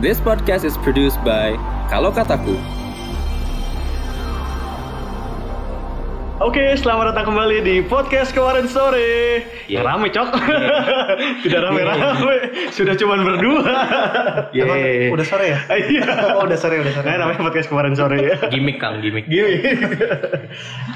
This 0.00 0.16
podcast 0.18 0.64
is 0.64 0.80
produced 0.80 1.20
by 1.20 1.54
Kalau 1.92 2.08
Kataku. 2.08 2.56
Oke, 6.40 6.72
selamat 6.72 7.12
datang 7.12 7.36
kembali 7.36 7.60
di 7.60 7.76
podcast 7.84 8.32
kemarin 8.32 8.64
sore. 8.64 9.44
Iya. 9.68 9.84
Rame 9.84 10.08
cok, 10.08 10.28
tidak 11.44 11.60
rame-rame, 11.68 12.36
sudah 12.72 12.96
cuman 12.96 13.20
berdua. 13.20 13.60
Yeay. 14.56 15.12
Udah 15.12 15.26
sore 15.28 15.52
ya? 15.52 15.58
Iya. 15.92 16.40
Oh, 16.40 16.48
udah 16.48 16.56
sore, 16.56 16.80
udah 16.80 16.92
sore. 16.96 17.04
Nah, 17.04 17.20
namanya 17.20 17.44
podcast 17.44 17.68
kemarin 17.68 17.92
sore 17.92 18.24
ya. 18.24 18.36
Gimik 18.48 18.80
Kang, 18.80 19.04
gimik. 19.04 19.28
Gini. 19.28 19.60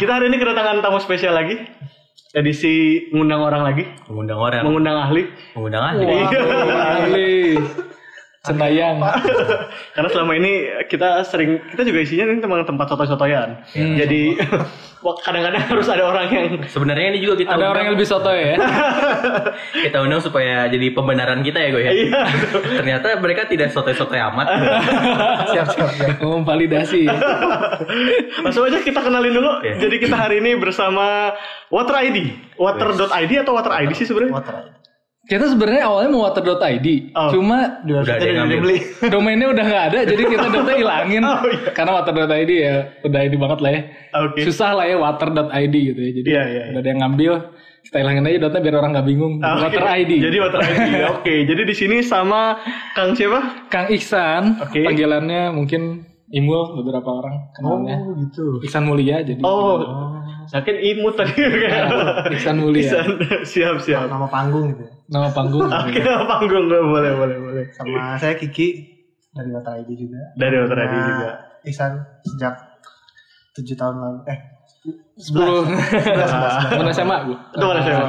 Kita 0.01 0.17
hari 0.17 0.33
ini 0.33 0.41
kedatangan 0.41 0.81
tamu 0.81 0.97
spesial 0.97 1.37
lagi. 1.37 1.61
Edisi 2.35 3.07
mengundang 3.13 3.45
orang 3.45 3.63
lagi, 3.63 3.85
Mengundang 4.11 4.41
orang, 4.41 4.65
mengundang 4.67 4.97
ahli. 4.97 5.23
mengundang 5.55 5.85
ahli. 5.87 6.05
Iya. 6.09 6.41
Ali. 7.05 7.33
Senayang. 8.45 9.01
Karena 9.97 10.09
selama 10.13 10.37
ini 10.37 10.69
kita 10.93 11.25
sering 11.25 11.65
kita 11.73 11.81
juga 11.81 12.05
isinya 12.05 12.29
ini 12.29 12.45
tempat 12.45 12.69
tempat 12.69 12.87
soto-sotoyan. 12.93 13.65
Jadi 13.73 14.37
wah, 15.05 15.17
kadang-kadang 15.25 15.65
harus 15.65 15.89
ada 15.89 16.05
orang 16.05 16.29
yang 16.29 16.47
Sebenarnya 16.69 17.17
ini 17.17 17.25
juga 17.25 17.41
kita 17.41 17.57
Ada 17.57 17.57
undang, 17.57 17.73
orang 17.73 17.83
yang 17.89 17.95
lebih 17.97 18.05
soto 18.05 18.29
ya? 18.29 18.61
kita 19.89 19.97
undang 20.05 20.21
supaya 20.21 20.69
jadi 20.69 20.93
pembenaran 20.93 21.41
kita 21.41 21.57
ya 21.57 21.69
gue 21.73 21.83
ya. 21.89 21.93
Iya. 21.97 22.23
Ternyata 22.85 23.07
mereka 23.17 23.49
tidak 23.49 23.73
sotoy-sotoy 23.73 24.21
amat. 24.21 24.47
Siap, 25.49 25.67
siap, 25.73 25.91
siap. 25.97 26.21
Memvalidasi. 26.21 27.09
Langsung 28.45 28.69
aja 28.69 28.77
kita 28.85 29.01
kenalin 29.01 29.41
dulu. 29.41 29.65
Jadi 29.65 29.97
kita 29.97 30.21
hari 30.21 30.45
ini 30.45 30.53
bersama 30.61 31.33
Water 31.73 31.97
ID. 31.97 32.29
Water.id 32.61 33.33
atau 33.41 33.57
Water 33.57 33.73
ID 33.73 33.97
sih 33.97 34.05
sebenarnya? 34.05 34.37
Water. 34.37 34.84
Kita 35.25 35.49
sebenarnya 35.49 35.89
awalnya 35.89 36.11
mau 36.11 36.23
water.id, 36.23 36.87
Oh. 37.11 37.33
cuma 37.33 37.81
Udah, 37.81 38.05
Udah 38.05 38.15
ada 38.15 38.25
yang 38.25 38.37
ngambil. 38.45 38.59
beli. 38.61 38.79
domainnya 39.15 39.49
udah 39.49 39.65
nggak 39.65 39.85
ada, 39.89 39.99
jadi 40.05 40.23
kita 40.23 40.47
data 40.49 40.73
hilangin. 40.81 41.23
Oh, 41.23 41.41
iya. 41.45 41.71
Karena 41.73 41.93
water.id 41.95 42.51
ya 42.53 42.75
udah 43.01 43.21
ini 43.23 43.37
banget 43.37 43.59
lah 43.59 43.71
ya. 43.71 43.83
Oke. 44.21 44.41
Susah 44.43 44.71
lah 44.73 44.85
ya 44.85 44.97
water.id 44.97 45.75
gitu 45.75 45.97
ya. 45.99 46.11
Jadi 46.13 46.29
Iya, 46.29 46.43
iya, 46.47 46.63
udah 46.71 46.79
ada 46.79 46.89
yang 46.89 47.01
ngambil, 47.01 47.33
kita 47.83 47.97
hilangin 47.99 48.25
aja 48.27 48.39
data 48.43 48.57
biar 48.59 48.75
orang 48.77 48.91
nggak 48.93 49.07
bingung. 49.07 49.35
Ah, 49.41 49.53
oke. 49.55 49.65
Water 49.67 49.85
ID. 49.97 50.13
Jadi 50.21 50.37
Water 50.39 50.61
ID. 50.61 50.89
Oke, 51.15 51.35
jadi 51.45 51.63
di 51.63 51.75
sini 51.75 51.97
sama 52.01 52.61
Kang 52.93 53.13
siapa? 53.13 53.41
Kang 53.67 53.89
Iksan, 53.89 54.61
Oke. 54.61 54.81
panggilannya 54.83 55.49
mungkin 55.51 56.05
Imul 56.27 56.77
beberapa 56.77 57.07
orang 57.15 57.49
kenalnya. 57.53 57.97
gitu. 58.19 58.59
Iksan 58.61 58.85
Mulia 58.85 59.21
jadi. 59.21 59.39
Oh, 59.41 59.81
sakit 60.49 60.77
imut 60.81 61.15
tadi. 61.15 61.35
Iksan 62.35 62.57
Mulia. 62.61 62.83
Isan. 62.85 63.07
Siap, 63.45 63.77
siap. 63.81 64.07
Nama 64.09 64.27
panggung 64.29 64.73
gitu. 64.75 64.85
ya. 64.85 64.93
Nama 65.11 65.29
panggung. 65.33 65.69
Oke, 65.69 66.01
nama 66.01 66.25
panggung 66.25 66.65
boleh, 66.69 67.13
boleh, 67.17 67.37
boleh. 67.41 67.65
Sama 67.73 68.17
saya 68.17 68.35
Kiki 68.35 68.69
dari 69.35 69.51
Water 69.51 69.81
ID 69.83 69.91
juga. 69.99 70.21
Dari 70.37 70.57
Water 70.61 70.79
ID 70.79 70.95
Sama 70.95 71.09
juga. 71.11 71.29
Ihsan 71.65 71.93
sejak 72.25 72.55
7 73.55 73.73
tahun 73.75 73.95
lalu. 73.97 74.19
Eh, 74.29 74.39
10 75.17 75.33
11, 75.33 76.77
11. 76.77 76.79
Mana 76.81 76.91
SMA 76.93 77.17
gue? 77.25 77.39
Itu 77.55 77.65
mana 77.65 77.81
SMA? 77.81 78.09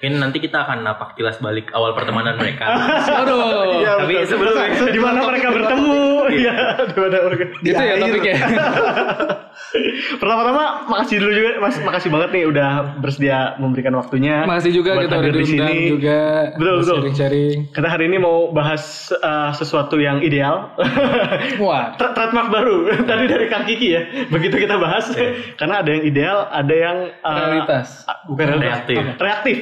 Ini 0.00 0.16
nanti 0.16 0.40
kita 0.40 0.64
akan 0.64 0.80
napak 0.80 1.12
tilas 1.12 1.36
balik 1.38 1.68
awal 1.70 1.92
pertemanan 1.92 2.40
mereka. 2.40 2.64
Aduh. 3.20 3.84
Iya, 3.84 3.92
tapi 4.00 4.14
betul. 4.16 4.28
sebelum- 4.32 4.56
di 4.88 5.00
mana 5.00 5.20
mereka 5.22 5.48
bertemu? 5.52 5.92
Iya, 6.30 6.54
di 6.88 6.96
mana 6.96 7.16
mereka. 7.28 7.44
Gitu 7.60 7.76
ya 7.76 7.94
air. 7.94 8.00
topiknya. 8.00 8.34
Pertama-tama 10.20 10.88
makasih 10.88 11.20
dulu 11.20 11.32
juga 11.32 11.50
Mas, 11.60 11.76
makasih 11.78 12.08
banget 12.10 12.30
nih 12.32 12.44
udah 12.48 12.70
bersedia 12.98 13.38
memberikan 13.56 13.92
waktunya. 13.94 14.42
Masih 14.42 14.72
juga 14.72 14.96
kita 14.98 15.16
udah 15.16 15.32
di 15.32 15.44
sini. 15.44 15.76
juga. 15.90 16.20
Betul, 16.56 16.74
betul. 16.80 16.96
Sharing-sharing. 17.04 17.58
Kita 17.70 17.88
hari 17.88 18.04
ini 18.08 18.18
mau 18.18 18.50
bahas 18.50 18.82
uh, 19.12 19.52
sesuatu 19.52 20.00
yang 20.00 20.24
ideal. 20.24 20.74
Wah. 21.62 21.94
Tra- 21.94 22.16
Trademark 22.16 22.48
baru 22.50 22.76
tadi 23.04 23.24
dari 23.28 23.46
Kang 23.46 23.64
Kiki 23.64 23.88
ya. 23.90 24.02
Begitu 24.28 24.58
kita 24.58 24.80
bahas 24.80 25.12
karena 25.54 25.84
ada 25.84 25.90
yang 25.92 26.02
ideal, 26.02 26.38
ada 26.48 26.74
yang 26.74 26.96
uh, 27.20 27.36
Realitas. 27.36 27.88
ah, 28.06 28.18
bukan 28.26 28.44
realitas. 28.50 28.70
Reaktif. 28.80 28.96
Reaktif. 29.18 29.56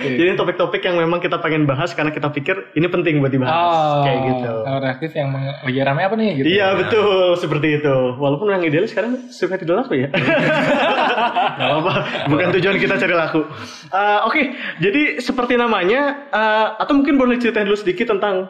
Jadi 0.00 0.22
ini 0.22 0.34
topik-topik 0.34 0.80
yang 0.80 0.96
memang 0.96 1.18
kita 1.18 1.38
pengen 1.38 1.64
bahas 1.64 1.90
karena 1.90 2.08
kita 2.08 2.28
pikir 2.28 2.72
ini 2.72 2.86
penting 2.86 3.18
buat 3.18 3.28
dibahas. 3.28 3.52
Oh, 3.52 4.02
Kayak 4.02 4.20
gitu. 4.26 4.52
Kalau 4.60 4.80
reaktif 4.80 5.10
yang 5.12 5.28
meng- 5.28 5.58
lagi 5.60 5.80
rame 5.80 6.00
apa 6.00 6.14
nih 6.14 6.30
gitu? 6.36 6.46
Iya 6.48 6.68
betul 6.74 7.08
seperti 7.36 7.68
itu. 7.78 7.96
Walaupun 8.16 8.46
yang 8.48 8.62
ideal 8.62 8.84
sekarang 8.84 9.28
suka 9.28 9.56
tidak 9.56 9.84
laku 9.84 10.00
ya. 10.00 10.08
Gak 11.60 11.70
apa, 11.80 11.92
bukan 12.26 12.48
tujuan 12.56 12.76
kita 12.76 12.94
cari 12.96 13.14
laku. 13.14 13.44
Uh, 13.90 14.18
Oke, 14.24 14.52
jadi 14.78 15.18
seperti 15.18 15.54
namanya, 15.54 16.28
uh, 16.28 16.66
atau 16.76 16.92
mungkin 16.92 17.16
boleh 17.16 17.36
ceritain 17.36 17.64
dulu 17.64 17.76
sedikit 17.76 18.10
tentang 18.10 18.48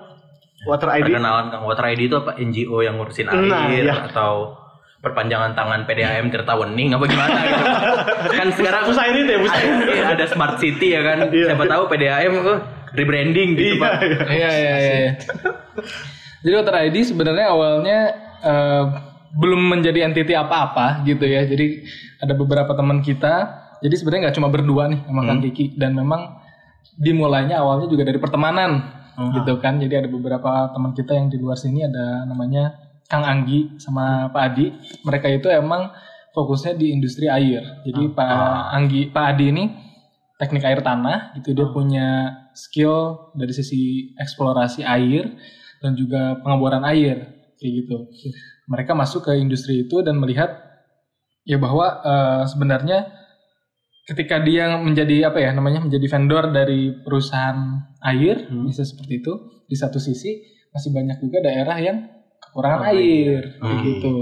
Water 0.60 0.92
ID. 0.92 1.08
Perkenalan 1.08 1.48
Kang 1.48 1.64
Water 1.64 1.84
ID 1.88 2.00
itu 2.04 2.16
apa? 2.16 2.36
NGO 2.36 2.84
yang 2.84 3.00
ngurusin 3.00 3.26
air 3.26 3.40
Nah, 3.42 3.72
iya. 3.72 3.94
atau 4.06 4.60
perpanjangan 5.00 5.56
tangan 5.56 5.88
PDAM 5.88 6.28
Tirta 6.28 6.54
Wening 6.60 6.92
apa 6.92 7.04
gimana 7.08 7.38
gitu. 7.40 7.64
kan 8.38 8.48
sekarang 8.52 8.82
Pusat 8.84 9.04
air 9.08 9.16
itu 9.16 9.30
ya, 9.32 9.40
pusat 9.40 9.58
air. 9.60 9.72
ada, 9.72 10.12
ada 10.12 10.24
smart 10.28 10.54
city 10.60 10.92
ya 10.92 11.00
kan. 11.00 11.18
Iya. 11.32 11.46
Siapa 11.52 11.64
tahu 11.64 11.82
PDAM 11.88 12.32
oh, 12.36 12.58
rebranding 12.92 13.48
gitu 13.56 13.74
Iya, 13.76 13.80
Pak. 13.80 13.92
iya. 13.96 14.18
Iya, 14.28 14.50
iya, 14.52 14.74
iya. 14.76 14.94
iya. 15.00 15.12
Jadi 16.40 16.54
Water 16.56 16.76
ID 16.88 16.96
sebenarnya 17.04 17.46
awalnya 17.48 17.98
eh, 18.44 18.84
belum 19.40 19.60
menjadi 19.72 20.04
entity 20.04 20.36
apa-apa 20.36 21.00
gitu 21.08 21.24
ya. 21.24 21.48
Jadi 21.48 21.80
ada 22.20 22.36
beberapa 22.36 22.72
teman 22.76 23.00
kita. 23.00 23.56
Jadi 23.80 23.94
sebenarnya 23.96 24.28
nggak 24.28 24.36
cuma 24.36 24.52
berdua 24.52 24.92
nih 24.92 25.00
sama 25.08 25.24
Kang 25.24 25.40
Kiki 25.40 25.80
dan 25.80 25.96
memang 25.96 26.36
dimulainya 27.00 27.64
awalnya 27.64 27.88
juga 27.88 28.04
dari 28.04 28.20
pertemanan 28.20 28.84
gitu 29.40 29.56
kan. 29.56 29.80
Jadi 29.80 30.04
ada 30.04 30.08
beberapa 30.12 30.68
teman 30.76 30.92
kita 30.92 31.16
yang 31.16 31.32
di 31.32 31.40
luar 31.40 31.56
sini 31.56 31.88
ada 31.88 32.28
namanya 32.28 32.89
Kang 33.10 33.26
Anggi 33.26 33.74
sama 33.82 34.30
Pak 34.30 34.42
Adi. 34.54 34.70
Mereka 35.02 35.26
itu 35.28 35.50
emang 35.50 35.90
fokusnya 36.30 36.78
di 36.78 36.94
industri 36.94 37.26
air. 37.26 37.82
Jadi 37.82 38.14
Pak 38.14 38.70
Anggi, 38.70 39.10
Pak 39.10 39.24
Adi 39.34 39.46
ini 39.50 39.64
teknik 40.38 40.64
air 40.64 40.80
tanah 40.80 41.36
gitu 41.36 41.52
dia 41.52 41.68
punya 41.68 42.08
skill 42.56 43.28
dari 43.36 43.52
sisi 43.52 44.14
eksplorasi 44.16 44.86
air 44.86 45.36
dan 45.84 45.92
juga 45.98 46.40
pengeboran 46.40 46.86
air 46.86 47.50
kayak 47.60 47.72
gitu. 47.84 48.08
Mereka 48.70 48.94
masuk 48.96 49.28
ke 49.28 49.36
industri 49.36 49.84
itu 49.84 50.00
dan 50.00 50.16
melihat 50.16 50.54
ya 51.44 51.58
bahwa 51.58 52.00
eh, 52.00 52.42
sebenarnya 52.46 53.10
ketika 54.08 54.40
dia 54.42 54.80
menjadi 54.80 55.30
apa 55.30 55.38
ya 55.38 55.50
namanya 55.52 55.84
menjadi 55.84 56.06
vendor 56.08 56.50
dari 56.50 56.94
perusahaan 57.04 57.84
air 58.02 58.48
bisa 58.66 58.82
seperti 58.82 59.22
itu 59.22 59.32
di 59.70 59.76
satu 59.78 60.02
sisi 60.02 60.40
masih 60.74 60.90
banyak 60.90 61.22
juga 61.22 61.38
daerah 61.46 61.78
yang 61.78 62.19
kekurangan 62.50 62.90
air 62.90 63.56
kayak 63.56 63.78
gitu. 63.86 64.14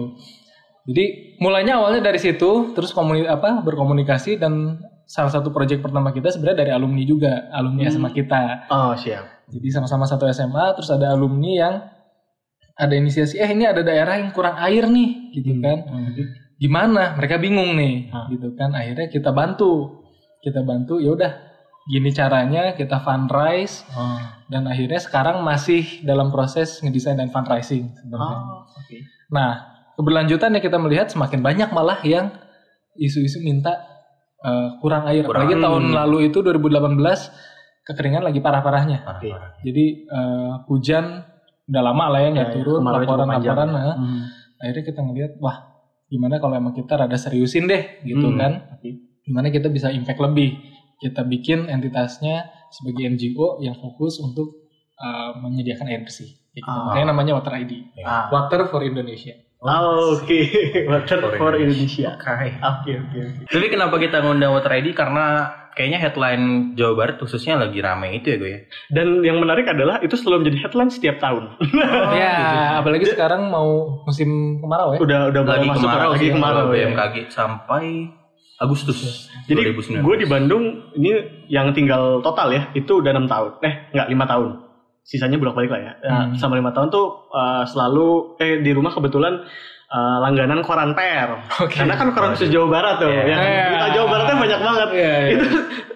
Jadi 0.88 1.04
mulainya 1.40 1.80
awalnya 1.80 2.00
dari 2.04 2.20
situ 2.20 2.72
terus 2.76 2.92
komuni 2.92 3.24
apa 3.24 3.60
berkomunikasi 3.64 4.40
dan 4.40 4.80
salah 5.08 5.32
satu 5.32 5.48
proyek 5.48 5.80
pertama 5.80 6.12
kita 6.12 6.28
sebenarnya 6.28 6.68
dari 6.68 6.72
alumni 6.76 7.02
juga 7.08 7.48
alumni 7.52 7.88
SMA 7.88 8.12
kita. 8.12 8.68
Oh 8.68 8.92
siap. 8.92 9.38
Jadi 9.48 9.68
sama-sama 9.72 10.04
satu 10.04 10.28
SMA, 10.28 10.76
terus 10.76 10.92
ada 10.92 11.16
alumni 11.16 11.50
yang 11.56 11.74
ada 12.76 12.94
inisiasi, 12.94 13.40
eh 13.40 13.48
ini 13.48 13.64
ada 13.64 13.80
daerah 13.80 14.20
yang 14.20 14.30
kurang 14.36 14.60
air 14.60 14.84
nih, 14.84 15.32
gitu 15.32 15.56
kan. 15.64 15.88
Gimana? 16.60 17.16
Mereka 17.16 17.40
bingung 17.40 17.72
nih, 17.74 18.12
gitu 18.28 18.52
kan. 18.52 18.76
Akhirnya 18.76 19.08
kita 19.08 19.32
bantu, 19.32 20.04
kita 20.44 20.60
bantu. 20.62 21.00
Ya 21.00 21.16
udah, 21.16 21.32
gini 21.88 22.10
caranya 22.10 22.72
kita 22.72 23.00
fundraise 23.00 23.80
dan 24.46 24.64
akhirnya 24.64 24.98
sekarang 24.98 25.40
masih 25.40 25.82
dalam 26.02 26.28
proses 26.28 26.78
ngedesain 26.78 27.16
dan 27.16 27.28
fundraising 27.28 27.88
sebenarnya. 27.94 28.36
oke. 28.70 28.96
Nah, 29.28 29.50
keberlanjutan 29.94 30.52
yang 30.52 30.60
kita 30.60 30.76
melihat 30.76 31.08
semakin 31.08 31.40
banyak 31.40 31.68
malah 31.70 32.00
yang 32.02 32.28
isu-isu 32.94 33.40
minta 33.40 33.72
eh, 34.38 34.68
kurang 34.78 35.04
air. 35.04 35.22
Kurang. 35.22 35.44
Apalagi 35.44 35.54
tahun 35.58 35.84
lalu 35.90 36.18
itu 36.28 36.38
2018 36.40 37.00
kekeringan 37.84 38.22
lagi 38.22 38.38
parah-parahnya. 38.38 38.98
Parah-parah. 39.02 39.56
Jadi 39.60 39.84
eh, 40.04 40.52
hujan 40.66 41.24
udah 41.64 41.82
lama 41.84 42.04
lah 42.08 42.20
ya 42.20 42.28
nggak 42.30 42.46
Ya, 42.46 42.50
ya, 42.50 42.56
turun 42.56 42.80
laporan-laporan. 42.80 43.28
panjang. 43.34 43.68
nah. 43.70 43.94
Hmm. 43.94 44.22
Akhirnya 44.58 44.84
kita 44.84 45.00
ngeliat 45.00 45.32
wah 45.38 45.56
gimana 46.04 46.36
kalau 46.36 46.52
emang 46.54 46.72
kita 46.72 46.96
rada 46.96 47.14
seriusin 47.14 47.64
deh 47.64 48.00
gitu 48.02 48.26
Hmm, 48.26 48.36
kan. 48.36 48.52
oke. 48.74 48.90
Gimana 49.22 49.48
kita 49.48 49.68
bisa 49.68 49.88
impact 49.88 50.18
lebih. 50.18 50.56
Kita 50.98 51.22
bikin 51.22 51.70
entitasnya 51.70 52.50
sebagai 52.74 53.08
NGO 53.14 53.62
yang 53.62 53.78
fokus 53.78 54.18
untuk 54.18 54.70
eh, 54.98 55.30
menyediakan 55.38 55.86
air 55.88 56.02
bersih. 56.02 56.28
Kayak 56.52 56.62
gitu. 56.66 56.78
Ah. 56.78 56.84
Makanya 56.90 57.06
namanya 57.14 57.32
Water 57.38 57.54
ID. 57.54 57.72
Ah. 58.02 58.26
Water 58.34 58.66
for 58.66 58.82
Indonesia. 58.82 59.34
Oh, 59.58 60.14
Oke, 60.14 60.46
Water 60.90 61.18
For 61.18 61.34
for 61.34 61.52
Indonesia. 61.58 62.14
Oke. 62.14 62.46
Oke 62.62 62.90
oke 62.94 63.18
oke. 63.18 63.42
Tapi 63.50 63.66
kenapa 63.66 63.98
kita 63.98 64.22
ngundang 64.22 64.54
Water 64.54 64.70
ID? 64.70 64.94
Karena 64.94 65.50
kayaknya 65.74 65.98
headline 66.02 66.74
Jawa 66.78 66.94
Barat 66.94 67.16
khususnya 67.22 67.54
lagi 67.54 67.78
rame 67.82 68.18
itu 68.18 68.34
ya 68.34 68.36
gue 68.38 68.50
ya. 68.50 68.60
Dan 68.90 69.22
yang 69.22 69.42
menarik 69.42 69.66
adalah 69.66 69.98
itu 69.98 70.14
selalu 70.14 70.46
menjadi 70.46 70.58
headline 70.66 70.90
setiap 70.94 71.18
tahun. 71.18 71.58
ya, 72.22 72.34
apalagi 72.78 73.06
sekarang 73.10 73.50
mau 73.50 74.02
musim 74.06 74.62
kemarau 74.62 74.94
ya. 74.94 74.98
udah 75.02 75.20
udah 75.34 75.40
mulai 75.42 75.58
Lagi 75.58 75.68
masuk 75.70 75.86
kemarau 75.86 76.10
lagi 76.10 76.18
sih, 76.22 76.30
kemarau 76.34 76.62
kalau 76.66 76.74
ya. 76.74 76.86
BMKG 76.90 77.14
sampai 77.30 77.84
Agustus 78.58 79.30
Jadi 79.46 79.70
2019. 79.72 80.02
gue 80.02 80.16
di 80.18 80.26
Bandung 80.26 80.64
ini 80.92 81.10
yang 81.46 81.70
tinggal 81.70 82.18
total 82.20 82.50
ya 82.50 82.62
itu 82.72 82.90
udah 82.92 83.10
enam 83.10 83.24
tahun. 83.24 83.50
Eh 83.60 83.74
nggak 83.92 84.08
lima 84.08 84.26
tahun. 84.26 84.50
sisanya 85.00 85.40
bolak 85.40 85.56
balik 85.56 85.72
lah 85.72 85.80
ya. 85.80 85.92
Ya, 85.98 86.12
Hmm. 86.20 86.36
Selama 86.36 86.54
lima 86.58 86.70
tahun 86.70 86.88
tuh 86.88 87.06
eh, 87.30 87.64
selalu 87.64 88.08
eh 88.36 88.60
di 88.60 88.70
rumah 88.70 88.92
kebetulan 88.92 89.40
eh, 89.88 90.16
langganan 90.20 90.60
koran 90.60 90.92
per. 90.92 91.48
Oke. 91.64 91.80
Karena 91.80 91.96
kan 91.96 92.12
koran 92.12 92.36
khusus 92.36 92.52
Jawa 92.52 92.68
Barat 92.68 92.94
tuh, 92.98 93.08
Iya. 93.08 93.22
yang 93.24 93.40
Iya. 93.40 93.64
berita 93.64 93.88
Jawa 93.90 94.06
Baratnya 94.06 94.36
banyak 94.36 94.60
banget. 94.60 94.88
Iya, 94.92 95.12
iya. 95.16 95.28
Itu 95.32 95.46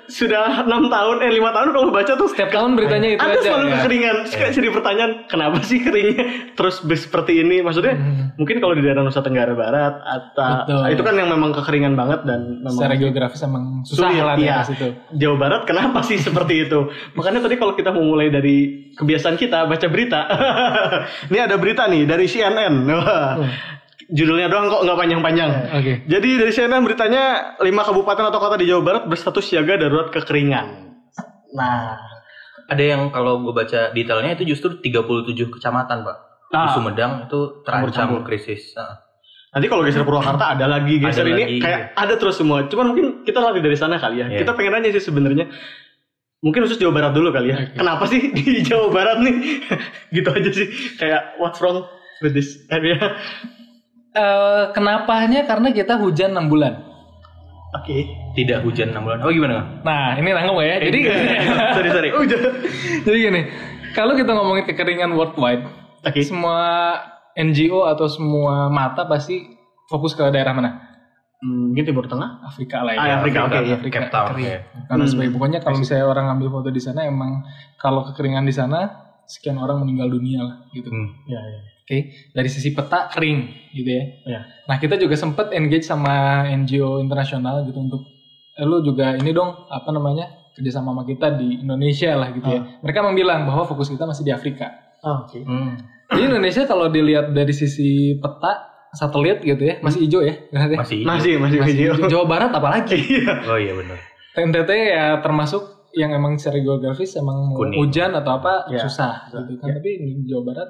sudah 0.04 0.62
enam 0.62 0.86
tahun, 0.86 1.16
eh 1.20 1.30
lima 1.30 1.50
tahun 1.50 1.70
kalau 1.70 1.90
baca 1.90 2.12
tuh 2.12 2.26
Setiap 2.26 2.50
tahun 2.50 2.74
beritanya 2.74 3.08
itu 3.10 3.20
ada 3.20 3.32
aja. 3.32 3.42
selalu 3.44 3.64
ya. 3.64 3.74
kekeringan. 3.76 4.16
Terus 4.22 4.34
kayak 4.34 4.52
jadi 4.52 4.68
pertanyaan, 4.70 5.12
kenapa 5.26 5.56
sih 5.62 5.78
keringnya 5.78 6.24
terus 6.52 6.74
seperti 6.82 7.32
ini? 7.38 7.60
Maksudnya 7.60 7.94
Hmm. 7.94 8.34
mungkin 8.34 8.56
kalau 8.58 8.72
di 8.72 8.80
daerah 8.80 9.00
Nusa 9.00 9.20
Tenggara 9.20 9.52
Barat 9.52 9.94
atau 9.98 10.52
Betul. 10.64 10.82
itu 10.90 11.02
kan 11.02 11.14
yang 11.14 11.28
memang 11.28 11.50
kekeringan 11.52 11.92
banget 11.92 12.20
dan 12.22 12.40
memang 12.58 12.74
Secara 12.74 12.94
geografis 12.94 13.40
emang 13.40 13.64
susah 13.82 14.08
Sulit, 14.08 14.20
lah 14.20 14.34
iya. 14.34 14.44
daerah 14.58 14.66
situ. 14.66 14.88
Jawa 15.12 15.36
Barat 15.38 15.62
kenapa 15.62 15.98
sih 16.00 16.18
seperti 16.26 16.54
itu? 16.62 16.78
Makanya 17.12 17.40
tadi 17.40 17.56
kalau 17.56 17.72
kita 17.72 17.90
mau 17.90 18.02
mulai 18.02 18.28
dari 18.28 18.56
kebiasaan 18.92 19.34
kita 19.34 19.64
baca 19.64 19.86
berita. 19.86 20.20
ini 21.28 21.38
ada 21.38 21.56
berita 21.56 21.84
nih 21.84 22.04
dari 22.04 22.24
CNN. 22.24 22.74
Judulnya 24.08 24.46
doang 24.46 24.66
kok 24.66 24.82
nggak 24.82 24.98
panjang-panjang. 24.98 25.50
Oke. 25.72 25.92
Jadi 26.04 26.28
dari 26.36 26.50
CNN 26.50 26.82
beritanya 26.82 27.22
lima 27.58 27.82
kabupaten 27.82 28.24
atau 28.26 28.38
kota 28.38 28.56
di 28.56 28.66
Jawa 28.66 28.82
Barat 28.82 29.02
berstatus 29.06 29.44
siaga 29.44 29.76
darurat 29.76 30.10
kekeringan. 30.10 30.66
Nah, 31.52 31.98
Ada 32.64 32.84
yang 32.88 33.02
kalau 33.10 33.42
gue 33.42 33.52
baca 33.52 33.92
detailnya 33.92 34.32
itu 34.32 34.48
justru 34.48 34.80
37 34.80 35.28
kecamatan, 35.50 36.02
Pak. 36.02 36.16
Di 36.48 36.56
Ah. 36.56 36.72
Sumedang 36.72 37.12
itu 37.26 37.60
terancam 37.62 38.24
krisis. 38.24 38.72
Nah, 38.72 38.96
nanti 39.50 39.66
kalau 39.66 39.84
geser 39.84 40.02
Purwakarta 40.02 40.56
ada 40.56 40.64
lagi 40.66 40.96
geser 40.96 41.24
Ada 41.24 41.32
ini 41.32 41.42
lagi. 41.42 41.58
kayak 41.60 41.80
ada 41.92 42.14
terus 42.16 42.40
semua. 42.40 42.64
Cuman 42.64 42.92
mungkin 42.92 43.06
kita 43.22 43.38
lari 43.38 43.60
dari 43.60 43.76
sana 43.76 44.00
kali 44.00 44.20
ya. 44.20 44.26
Iya. 44.30 44.38
Kita 44.40 44.52
pengen 44.52 44.80
aja 44.80 44.88
sih 44.88 45.04
sebenarnya. 45.04 45.52
Mungkin 46.40 46.64
khusus 46.64 46.80
Jawa 46.80 46.96
Barat 46.96 47.12
dulu 47.12 47.28
kali 47.28 47.52
ya. 47.52 47.56
Oke. 47.60 47.76
Kenapa 47.76 48.04
sih 48.08 48.20
di 48.32 48.42
Jawa 48.64 48.88
Barat 48.88 49.20
nih? 49.20 49.36
gitu 50.16 50.28
aja 50.32 50.50
sih. 50.50 50.66
Kayak 50.96 51.36
what's 51.36 51.60
wrong 51.60 51.84
with 52.24 52.32
this 52.32 52.56
area? 52.68 52.96
Eh, 54.12 54.64
kenapanya 54.76 55.48
karena 55.48 55.72
kita 55.72 55.96
hujan 55.96 56.36
6 56.36 56.46
bulan. 56.46 56.84
Oke. 57.72 58.04
tidak 58.32 58.60
hujan 58.60 58.92
6 58.92 59.00
bulan. 59.00 59.18
Oh 59.24 59.32
gimana? 59.32 59.80
Nah, 59.80 60.12
ini 60.14 60.28
nanggung 60.28 60.60
ya. 60.60 60.76
Jadi 60.76 61.08
sorry 61.76 61.88
sorry. 61.88 62.08
Jadi 63.00 63.16
gini, 63.18 63.40
kalau 63.92 64.12
kita 64.12 64.28
ngomongin 64.28 64.64
kekeringan 64.64 65.16
worldwide, 65.16 65.64
Oke. 66.04 66.20
semua 66.20 66.60
NGO 67.32 67.88
atau 67.88 68.04
semua 68.04 68.68
mata 68.68 69.08
pasti 69.08 69.56
fokus 69.88 70.12
ke 70.12 70.20
daerah 70.28 70.52
mana? 70.52 70.70
Hmm, 71.40 71.72
mungkin 71.72 71.84
Timur 71.84 72.04
Tengah. 72.04 72.44
Afrika 72.44 72.84
lah 72.84 72.92
ya. 72.92 73.00
Ah, 73.00 73.12
Afrika, 73.18 73.48
oke, 73.48 73.56
iya. 73.58 73.74
Afrika, 73.74 73.98
Cape 73.98 74.12
Town, 74.12 74.28
kering. 74.30 74.44
iya. 74.46 74.58
Karena 74.86 75.02
Hmm. 75.02 75.10
sebagai 75.10 75.30
pokoknya 75.32 75.58
kalau 75.58 75.76
misalnya 75.76 76.06
orang 76.06 76.24
ngambil 76.28 76.48
foto 76.52 76.68
di 76.68 76.78
sana 76.78 77.00
emang 77.02 77.40
kalau 77.76 78.04
kekeringan 78.06 78.44
di 78.44 78.52
sana 78.52 78.80
sekian 79.24 79.56
orang 79.56 79.80
meninggal 79.80 80.12
dunia 80.12 80.44
lah 80.44 80.56
gitu. 80.70 80.92
Hmm. 80.92 81.08
Ya, 81.24 81.40
ya. 81.40 81.60
Oke, 81.82 81.98
dari 82.30 82.46
sisi 82.46 82.70
peta 82.70 83.06
kering 83.06 83.40
gitu 83.72 83.90
ya. 83.90 84.04
Ya. 84.24 84.40
Nah 84.64 84.76
kita 84.76 84.94
juga 84.94 85.14
sempet 85.14 85.50
engage 85.50 85.82
sama 85.82 86.46
NGO 86.48 86.98
internasional 86.98 87.66
gitu 87.66 87.76
untuk 87.76 88.06
eh, 88.52 88.62
lu 88.62 88.80
juga 88.80 89.12
ini 89.12 89.30
dong 89.30 89.66
apa 89.66 89.90
namanya 89.90 90.24
kerjasama 90.52 90.90
sama 90.90 91.02
kita 91.02 91.34
di 91.34 91.58
Indonesia 91.58 92.14
lah 92.14 92.30
gitu 92.30 92.46
ya. 92.46 92.60
Mereka 92.78 92.98
memang 92.98 93.16
bilang 93.16 93.40
bahwa 93.44 93.64
fokus 93.64 93.88
kita 93.88 94.04
masih 94.04 94.22
di 94.22 94.30
Afrika. 94.30 94.70
Oh, 95.02 95.26
oke. 95.26 95.42
Hmm. 95.42 95.74
Jadi 96.08 96.22
Indonesia 96.28 96.62
kalau 96.64 96.86
dilihat 96.86 97.30
dari 97.30 97.50
sisi 97.50 98.14
peta 98.14 98.68
satelit 98.92 99.40
gitu 99.40 99.58
ya 99.58 99.80
masih 99.80 100.04
hijau 100.04 100.20
ya. 100.20 100.36
Masih. 100.52 101.02
Masih 101.02 101.34
masih 101.40 101.58
Masih 101.58 101.58
hijau. 101.66 101.94
hijau. 101.98 102.08
Jawa 102.08 102.24
Barat 102.28 102.50
apalagi. 102.52 102.94
Iya. 103.18 103.42
Oh 103.42 103.58
iya 103.58 103.72
benar. 103.72 103.98
NTT 104.32 104.70
ya 104.70 105.04
termasuk 105.18 105.60
yang 105.92 106.08
emang 106.10 106.36
secara 106.36 106.56
geografis 106.56 107.16
emang 107.16 107.52
Kuning. 107.52 107.76
hujan 107.76 108.12
atau 108.12 108.38
apa 108.38 108.64
Ya, 108.68 108.80
susah 108.80 109.28
gitu 109.28 109.60
kan 109.60 109.68
Ya. 109.68 109.76
tapi 109.76 109.90
di 109.98 110.24
Jawa 110.24 110.42
Barat 110.46 110.68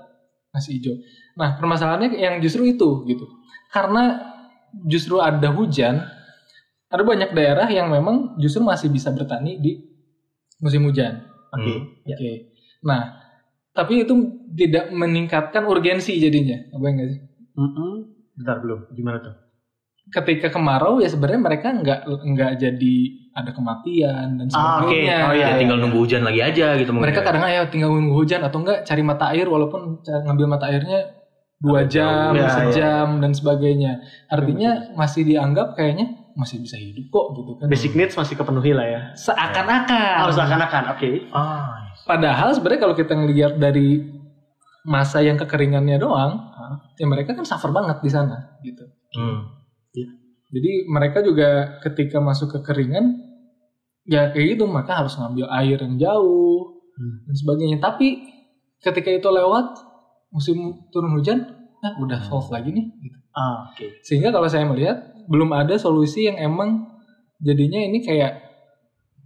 masih 0.52 0.78
hijau. 0.78 0.94
Nah 1.34 1.56
permasalahannya 1.56 2.14
yang 2.14 2.38
justru 2.44 2.68
itu 2.68 3.08
gitu 3.08 3.24
karena 3.72 4.20
justru 4.84 5.18
ada 5.18 5.48
hujan 5.50 6.04
ada 6.92 7.02
banyak 7.02 7.32
daerah 7.32 7.64
yang 7.72 7.88
memang 7.88 8.36
justru 8.36 8.60
masih 8.60 8.92
bisa 8.92 9.08
bertani 9.08 9.56
di 9.56 9.80
musim 10.60 10.84
hujan. 10.84 11.24
Oke. 11.56 11.72
Hmm. 11.72 11.80
Ya. 12.04 12.16
Oke. 12.20 12.32
Nah 12.84 13.02
tapi 13.72 14.04
itu 14.04 14.12
tidak 14.52 14.92
meningkatkan 14.92 15.64
urgensi 15.64 16.20
jadinya 16.20 16.60
apa 16.76 16.84
enggak 16.84 17.08
sih? 17.16 17.20
Mm-mm. 17.56 17.92
Bentar 18.36 18.60
belum. 18.60 18.92
Gimana 18.92 19.18
tuh? 19.24 19.34
Ketika 20.10 20.50
kemarau 20.50 20.98
ya 20.98 21.06
sebenarnya 21.06 21.40
mereka 21.40 21.70
nggak 21.70 22.00
nggak 22.04 22.52
jadi 22.58 22.96
ada 23.32 23.50
kematian 23.50 24.36
dan 24.36 24.46
Ah, 24.52 24.82
sebagainya. 24.82 25.16
Oh, 25.24 25.32
iya, 25.32 25.46
Ya, 25.54 25.56
tinggal 25.56 25.78
nunggu 25.78 26.04
hujan 26.04 26.20
lagi 26.20 26.42
aja 26.42 26.76
gitu 26.76 26.90
mungkin. 26.90 27.08
mereka 27.08 27.22
ya. 27.22 27.26
kadang 27.30 27.44
ayo 27.46 27.62
tinggal 27.70 27.88
nunggu 27.88 28.12
hujan 28.12 28.42
atau 28.42 28.60
enggak 28.60 28.84
cari 28.84 29.00
mata 29.00 29.32
air 29.32 29.46
walaupun 29.46 30.02
ngambil 30.04 30.46
mata 30.50 30.68
airnya 30.68 31.16
dua 31.56 31.86
jam. 31.86 32.34
Ya, 32.34 32.50
sejam 32.50 33.22
dan 33.22 33.32
sebagainya. 33.32 34.02
Artinya 34.26 34.92
masih 34.92 35.22
dianggap 35.22 35.78
kayaknya 35.78 36.12
masih 36.32 36.58
bisa 36.58 36.76
hidup 36.76 37.08
kok 37.08 37.26
gitu 37.38 37.50
kan. 37.56 37.66
Basic 37.68 37.92
needs 37.94 38.12
masih 38.12 38.34
kepenuhi 38.34 38.72
lah 38.72 38.84
ya. 38.84 39.00
Seakan-akan. 39.14 40.26
Oh, 40.26 40.32
seakan-akan. 40.32 40.82
Oke. 40.92 41.30
Ah. 41.30 41.88
Padahal 42.02 42.50
sebenarnya 42.50 42.80
kalau 42.82 42.96
kita 42.96 43.14
ngelihat 43.14 43.56
dari 43.56 44.02
masa 44.82 45.22
yang 45.22 45.38
kekeringannya 45.38 45.96
doang, 45.96 46.50
ya 46.98 47.06
mereka 47.06 47.32
kan 47.32 47.46
suffer 47.46 47.70
banget 47.70 48.02
di 48.02 48.10
sana 48.10 48.58
gitu. 48.60 48.82
Hmm. 49.14 49.61
Jadi 50.52 50.84
mereka 50.84 51.18
juga 51.20 51.48
ketika 51.80 52.20
masuk 52.20 52.52
kekeringan 52.52 53.16
ya 54.04 54.28
kayak 54.28 54.54
gitu 54.54 54.64
mereka 54.66 55.00
harus 55.00 55.16
ngambil 55.16 55.48
air 55.50 55.78
yang 55.78 55.96
jauh 55.96 56.76
Hmm. 56.92 57.24
dan 57.24 57.34
sebagainya. 57.34 57.78
Tapi 57.80 58.20
ketika 58.78 59.08
itu 59.08 59.24
lewat 59.24 59.80
musim 60.28 60.56
turun 60.88 61.16
hujan, 61.16 61.40
nah 61.80 61.96
udah 61.96 62.20
solve 62.20 62.52
lagi 62.52 62.68
nih. 62.68 62.84
Gitu. 63.00 63.16
Ah, 63.32 63.64
oke. 63.64 63.86
Sehingga 64.04 64.28
kalau 64.28 64.44
saya 64.44 64.68
melihat 64.68 65.00
belum 65.24 65.56
ada 65.56 65.80
solusi 65.80 66.28
yang 66.28 66.36
emang 66.36 66.84
jadinya 67.38 67.80
ini 67.80 68.04
kayak 68.04 68.44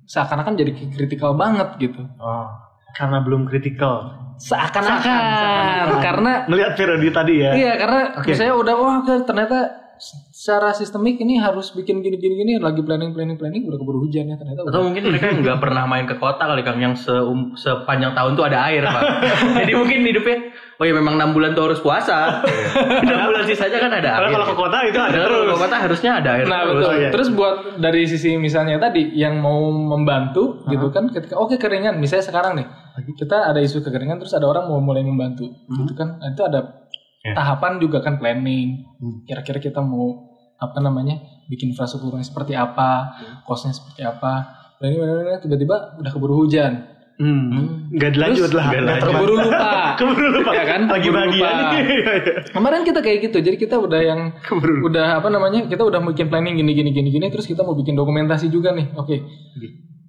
seakan-akan 0.06 0.54
jadi 0.54 0.72
kritikal 0.94 1.34
banget 1.34 1.74
gitu. 1.82 2.06
Oh, 2.16 2.46
karena 2.94 3.18
belum 3.18 3.50
kritikal. 3.50 4.14
Seakan-akan 4.38 5.02
Seakan-akan. 5.02 5.98
karena 5.98 6.32
Melihat 6.46 6.72
periode 6.78 7.08
tadi 7.10 7.34
ya. 7.42 7.50
Iya 7.50 7.72
karena 7.76 8.00
Oke. 8.14 8.30
misalnya 8.30 8.54
udah 8.54 8.74
wah 8.78 8.96
ternyata 9.02 9.58
secara 9.98 10.70
sistemik 10.70 11.16
ini 11.16 11.36
harus 11.36 11.70
bikin 11.70 11.98
gini 11.98 12.14
gini 12.14 12.34
gini 12.36 12.52
lagi 12.56 12.78
planning 12.78 13.10
planning 13.10 13.34
planning 13.34 13.64
udah 13.64 13.74
keburu 13.74 14.00
hujan 14.00 14.26
ya 14.26 14.36
ternyata 14.36 14.62
Atau 14.62 14.70
udah. 14.70 14.82
mungkin 14.82 15.02
mereka 15.06 15.26
nggak 15.34 15.58
pernah 15.58 15.84
main 15.84 16.04
ke 16.04 16.14
kota 16.14 16.44
kali 16.44 16.60
Kang 16.60 16.76
yang 16.76 16.94
seum- 16.94 17.52
sepanjang 17.54 18.12
tahun 18.12 18.32
tuh 18.32 18.44
ada 18.44 18.64
air 18.64 18.82
Pak. 18.82 19.02
Jadi 19.58 19.72
mungkin 19.72 19.98
hidupnya 20.02 20.38
oh 20.76 20.84
ya 20.84 20.92
memang 20.92 21.16
6 21.16 21.32
bulan 21.32 21.50
tuh 21.52 21.64
harus 21.66 21.80
puasa. 21.80 22.44
6 23.02 23.08
bulan 23.08 23.44
sisanya 23.44 23.78
kan 23.78 23.90
ada 23.90 24.10
Karena 24.12 24.26
air. 24.26 24.34
kalau 24.34 24.46
ke 24.46 24.56
kota 24.56 24.78
itu 24.82 24.98
ada 24.98 25.08
Padahal 25.08 25.24
kalau 25.26 25.40
terus. 25.40 25.48
ke 25.48 25.62
kota 25.62 25.76
harusnya 25.78 26.10
ada 26.14 26.30
air. 26.32 26.44
Nah 26.44 26.60
terus. 26.60 26.74
betul. 26.76 26.92
iya. 26.94 27.08
Terus 27.10 27.28
buat 27.30 27.54
dari 27.76 28.02
sisi 28.04 28.30
misalnya 28.36 28.76
tadi 28.78 29.02
yang 29.12 29.38
mau 29.38 29.58
membantu 29.68 30.62
gitu 30.66 30.88
kan 30.88 31.08
ketika 31.08 31.34
oke 31.34 31.56
kekeringan 31.56 31.96
misalnya 31.96 32.24
sekarang 32.24 32.52
nih 32.54 32.66
kita 33.12 33.46
ada 33.46 33.58
isu 33.58 33.80
kekeringan 33.80 34.16
terus 34.16 34.32
ada 34.32 34.44
orang 34.44 34.66
mau 34.66 34.78
mulai 34.78 35.00
membantu 35.00 35.48
gitu 35.66 35.92
kan 35.92 36.16
Nah, 36.16 36.28
itu 36.28 36.42
ada 36.42 36.85
Ya. 37.26 37.34
tahapan 37.34 37.76
juga 37.76 37.98
kan 37.98 38.16
planning 38.16 38.86
Hmm. 38.96 39.20
kira-kira 39.22 39.58
kita 39.58 39.80
mau 39.80 40.30
apa 40.56 40.78
namanya 40.78 41.18
bikin 41.44 41.68
infrastrukturnya 41.68 42.22
seperti 42.22 42.52
apa 42.52 43.12
costnya 43.42 43.70
seperti 43.70 44.00
apa 44.00 44.46
planning, 44.76 44.98
planning, 44.98 45.40
tiba-tiba 45.40 45.76
udah 45.96 46.08
keburu 46.08 46.36
hujan 46.38 46.94
Hmm. 47.16 47.88
Nggak 47.88 48.12
dilanjut 48.12 48.44
Terus 48.44 48.52
lah. 48.52 48.66
lanjut. 48.68 48.84
terlalu- 48.98 49.08
keburu 49.08 49.34
lupa 49.40 49.72
Keburu 49.98 50.26
lupa. 50.30 50.50
Ya 50.52 50.64
kan? 50.66 50.80
Lagi 50.84 51.00
Keburu 51.02 51.16
bahagia 51.16 51.40
lupa. 51.40 51.70
nih. 51.72 51.84
kemarin 52.54 52.80
kita 52.82 53.00
kayak 53.00 53.18
gitu 53.22 53.38
jadi 53.40 53.56
kita 53.56 53.76
udah 53.78 54.00
yang 54.02 54.20
Keburu 54.38 54.84
udah 54.84 55.06
apa 55.16 55.28
namanya 55.28 55.64
kita 55.64 55.80
udah 55.80 55.96
bikin 56.04 56.28
planning 56.28 56.54
gini 56.54 56.72
gini 56.72 56.90
gini 56.90 57.08
gini 57.10 57.26
terus 57.26 57.44
kita 57.44 57.64
mau 57.64 57.72
bikin 57.72 57.94
dokumentasi 57.94 58.46
juga 58.46 58.70
nih 58.70 58.92
oke 58.92 59.16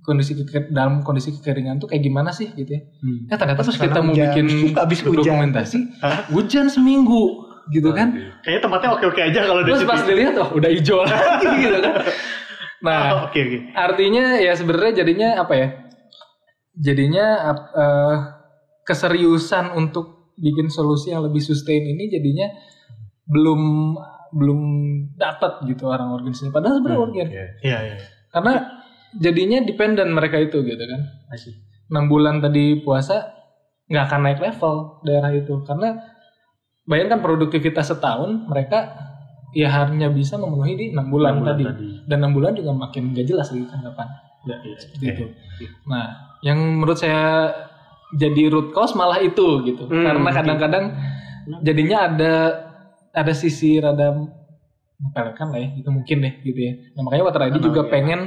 kondisi 0.07 0.31
dalam 0.69 1.03
kondisi 1.03 1.35
kekeringan 1.35 1.77
tuh 1.77 1.85
kayak 1.85 1.99
gimana 2.01 2.31
sih 2.31 2.47
gitu 2.49 2.71
ya 2.71 2.81
Hmm. 2.97 3.27
eh 3.27 3.35
ternyata 3.35 3.59
pas 3.59 3.67
kita 3.69 3.99
mau 3.99 4.09
hujan. 4.09 4.23
bikin 4.25 4.45
Habis 4.73 4.99
hujan. 5.01 5.19
dokumentasi 5.19 5.77
hujan 6.31 6.65
seminggu 6.67 7.43
gitu 7.67 7.91
kan 7.91 8.15
Kayaknya 8.39 8.61
tempatnya 8.63 8.89
oke-oke 8.93 9.19
aja 9.21 9.39
kalau 9.43 9.61
terus 9.61 9.83
pas 9.83 9.99
dilihat 10.01 10.33
oh 10.37 10.49
udah 10.53 10.69
hijau 10.69 11.03
lagi 11.03 11.47
gitu 11.61 11.77
kan 11.77 11.93
nah 12.77 12.99
Oh, 13.11 13.19
Oke 13.25 13.39
oke. 13.41 13.57
artinya 13.73 14.37
ya 14.37 14.53
sebenarnya 14.53 14.93
jadinya 14.97 15.29
apa 15.37 15.53
ya 15.53 15.67
jadinya 16.73 17.25
eh, 17.73 18.15
keseriusan 18.83 19.73
untuk 19.73 20.31
bikin 20.35 20.69
solusi 20.69 21.09
yang 21.09 21.19
lebih 21.21 21.41
sustain 21.41 21.81
ini 21.81 22.07
jadinya 22.07 22.47
belum 23.25 23.61
belum 24.29 24.61
dapat 25.13 25.65
gitu 25.65 25.83
orang 25.85 26.13
organisasi 26.13 26.47
padahal 26.49 26.77
sebenarnya 26.77 27.01
Hmm, 27.01 27.15
iya. 27.27 27.45
Iya 27.59 27.79
iya. 27.83 27.97
karena 28.29 28.53
jadinya 29.15 29.61
dependen 29.61 30.11
mereka 30.11 30.35
itu 30.37 30.59
gitu 30.61 30.79
kan 30.81 31.01
Masih. 31.27 31.55
enam 31.87 32.05
bulan 32.07 32.39
tadi 32.39 32.81
puasa 32.81 33.31
nggak 33.87 34.03
akan 34.03 34.19
naik 34.21 34.39
level 34.41 34.75
daerah 35.01 35.31
itu 35.31 35.63
karena 35.63 35.95
bayangkan 36.83 37.19
produktivitas 37.19 37.87
setahun 37.87 38.43
mereka 38.43 38.91
ya 39.51 39.71
hanya 39.73 40.07
bisa 40.07 40.35
memenuhi 40.35 40.73
di 40.75 40.85
enam 40.91 41.07
bulan, 41.07 41.39
Enam 41.39 41.41
bulan 41.41 41.55
tadi. 41.55 41.63
tadi. 41.65 41.87
dan 42.03 42.17
enam 42.19 42.33
bulan 42.33 42.51
juga 42.51 42.71
makin 42.73 43.15
gak 43.15 43.25
jelas 43.25 43.47
lagi 43.47 43.65
kan 43.65 43.79
kapan 43.81 44.07
Iya, 44.45 44.55
iya. 44.63 44.77
seperti 44.79 45.05
itu. 45.11 45.23
Nah, 45.83 46.07
yang 46.39 46.55
menurut 46.55 46.95
saya 46.95 47.51
jadi 48.15 48.47
root 48.47 48.71
cause 48.71 48.95
malah 48.95 49.19
itu 49.19 49.43
gitu. 49.65 49.83
Hmm, 49.83 50.07
Karena 50.07 50.29
kadang-kadang 50.31 50.85
jadinya 51.59 52.07
ada 52.07 52.33
ada 53.11 53.33
sisi 53.35 53.75
rada 53.75 54.15
menyepelekan 54.95 55.51
lah 55.51 55.59
ya, 55.59 55.69
itu 55.75 55.89
mungkin 55.91 56.17
deh 56.23 56.33
gitu 56.41 56.59
ya. 56.59 56.73
Nah, 56.95 57.01
makanya 57.03 57.23
Water 57.27 57.43
ID 57.43 57.55
juga 57.59 57.81
iya. 57.83 57.91
pengen 57.91 58.19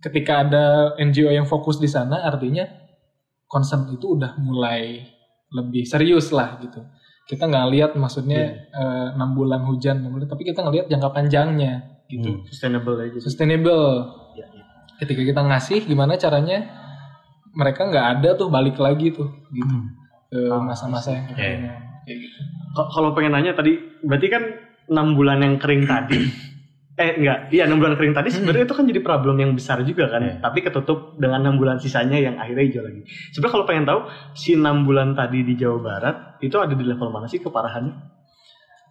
ketika 0.00 0.44
ada 0.44 0.64
NGO 0.96 1.28
yang 1.28 1.44
fokus 1.44 1.76
di 1.76 1.88
sana 1.88 2.24
artinya 2.24 2.64
concern 3.46 3.88
itu 3.92 4.16
udah 4.16 4.40
mulai 4.40 5.04
lebih 5.50 5.84
serius 5.84 6.30
lah 6.30 6.56
gitu. 6.62 6.80
Kita 7.26 7.46
nggak 7.46 7.66
lihat 7.70 7.90
maksudnya 7.94 8.70
eh, 8.70 9.08
enam 9.14 9.38
bulan 9.38 9.62
hujan, 9.66 10.02
tapi 10.26 10.42
kita 10.42 10.66
ngelihat 10.66 10.90
jangka 10.90 11.10
panjangnya 11.14 12.02
gitu. 12.10 12.42
Sustainable 12.50 12.96
aja. 12.98 13.18
Sustainable. 13.22 13.86
Ya, 14.34 14.46
ya. 14.50 14.64
Ketika 14.98 15.22
kita 15.22 15.40
ngasih, 15.46 15.86
gimana 15.86 16.18
caranya 16.18 16.66
mereka 17.54 17.86
nggak 17.86 18.06
ada 18.18 18.30
tuh 18.38 18.50
balik 18.50 18.78
lagi 18.78 19.10
tuh 19.10 19.26
gitu 19.50 19.76
ke 20.30 20.40
masa-masa 20.62 21.10
yang 21.10 21.26
kekeringan 21.34 21.78
kayak 22.06 22.18
gitu. 22.22 22.38
Kalau 22.74 23.10
pengen 23.14 23.34
nanya 23.34 23.52
tadi, 23.58 23.74
berarti 24.06 24.26
kan 24.30 24.42
enam 24.90 25.18
bulan 25.18 25.42
yang 25.42 25.58
kering 25.58 25.86
tadi. 25.86 26.49
Eh 26.98 27.16
enggak, 27.16 27.54
iya 27.54 27.64
enam 27.70 27.78
bulan 27.78 27.94
kering 27.94 28.12
tadi 28.12 28.28
sebenarnya 28.34 28.66
itu 28.66 28.74
kan 28.76 28.84
jadi 28.84 29.00
problem 29.00 29.36
yang 29.38 29.52
besar 29.54 29.80
juga 29.86 30.10
kan. 30.10 30.20
Iya. 30.20 30.34
Tapi 30.42 30.58
ketutup 30.60 31.16
dengan 31.16 31.46
enam 31.46 31.56
bulan 31.56 31.78
sisanya 31.78 32.18
yang 32.18 32.36
akhirnya 32.36 32.64
hijau 32.66 32.82
lagi. 32.82 33.02
Sebenarnya 33.32 33.54
kalau 33.54 33.66
pengen 33.66 33.84
tahu 33.86 34.00
si 34.36 34.58
enam 34.58 34.84
bulan 34.84 35.14
tadi 35.16 35.46
di 35.46 35.54
Jawa 35.56 35.78
Barat 35.80 36.16
itu 36.42 36.56
ada 36.58 36.74
di 36.74 36.84
level 36.84 37.08
mana 37.08 37.30
sih 37.30 37.40
keparahannya? 37.40 37.94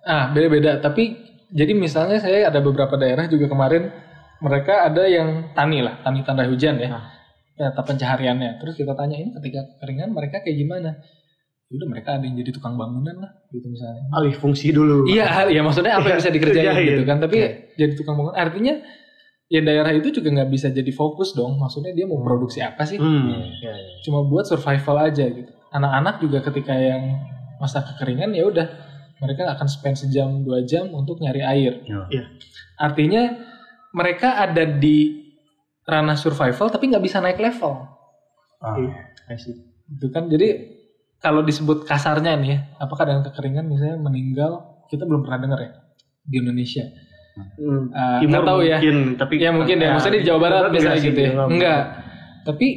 Ah, 0.08 0.32
beda-beda. 0.32 0.80
Tapi 0.80 1.18
jadi 1.52 1.76
misalnya 1.76 2.18
saya 2.18 2.48
ada 2.48 2.64
beberapa 2.64 2.96
daerah 2.96 3.28
juga 3.28 3.46
kemarin 3.52 3.94
mereka 4.40 4.88
ada 4.88 5.04
yang 5.06 5.52
tani 5.52 5.84
lah, 5.84 6.00
tani 6.02 6.24
tanda 6.24 6.48
hujan 6.48 6.80
ya. 6.80 6.90
Ah. 6.90 7.06
Data 7.60 7.84
pencahariannya. 7.84 8.64
Terus 8.64 8.80
kita 8.80 8.96
tanya 8.96 9.20
ini 9.20 9.36
ketika 9.36 9.76
keringan 9.84 10.16
mereka 10.16 10.40
kayak 10.40 10.56
gimana? 10.56 11.04
Ya 11.70 11.74
Udah 11.78 11.88
mereka 11.88 12.10
ada 12.18 12.26
yang 12.26 12.34
jadi 12.34 12.50
tukang 12.50 12.74
bangunan 12.74 13.14
lah 13.22 13.32
gitu 13.54 13.70
misalnya. 13.70 14.10
Alih 14.10 14.34
fungsi 14.34 14.74
dulu. 14.74 15.06
Iya, 15.06 15.46
ya 15.56 15.62
maksudnya 15.62 16.02
apa 16.02 16.10
yang 16.10 16.18
bisa 16.18 16.34
dikerjain 16.34 16.66
Kerjain. 16.66 16.88
gitu 16.98 17.04
kan. 17.06 17.18
Tapi 17.22 17.38
Iya. 17.38 17.50
jadi 17.78 17.94
tukang 17.94 18.18
bangunan 18.18 18.38
artinya 18.42 18.74
ya 19.50 19.62
daerah 19.62 19.94
itu 19.94 20.10
juga 20.10 20.34
nggak 20.34 20.50
bisa 20.50 20.74
jadi 20.74 20.90
fokus 20.90 21.38
dong. 21.38 21.62
Maksudnya 21.62 21.94
dia 21.94 22.10
mau 22.10 22.18
produksi 22.26 22.66
apa 22.66 22.90
sih? 22.90 22.98
Hmm. 22.98 23.38
Iya, 23.62 23.70
iya. 23.70 23.74
Cuma 24.02 24.26
buat 24.26 24.50
survival 24.50 25.14
aja 25.14 25.30
gitu. 25.30 25.54
Anak-anak 25.70 26.16
juga 26.26 26.42
ketika 26.42 26.74
yang 26.74 27.22
masa 27.62 27.86
kekeringan 27.86 28.34
ya 28.34 28.50
udah 28.50 28.68
mereka 29.22 29.54
akan 29.54 29.68
spend 29.70 30.00
sejam 30.00 30.42
dua 30.42 30.66
jam 30.66 30.90
untuk 30.90 31.22
nyari 31.22 31.46
air. 31.46 31.86
Iya. 31.86 32.34
Artinya 32.82 33.30
mereka 33.94 34.42
ada 34.42 34.66
di 34.66 35.22
ranah 35.86 36.18
survival 36.18 36.74
tapi 36.74 36.90
nggak 36.90 37.06
bisa 37.06 37.22
naik 37.22 37.38
level. 37.38 37.78
Iya, 38.58 39.14
I 39.30 39.38
see. 39.38 39.54
Gitu 39.86 40.10
kan. 40.10 40.26
Jadi 40.26 40.79
kalau 41.20 41.42
disebut 41.42 41.84
kasarnya 41.84 42.36
nih 42.36 42.50
ya, 42.50 42.60
apakah 42.78 43.04
dengan 43.04 43.22
kekeringan 43.24 43.66
misalnya 43.66 43.98
meninggal 43.98 44.52
kita 44.88 45.04
belum 45.04 45.22
pernah 45.22 45.40
dengar 45.42 45.60
ya 45.60 45.72
di 46.24 46.36
Indonesia. 46.38 46.86
Hmm. 47.56 47.92
Timur 48.20 48.42
nggak 48.42 48.48
tahu 48.48 48.62
ya. 48.62 48.78
mungkin, 48.80 48.98
tapi 49.16 49.34
Ya 49.38 49.52
mungkin 49.52 49.78
ya, 49.78 49.94
maksudnya 49.94 50.20
di 50.20 50.28
Jawa 50.28 50.40
Barat 50.40 50.62
misalnya 50.70 51.00
gitu 51.00 51.20
ya. 51.20 51.32
enggak. 51.32 51.48
Enggak. 51.50 51.82
Tapi 52.44 52.68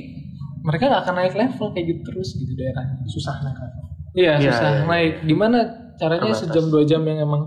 mereka 0.62 0.82
nggak 0.86 1.02
akan 1.02 1.14
naik 1.16 1.34
level 1.34 1.66
kayak 1.72 1.86
gitu 1.88 2.00
terus 2.04 2.28
gitu 2.34 2.52
daerahnya. 2.54 3.02
susah 3.06 3.34
naik 3.42 3.58
level. 3.58 3.82
Iya, 4.12 4.32
Iya, 4.38 4.50
susah 4.50 4.70
iya, 4.70 4.82
naik. 4.84 5.12
Gimana 5.24 5.58
caranya 5.96 6.22
Terbatas. 6.28 6.42
sejam 6.46 6.64
dua 6.68 6.82
jam 6.84 7.02
yang 7.02 7.18
emang 7.20 7.42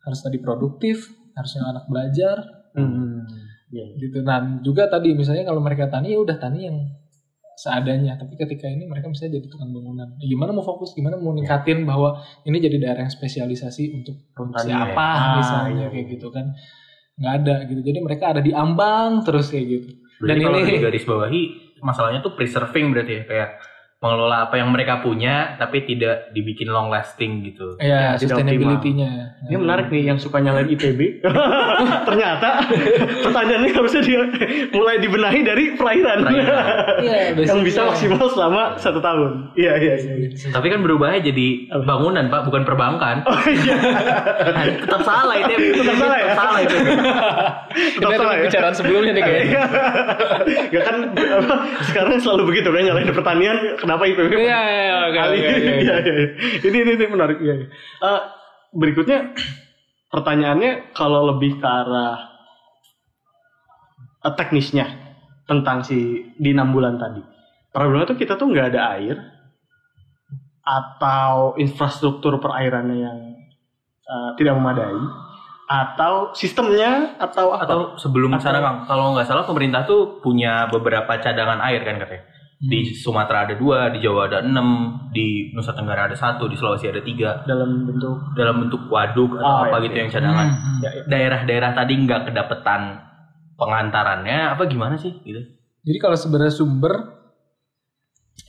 harus 0.00 0.20
tadi 0.22 0.38
produktif, 0.38 1.04
harusnya 1.32 1.62
anak 1.66 1.84
belajar 1.86 2.36
Hmm. 2.72 3.26
Iya, 3.68 3.84
iya. 3.84 3.96
gitu. 3.98 4.22
Nah, 4.22 4.38
juga 4.62 4.86
tadi 4.86 5.12
misalnya 5.12 5.42
kalau 5.42 5.58
mereka 5.58 5.88
tani 5.88 6.14
ya 6.14 6.18
udah 6.18 6.36
tani 6.36 6.64
yang 6.64 6.76
seadanya. 7.58 8.14
Tapi 8.14 8.34
ketika 8.36 8.64
ini 8.64 8.86
mereka 8.86 9.06
misalnya 9.06 9.36
jadi 9.36 9.50
tukang 9.50 9.68
bangunan. 9.68 10.14
Ya, 10.16 10.26
gimana 10.28 10.50
mau 10.50 10.62
fokus? 10.62 10.94
Gimana 10.94 11.18
mau 11.18 11.32
ningkatin 11.32 11.82
bahwa 11.82 12.16
ini 12.44 12.56
jadi 12.56 12.78
daerah 12.78 13.02
yang 13.02 13.10
spesialisasi 13.10 13.90
untuk 13.92 14.14
produksi 14.30 14.70
Pertanian. 14.70 14.94
apa 14.94 15.08
Ah, 15.10 15.34
misalnya 15.36 15.70
iya, 15.74 15.88
kayak 15.88 15.98
iya. 16.00 16.12
gitu 16.14 16.28
kan? 16.30 16.46
Nggak 17.18 17.32
ada 17.36 17.54
gitu. 17.66 17.80
Jadi 17.82 17.98
mereka 17.98 18.24
ada 18.30 18.40
di 18.40 18.52
ambang 18.54 19.20
terus 19.20 19.50
kayak 19.50 19.66
gitu. 19.66 19.90
Berarti 20.18 20.30
Dan 20.32 20.46
kalau 20.46 20.58
ini- 20.60 20.78
garis 20.80 21.04
bawahi 21.04 21.42
masalahnya 21.80 22.20
tuh 22.20 22.32
preserving 22.32 22.86
berarti 22.90 23.12
ya 23.12 23.22
kayak 23.24 23.50
mengelola 23.98 24.46
apa 24.46 24.62
yang 24.62 24.70
mereka 24.70 25.02
punya 25.02 25.58
tapi 25.58 25.82
tidak 25.82 26.30
dibikin 26.30 26.70
long 26.70 26.86
lasting 26.86 27.42
gitu. 27.42 27.74
Ya, 27.82 28.14
tidak 28.14 28.38
sustainability-nya. 28.38 29.42
Ini 29.50 29.58
menarik 29.58 29.90
nih 29.90 30.14
yang 30.14 30.22
suka 30.22 30.38
nyalain 30.38 30.70
ITB. 30.78 31.18
Ternyata 32.08 32.62
pertanyaannya 33.26 33.74
harusnya 33.74 34.02
dia 34.06 34.22
mulai 34.70 35.02
dibenahi 35.02 35.40
dari 35.42 35.64
perairan. 35.74 36.30
Iya, 36.30 37.34
yang 37.50 37.66
bisa 37.66 37.90
maksimal 37.90 38.30
selama 38.30 38.78
satu 38.78 39.02
tahun. 39.02 39.50
Iya 39.58 39.72
iya 39.82 39.94
iya. 39.98 40.28
Tapi 40.46 40.66
kan 40.70 40.78
berubahnya 40.86 41.34
jadi 41.34 41.66
bangunan 41.82 42.30
pak, 42.30 42.46
bukan 42.46 42.62
perbankan. 42.62 43.26
Oh 43.26 43.40
iya. 43.50 43.76
tetap 44.78 45.02
salah 45.02 45.42
itu. 45.42 45.74
Tetap 45.74 45.96
salah 45.98 46.18
ya? 46.22 46.26
Tetap 46.30 46.38
salah 46.38 46.60
itu. 46.62 46.76
Ada 47.98 48.14
salah 48.14 48.34
ya? 48.38 48.40
pembicaraan 48.46 48.74
sebelumnya 48.78 49.12
nih 49.18 49.24
kayaknya. 49.26 49.50
Iya. 49.50 49.62
Gak 50.70 50.82
kan 50.86 50.96
sekarang 51.90 52.14
selalu 52.22 52.54
begitu 52.54 52.70
kan 52.70 52.82
nyalain 52.86 53.10
pertanian 53.10 53.58
kenapa 53.88 54.04
IPB? 54.04 54.28
Iya, 54.36 54.44
iya, 54.44 54.60
iya, 54.68 54.96
oke. 55.08 55.20
Iya 55.32 55.50
iya. 55.80 55.96
Ini 56.60 56.76
ini 56.84 56.90
ini 57.00 57.04
menarik 57.08 57.40
iya. 57.40 57.54
iya. 57.56 57.66
Eh, 58.04 58.20
berikutnya 58.76 59.32
pertanyaannya 60.12 60.92
kalau 60.92 61.32
lebih 61.32 61.56
ke 61.56 61.64
arah 61.64 62.28
eh, 64.28 64.34
teknisnya 64.36 64.86
tentang 65.48 65.80
si 65.88 66.28
di 66.36 66.52
enam 66.52 66.68
bulan 66.76 67.00
tadi. 67.00 67.24
Problemnya 67.72 68.12
tuh 68.12 68.20
kita 68.20 68.36
tuh 68.36 68.52
nggak 68.52 68.76
ada 68.76 69.00
air 69.00 69.16
atau 70.68 71.56
infrastruktur 71.56 72.36
perairannya 72.36 72.96
yang 73.00 73.18
eh, 74.04 74.30
tidak 74.36 74.52
memadai 74.60 75.00
atau 75.68 76.32
sistemnya 76.32 77.16
atau 77.20 77.52
apa? 77.56 77.64
Atau 77.64 77.80
sebelum 78.00 78.32
Atau- 78.36 78.44
sana 78.44 78.60
Kang, 78.60 78.78
kalau 78.84 79.16
nggak 79.16 79.28
salah 79.28 79.44
pemerintah 79.48 79.84
tuh 79.84 80.20
punya 80.20 80.68
beberapa 80.68 81.16
cadangan 81.20 81.60
air 81.64 81.84
kan 81.84 81.96
katanya. 82.00 82.24
Di 82.58 82.90
Sumatera 82.90 83.46
ada 83.46 83.54
dua, 83.54 83.86
di 83.94 84.02
Jawa 84.02 84.26
ada 84.26 84.42
enam, 84.42 84.90
di 85.14 85.54
Nusa 85.54 85.78
Tenggara 85.78 86.10
ada 86.10 86.18
satu, 86.18 86.50
di 86.50 86.58
Sulawesi 86.58 86.90
ada 86.90 86.98
tiga. 87.06 87.46
dalam 87.46 87.86
bentuk 87.86 88.34
Dalam 88.34 88.66
bentuk 88.66 88.90
waduk 88.90 89.38
atau 89.38 89.46
Oh, 89.46 89.62
apa 89.70 89.78
iya, 89.78 89.84
gitu 89.86 89.94
iya. 89.94 90.00
yang 90.02 90.10
cadangan. 90.10 90.48
Hmm. 90.50 90.78
ya, 90.82 90.90
ya. 90.90 91.02
Daerah-daerah 91.06 91.70
tadi 91.78 91.92
nggak 92.02 92.20
kedapetan 92.26 92.82
pengantarannya 93.54 94.58
apa 94.58 94.66
gimana 94.66 94.98
sih 94.98 95.14
gitu? 95.22 95.38
Jadi 95.86 95.98
kalau 96.02 96.18
sebenarnya 96.18 96.50
sumber 96.50 96.94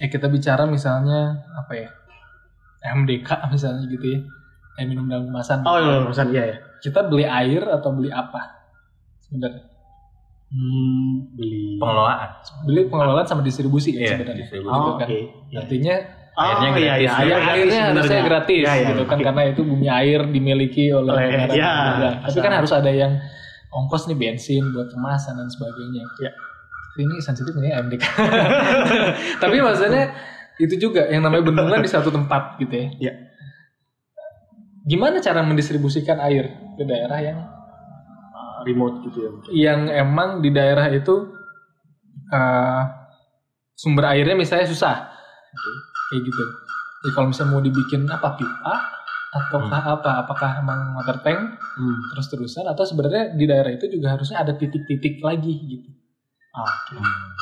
ya 0.01 0.09
kita 0.09 0.25
bicara 0.25 0.65
misalnya 0.65 1.45
apa 1.53 1.73
ya 1.77 1.89
MDK 2.97 3.29
misalnya 3.53 3.85
gitu 3.93 4.05
ya 4.09 4.19
air 4.81 4.87
minum 4.89 5.05
dalam 5.05 5.29
kemasan. 5.29 5.61
Oh 5.69 5.77
iya, 5.77 6.01
pesan 6.09 6.33
iya 6.33 6.43
ya. 6.49 6.57
Kita 6.81 7.05
beli 7.05 7.29
air 7.29 7.61
atau 7.61 7.93
beli 7.93 8.09
apa 8.09 8.57
sebenarnya? 9.21 9.68
Hmm, 10.49 11.29
beli. 11.33 11.77
Pengelolaan. 11.77 12.29
Beli 12.65 12.81
pengelolaan 12.85 13.23
sama 13.23 13.41
distribusi 13.41 13.93
ya 13.93 14.01
Iya, 14.01 14.09
sebenarnya. 14.15 14.41
distribusi. 14.41 14.65
Gitu 14.67 14.89
Oh, 14.89 14.97
kan. 14.97 15.05
oke. 15.05 15.19
Iya. 15.47 15.59
Artinya 15.59 15.95
Airnya 16.31 16.69
Oh, 16.71 16.77
iya, 16.79 16.93
gratis. 16.95 17.03
iya, 17.03 17.03
Ya, 17.03 17.03
ya, 17.03 17.19
airnya 17.19 17.35
airnya 17.51 17.51
harusnya 17.83 17.99
sebenarnya. 17.99 18.23
gratis 18.23 18.57
Iya, 18.57 18.71
iya, 18.73 18.87
gitu 18.87 19.03
kan 19.03 19.17
oke. 19.19 19.25
karena 19.27 19.41
itu 19.45 19.61
bumi 19.61 19.87
air 19.91 20.19
dimiliki 20.25 20.83
oleh 20.89 21.11
negara. 21.11 21.51
ya, 21.51 21.71
negara. 21.91 22.09
Tapi 22.23 22.37
kan 22.39 22.53
harus 22.55 22.71
ada 22.71 22.87
yang 22.87 23.11
ongkos 23.69 24.07
nih 24.07 24.17
bensin 24.17 24.63
buat 24.71 24.87
kemasan 24.87 25.35
dan 25.35 25.47
sebagainya. 25.47 26.03
Ya. 26.17 26.31
Ini 26.95 27.15
sensitif 27.19 27.51
nih 27.53 27.75
MDK. 27.75 28.03
Tapi 29.43 29.55
maksudnya 29.59 30.15
itu 30.57 30.79
juga 30.79 31.05
yang 31.05 31.21
namanya 31.21 31.43
bendungan 31.45 31.79
di 31.79 31.87
satu 31.87 32.07
tempat 32.07 32.55
gitu 32.57 32.71
ya. 32.73 32.87
Iya. 32.99 33.13
Gimana 34.85 35.19
cara 35.19 35.43
mendistribusikan 35.43 36.17
air 36.19 36.49
ke 36.73 36.83
daerah 36.83 37.19
yang 37.19 37.37
remote 38.61 38.95
gitu 39.05 39.17
ya. 39.19 39.29
yang 39.51 39.79
emang 39.87 40.39
di 40.39 40.49
daerah 40.49 40.87
itu 40.87 41.29
eh, 42.29 42.81
sumber 43.73 44.05
airnya 44.09 44.33
misalnya 44.33 44.65
susah 44.65 44.95
kayak 46.07 46.21
gitu 46.23 46.43
jadi 46.99 47.09
kalau 47.11 47.27
misalnya 47.29 47.51
mau 47.51 47.61
dibikin 47.61 48.03
apa 48.05 48.33
pipa 48.33 48.75
ataukah 49.31 49.81
apa 49.93 50.11
apakah 50.19 50.51
emang 50.57 50.79
water 50.95 51.19
tank 51.19 51.41
Hmm. 51.71 51.95
terus 52.11 52.27
terusan 52.27 52.67
atau 52.67 52.83
sebenarnya 52.83 53.31
di 53.31 53.45
daerah 53.45 53.71
itu 53.71 53.87
juga 53.87 54.11
harusnya 54.11 54.43
ada 54.43 54.51
titik-titik 54.51 55.23
lagi 55.23 55.47
gitu 55.69 55.87
Ah, 56.49 56.65
oke. 56.65 56.97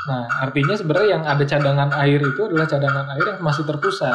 nah 0.05 0.23
artinya 0.43 0.75
sebenarnya 0.75 1.09
yang 1.09 1.23
ada 1.25 1.41
cadangan 1.41 1.89
air 1.97 2.21
itu 2.21 2.37
adalah 2.43 2.69
cadangan 2.69 3.07
air 3.09 3.25
yang 3.27 3.41
masih 3.41 3.65
terpusat 3.65 4.13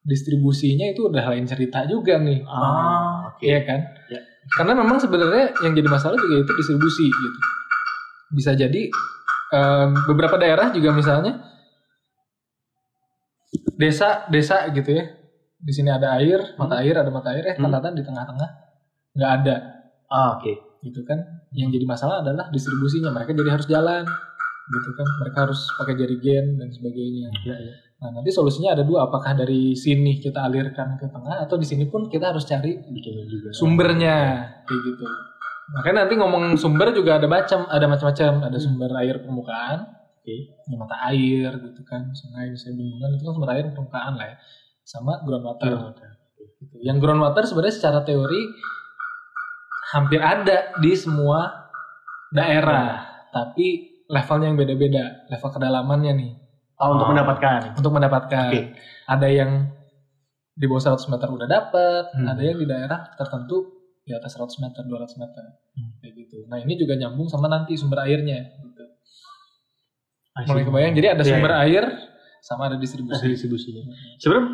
distribusinya 0.00 0.88
itu 0.88 1.04
udah 1.04 1.20
lain 1.26 1.44
cerita 1.44 1.84
juga 1.84 2.16
nih 2.16 2.40
Ah, 2.42 3.28
oke. 3.28 3.44
Iya 3.44 3.60
kan? 3.60 3.80
Ya. 4.08 4.20
Karena 4.50 4.72
memang 4.74 4.98
sebenarnya 4.98 5.52
yang 5.60 5.72
jadi 5.72 5.88
masalah 5.88 6.16
juga 6.16 6.42
itu 6.42 6.52
distribusi 6.56 7.06
gitu. 7.06 7.38
Bisa 8.32 8.54
jadi 8.54 8.88
em, 9.50 9.90
beberapa 10.06 10.36
daerah 10.36 10.70
juga 10.70 10.90
misalnya 10.90 11.42
desa 13.76 14.24
desa 14.28 14.68
gitu 14.70 14.90
ya. 14.90 15.04
Di 15.60 15.72
sini 15.76 15.92
ada 15.92 16.16
air, 16.16 16.56
mata 16.56 16.80
air, 16.80 16.96
ada 16.96 17.12
mata 17.12 17.36
air, 17.36 17.44
eh 17.44 17.54
Hmm. 17.56 17.68
ternyata 17.68 17.92
di 17.92 18.00
tengah-tengah 18.00 18.50
nggak 19.12 19.32
ada 19.42 19.56
Ah, 20.08 20.38
oke. 20.38 20.80
gitu 20.80 21.04
kan. 21.04 21.20
Yang 21.52 21.76
jadi 21.76 21.86
masalah 21.86 22.24
adalah 22.24 22.48
distribusinya. 22.48 23.12
Mereka 23.12 23.36
jadi 23.36 23.50
harus 23.52 23.68
jalan 23.68 24.06
gitu 24.70 24.90
kan 24.94 25.06
mereka 25.18 25.38
harus 25.50 25.66
pakai 25.74 25.98
jerigen 25.98 26.54
dan 26.54 26.70
sebagainya 26.70 27.26
Iya, 27.42 27.56
iya. 27.58 27.74
Nah 28.00 28.08
nanti 28.16 28.32
solusinya 28.32 28.72
ada 28.72 28.80
dua 28.80 29.12
apakah 29.12 29.36
dari 29.36 29.76
sini 29.76 30.16
kita 30.16 30.40
alirkan 30.48 30.96
ke 30.96 31.04
tengah 31.12 31.44
atau 31.44 31.60
di 31.60 31.68
sini 31.68 31.84
pun 31.84 32.08
kita 32.08 32.32
harus 32.32 32.48
cari 32.48 32.80
Bikin 32.80 33.28
juga. 33.28 33.48
sumbernya 33.52 34.16
kayak 34.64 34.80
gitu. 34.88 35.04
Makanya 35.70 35.96
nanti 36.02 36.14
ngomong 36.18 36.58
sumber 36.58 36.90
juga 36.90 37.20
ada 37.20 37.28
macam 37.30 37.68
ada 37.70 37.86
macam-macam. 37.86 38.32
Ada 38.50 38.58
sumber 38.58 38.90
air 38.98 39.22
permukaan 39.22 39.86
Oke. 40.20 40.36
ya, 40.66 40.76
mata 40.80 40.96
air 41.12 41.54
gitu 41.60 41.80
kan 41.86 42.10
sungai 42.10 42.50
misalnya 42.50 42.82
bendungan 42.82 43.10
itu 43.14 43.22
kan 43.22 43.32
sumber 43.36 43.50
air 43.54 43.64
permukaan 43.70 44.12
lah 44.18 44.26
ya. 44.32 44.36
Sama 44.82 45.22
groundwater 45.22 45.94
gitu. 46.60 46.76
yang 46.82 46.98
groundwater 46.98 47.46
sebenarnya 47.46 47.74
secara 47.76 48.00
teori 48.02 48.42
hampir 49.94 50.20
ada 50.20 50.74
di 50.78 50.92
semua 50.92 51.70
daerah 52.30 53.00
tapi 53.30 54.00
levelnya 54.10 54.50
yang 54.50 54.58
beda-beda 54.58 55.04
level 55.30 55.50
kedalamannya 55.50 56.12
nih 56.14 56.32
Oh, 56.80 56.96
untuk 56.96 57.06
Oh. 57.06 57.12
mendapatkan. 57.12 57.76
untuk 57.76 57.92
mendapatkan 57.92 58.48
Oke. 58.48 58.60
ada 59.06 59.28
yang 59.28 59.68
di 60.50 60.64
bawah 60.64 60.80
100 60.82 61.06
meter 61.06 61.28
udah 61.28 61.44
dapat 61.46 62.04
Hmm. 62.10 62.26
ada 62.26 62.40
yang 62.40 62.56
di 62.56 62.64
daerah 62.64 63.04
tertentu 63.14 63.68
di 64.00 64.10
atas 64.10 64.34
100 64.34 64.56
meter 64.58 64.82
200 64.82 65.16
meter 65.16 65.44
Hmm. 65.70 65.90
kayak 65.98 66.12
gitu 66.18 66.36
nah 66.46 66.56
ini 66.56 66.74
juga 66.74 66.96
nyambung 66.96 67.26
sama 67.26 67.46
nanti 67.46 67.76
sumber 67.76 68.02
airnya 68.02 68.40
gitu 68.56 68.84
mulai 70.42 70.64
kebayang 70.64 70.92
jadi 70.94 71.08
ada 71.10 71.22
Iya, 71.22 71.30
sumber 71.30 71.52
iya. 71.52 71.60
air 71.62 71.84
sama 72.40 72.62
Ada 72.64 72.68
ada 72.70 72.76
distribusi 72.78 73.24
distribusinya. 73.28 73.82
Sebenarnya 74.16 74.48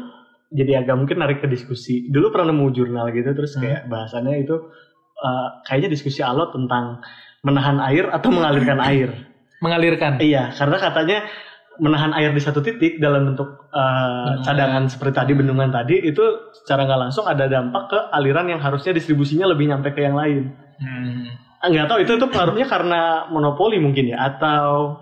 jadi 0.49 0.73
agak 0.76 0.97
mungkin 0.97 1.16
narik 1.16 1.38
ke 1.38 1.47
diskusi. 1.47 2.06
Dulu 2.09 2.30
pernah 2.30 2.50
nemu 2.50 2.66
jurnal 2.73 3.06
gitu 3.11 3.30
terus 3.30 3.54
Hmm. 3.54 3.62
kayak 3.62 3.80
bahasannya 3.87 4.42
itu 4.42 4.56
uh, 5.16 5.49
kayaknya 5.62 5.88
diskusi 5.88 6.21
alot 6.21 6.50
tentang 6.50 6.99
menahan 7.40 7.78
air 7.80 8.11
atau 8.11 8.28
mengalirkan 8.28 8.78
air. 8.90 9.11
mengalirkan 9.56 10.21
Iya, 10.21 10.52
karena 10.52 10.76
katanya 10.76 11.18
menahan 11.78 12.12
air 12.16 12.33
di 12.33 12.40
satu 12.40 12.64
titik 12.64 12.97
dalam 12.99 13.33
bentuk 13.33 13.68
uh, 13.73 14.40
cadangan 14.42 14.88
seperti 14.88 15.14
tadi 15.16 15.33
bendungan 15.37 15.68
tadi 15.68 16.00
itu 16.00 16.52
secara 16.62 16.88
nggak 16.88 17.00
langsung 17.09 17.25
ada 17.28 17.45
dampak 17.47 17.92
ke 17.92 17.99
aliran 18.16 18.49
yang 18.49 18.61
harusnya 18.61 18.97
distribusinya 18.97 19.45
lebih 19.49 19.68
nyampe 19.68 19.92
ke 19.92 20.00
yang 20.04 20.16
lain. 20.16 20.56
Hmm. 20.80 21.28
Ah, 21.61 21.68
nggak 21.73 21.88
tahu 21.88 21.99
itu 22.04 22.12
itu 22.16 22.26
pengaruhnya 22.28 22.66
karena 22.68 23.00
monopoli 23.33 23.80
mungkin 23.80 24.12
ya 24.12 24.28
atau 24.28 25.00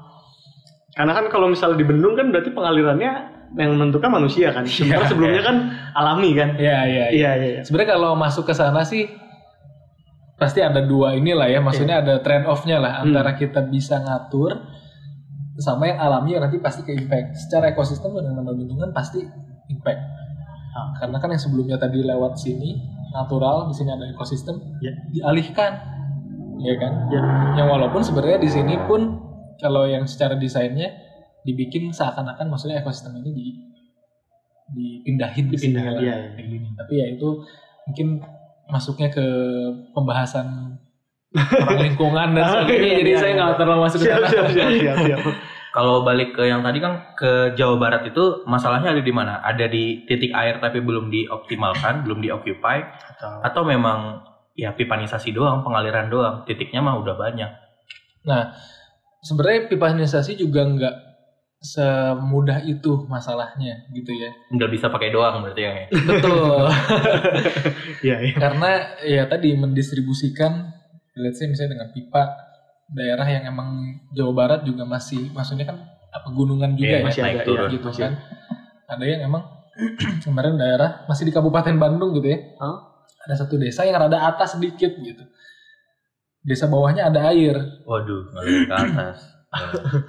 karena 0.94 1.10
kan 1.10 1.26
kalau 1.26 1.50
misalnya 1.50 1.78
di 1.82 1.86
bendung 1.86 2.14
kan 2.14 2.30
berarti 2.30 2.54
pengalirannya 2.54 3.12
yang 3.54 3.70
menentukan 3.78 4.10
manusia 4.10 4.50
kan. 4.50 4.66
Sementara 4.66 5.06
Iya, 5.06 5.10
sebelumnya 5.10 5.42
kan 5.42 5.56
alami 5.94 6.30
kan. 6.34 6.58
Iya, 6.58 6.78
iya, 6.86 6.86
iya. 6.86 7.06
Iya 7.10 7.30
iya. 7.34 7.48
iya. 7.58 7.60
Sebenarnya 7.66 7.98
kalau 7.98 8.14
masuk 8.18 8.46
ke 8.46 8.54
sana 8.54 8.82
sih 8.86 9.06
pasti 10.34 10.58
ada 10.58 10.82
dua 10.82 11.14
inilah 11.14 11.46
ya, 11.46 11.62
maksudnya 11.62 12.02
ada 12.02 12.18
trend 12.18 12.50
off-nya 12.50 12.82
lah 12.82 12.98
Hmm. 12.98 13.10
antara 13.10 13.38
kita 13.38 13.62
bisa 13.62 14.02
ngatur 14.02 14.58
sama 15.58 15.86
yang 15.86 15.98
alami 16.02 16.34
nanti 16.34 16.58
pasti 16.58 16.82
ke 16.82 16.90
impact. 16.94 17.38
Secara 17.38 17.70
ekosistem 17.70 18.10
dan 18.14 18.34
nama 18.34 18.50
bendungan 18.50 18.90
pasti 18.90 19.22
impact. 19.70 20.00
Ah. 20.74 20.90
Karena 20.98 21.16
kan 21.22 21.30
yang 21.30 21.42
sebelumnya 21.42 21.78
tadi 21.78 22.02
lewat 22.02 22.34
sini 22.34 22.74
natural, 23.14 23.70
di 23.70 23.74
sini 23.78 23.94
ada 23.94 24.10
ekosistem, 24.10 24.58
Ya. 24.82 24.90
dialihkan. 25.14 25.72
Ya 26.58 26.74
kan? 26.78 26.92
Ya. 27.10 27.22
Yang 27.62 27.68
walaupun 27.70 28.02
sebenarnya 28.02 28.42
di 28.42 28.50
sini 28.50 28.74
pun 28.90 29.22
kalau 29.62 29.86
yang 29.86 30.02
secara 30.10 30.34
desainnya 30.34 30.90
dibikin 31.46 31.94
seakan-akan 31.94 32.50
maksudnya 32.50 32.82
ekosistem 32.82 33.22
ini 33.22 33.30
di 33.30 33.46
dipindahin 34.64 35.52
Dipindahin, 35.52 36.00
kayak 36.34 36.48
gini. 36.48 36.68
Tapi 36.74 36.92
ya 36.96 37.06
itu 37.14 37.44
mungkin 37.84 38.24
masuknya 38.66 39.12
ke 39.12 39.26
pembahasan 39.92 40.80
orang 41.34 41.80
lingkungan 41.82 42.28
dan 42.32 42.42
Ah, 42.44 42.50
sebagainya. 42.62 42.80
iya, 42.80 42.96
jadi 42.98 43.10
iya, 43.10 43.18
saya 43.18 43.30
iya. 43.30 43.38
nggak 43.38 43.56
terlalu 43.58 43.80
masuk 43.82 43.98
ke 43.98 44.06
sana. 44.06 44.26
siap 44.26 44.46
siap 44.50 44.70
siap. 44.72 44.96
siap. 45.02 45.20
Kalau 45.70 45.94
balik 46.00 46.30
ke 46.32 46.46
yang 46.46 46.62
tadi 46.62 46.78
kan 46.78 46.92
ke 47.12 47.30
Jawa 47.52 47.74
Barat 47.76 48.06
itu 48.06 48.46
masalahnya 48.46 48.94
ada 48.94 49.02
di 49.02 49.10
mana? 49.10 49.42
Ada 49.42 49.66
di 49.66 50.06
titik 50.06 50.30
air 50.30 50.58
tapi 50.58 50.78
belum 50.78 51.10
dioptimalkan, 51.10 52.02
belum 52.02 52.18
dioccupy 52.20 52.78
Atau- 53.10 53.42
atau 53.42 53.62
memang 53.64 54.22
ya 54.54 54.70
pipanisasi 54.70 55.30
doang, 55.30 55.60
pengaliran 55.60 56.06
doang. 56.06 56.46
Titiknya 56.46 56.78
mah 56.78 56.94
udah 56.94 57.18
banyak. 57.18 57.50
Sebenarnya 59.20 59.66
pipanisasi 59.66 60.36
juga 60.36 60.62
nggak 60.62 60.96
semudah 61.58 62.60
itu 62.62 63.08
masalahnya 63.08 63.88
gitu 63.90 64.12
ya. 64.12 64.30
Udah 64.52 64.68
bisa 64.68 64.92
pakai 64.92 65.10
doang 65.10 65.40
berarti 65.40 65.60
yang 65.60 65.74
ya. 65.74 65.86
Betul. 65.90 66.64
Iya 68.04 68.16
iya. 68.20 68.36
Karena 68.36 68.70
ya 69.00 69.22
tadi 69.24 69.56
mendistribusikan 69.56 70.70
let's 71.16 71.38
say 71.38 71.46
misalnya 71.46 71.78
dengan 71.78 71.88
pipa 71.90 72.22
daerah 72.86 73.24
yang 73.24 73.48
emang 73.48 73.68
Jawa 74.12 74.32
Barat 74.32 74.60
juga 74.62 74.84
masih 74.84 75.30
maksudnya 75.30 75.64
kan 75.64 75.78
pegunungan 76.14 76.78
juga 76.78 76.88
Iya, 76.88 76.98
ya 77.00 77.04
masih 77.04 77.22
ada, 77.22 77.42
turun. 77.42 77.66
iya. 77.66 77.74
gitu 77.74 77.86
masih 77.90 78.02
kan. 78.06 78.12
Ada 78.86 79.04
yang 79.04 79.20
emang 79.26 79.42
kemarin 80.24 80.54
daerah 80.54 81.02
masih 81.04 81.26
di 81.26 81.32
Kabupaten 81.34 81.74
Bandung 81.74 82.14
gitu 82.14 82.28
ya. 82.30 82.38
Hah? 82.62 82.76
Ada 83.26 83.44
satu 83.44 83.58
desa 83.58 83.82
yang 83.82 83.98
rada 83.98 84.22
atas 84.22 84.54
sedikit 84.54 84.94
gitu. 84.94 85.24
Desa 86.44 86.68
bawahnya 86.68 87.08
ada 87.08 87.32
air. 87.32 87.56
Waduh, 87.82 88.30
ke 88.30 88.72
atas. 88.72 89.18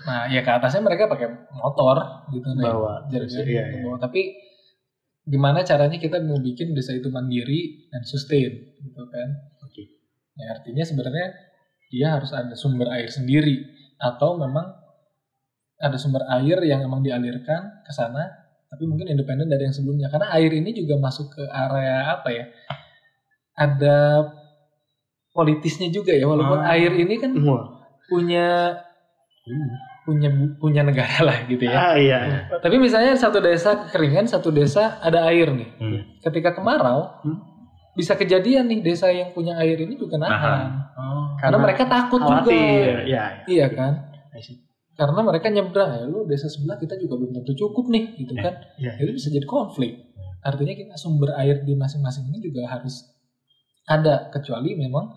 Nah, 0.09 0.25
ya 0.25 0.41
ke 0.41 0.49
atasnya 0.49 0.81
mereka 0.81 1.05
pakai 1.05 1.29
motor 1.53 2.25
gitu 2.33 2.49
Bawa. 2.57 3.05
jaringan 3.13 3.45
Iya, 3.45 3.61
ke 3.69 3.77
iya. 3.77 3.83
bawah. 3.85 4.01
Tapi 4.01 4.21
gimana 5.21 5.61
caranya 5.61 6.01
kita 6.01 6.17
mau 6.25 6.41
bikin 6.41 6.73
desa 6.73 6.97
itu 6.97 7.13
mandiri 7.13 7.85
dan 7.93 8.01
sustain 8.01 8.49
gitu 8.81 9.03
kan? 9.05 9.29
Ya 10.35 10.51
artinya 10.51 10.83
sebenarnya 10.83 11.27
dia 11.87 12.07
harus 12.11 12.31
ada 12.31 12.51
sumber 12.53 12.91
air 12.91 13.07
sendiri 13.07 13.63
atau 13.95 14.35
memang 14.35 14.67
ada 15.79 15.95
sumber 15.95 16.23
air 16.29 16.59
yang 16.63 16.83
emang 16.83 16.99
dialirkan 16.99 17.83
ke 17.83 17.91
sana 17.91 18.27
tapi 18.65 18.83
mungkin 18.83 19.07
independen 19.07 19.47
dari 19.47 19.63
yang 19.63 19.75
sebelumnya 19.75 20.11
karena 20.11 20.27
air 20.35 20.51
ini 20.51 20.75
juga 20.75 20.99
masuk 20.99 21.31
ke 21.31 21.43
area 21.47 22.19
apa 22.19 22.29
ya? 22.31 22.45
Ada 23.55 24.27
politisnya 25.31 25.87
juga 25.91 26.11
ya 26.11 26.27
walaupun 26.27 26.59
Ah. 26.59 26.75
air 26.75 26.91
ini 26.91 27.15
kan 27.15 27.31
punya 28.11 28.75
punya 30.03 30.29
punya 30.59 30.81
negara 30.83 31.23
lah 31.23 31.37
gitu 31.47 31.63
ya. 31.65 31.75
Ah 31.75 31.95
iya. 31.95 32.49
Tapi 32.51 32.75
misalnya 32.77 33.15
satu 33.15 33.39
desa 33.39 33.87
kekeringan, 33.87 34.27
satu 34.27 34.51
desa 34.51 34.99
ada 34.99 35.25
air 35.29 35.49
nih. 35.49 35.69
Hmm. 35.79 35.99
Ketika 36.19 36.53
kemarau, 36.53 37.21
Hmm. 37.23 37.39
Bisa 37.95 38.13
kejadian 38.13 38.67
nih 38.67 38.84
desa 38.84 39.08
yang 39.08 39.31
punya 39.31 39.55
air 39.58 39.79
ini 39.79 39.95
juga 39.95 40.19
nahan. 40.19 40.67
Oh. 40.93 41.34
Karena 41.39 41.58
mereka 41.58 41.88
takut 41.88 42.19
juga. 42.19 42.43
khawatir. 42.43 43.08
Iya. 43.08 43.23
Iya 43.47 43.67
kan? 43.71 43.93
I 44.36 44.43
see. 44.43 44.60
Karena 44.95 45.19
mereka 45.23 45.51
nyebrang 45.51 45.91
ya, 45.91 46.03
lu 46.08 46.23
desa 46.23 46.47
sebelah 46.47 46.79
kita 46.79 46.95
juga 46.95 47.19
belum 47.19 47.36
tentu 47.36 47.51
cukup 47.55 47.91
nih, 47.91 48.15
gitu 48.15 48.31
kan? 48.36 48.55
Iya. 48.79 48.95
Itu 48.95 49.12
bisa 49.12 49.27
jadi 49.27 49.43
konflik. 49.43 50.12
Artinya 50.39 50.71
kita 50.71 50.95
sumber 50.95 51.36
air 51.36 51.63
di 51.63 51.75
masing-masing 51.75 52.31
ini 52.31 52.39
juga 52.39 52.63
harus 52.69 53.03
ada, 53.86 54.31
kecuali 54.31 54.75
memang 54.75 55.12